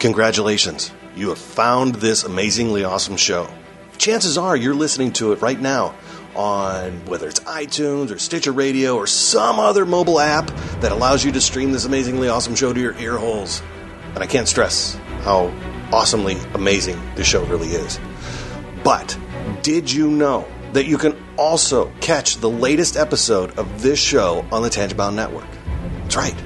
Congratulations. 0.00 0.90
You 1.14 1.28
have 1.28 1.38
found 1.38 1.94
this 1.94 2.24
amazingly 2.24 2.82
awesome 2.82 3.16
show. 3.16 3.48
Chances 3.96 4.36
are 4.36 4.56
you're 4.56 4.74
listening 4.74 5.12
to 5.12 5.30
it 5.30 5.40
right 5.40 5.60
now 5.60 5.94
on 6.34 7.06
whether 7.06 7.28
it's 7.28 7.38
iTunes 7.38 8.10
or 8.10 8.18
Stitcher 8.18 8.50
Radio 8.50 8.96
or 8.96 9.06
some 9.06 9.60
other 9.60 9.86
mobile 9.86 10.18
app 10.18 10.48
that 10.80 10.90
allows 10.90 11.24
you 11.24 11.30
to 11.30 11.40
stream 11.40 11.70
this 11.70 11.84
amazingly 11.84 12.28
awesome 12.28 12.56
show 12.56 12.72
to 12.72 12.80
your 12.80 12.98
ear 12.98 13.16
holes. 13.18 13.62
And 14.16 14.18
I 14.18 14.26
can't 14.26 14.48
stress 14.48 14.94
how 15.20 15.54
awesomely 15.92 16.38
amazing 16.54 17.00
this 17.14 17.28
show 17.28 17.44
really 17.44 17.68
is. 17.68 18.00
But 18.82 19.16
did 19.62 19.92
you 19.92 20.10
know 20.10 20.44
that 20.72 20.86
you 20.86 20.98
can 20.98 21.16
also 21.36 21.92
catch 22.00 22.38
the 22.38 22.50
latest 22.50 22.96
episode 22.96 23.56
of 23.56 23.80
this 23.80 24.00
show 24.00 24.44
on 24.50 24.62
the 24.62 24.70
Tangent-Bound 24.70 25.14
Network? 25.14 25.46
That's 26.02 26.16
right. 26.16 26.45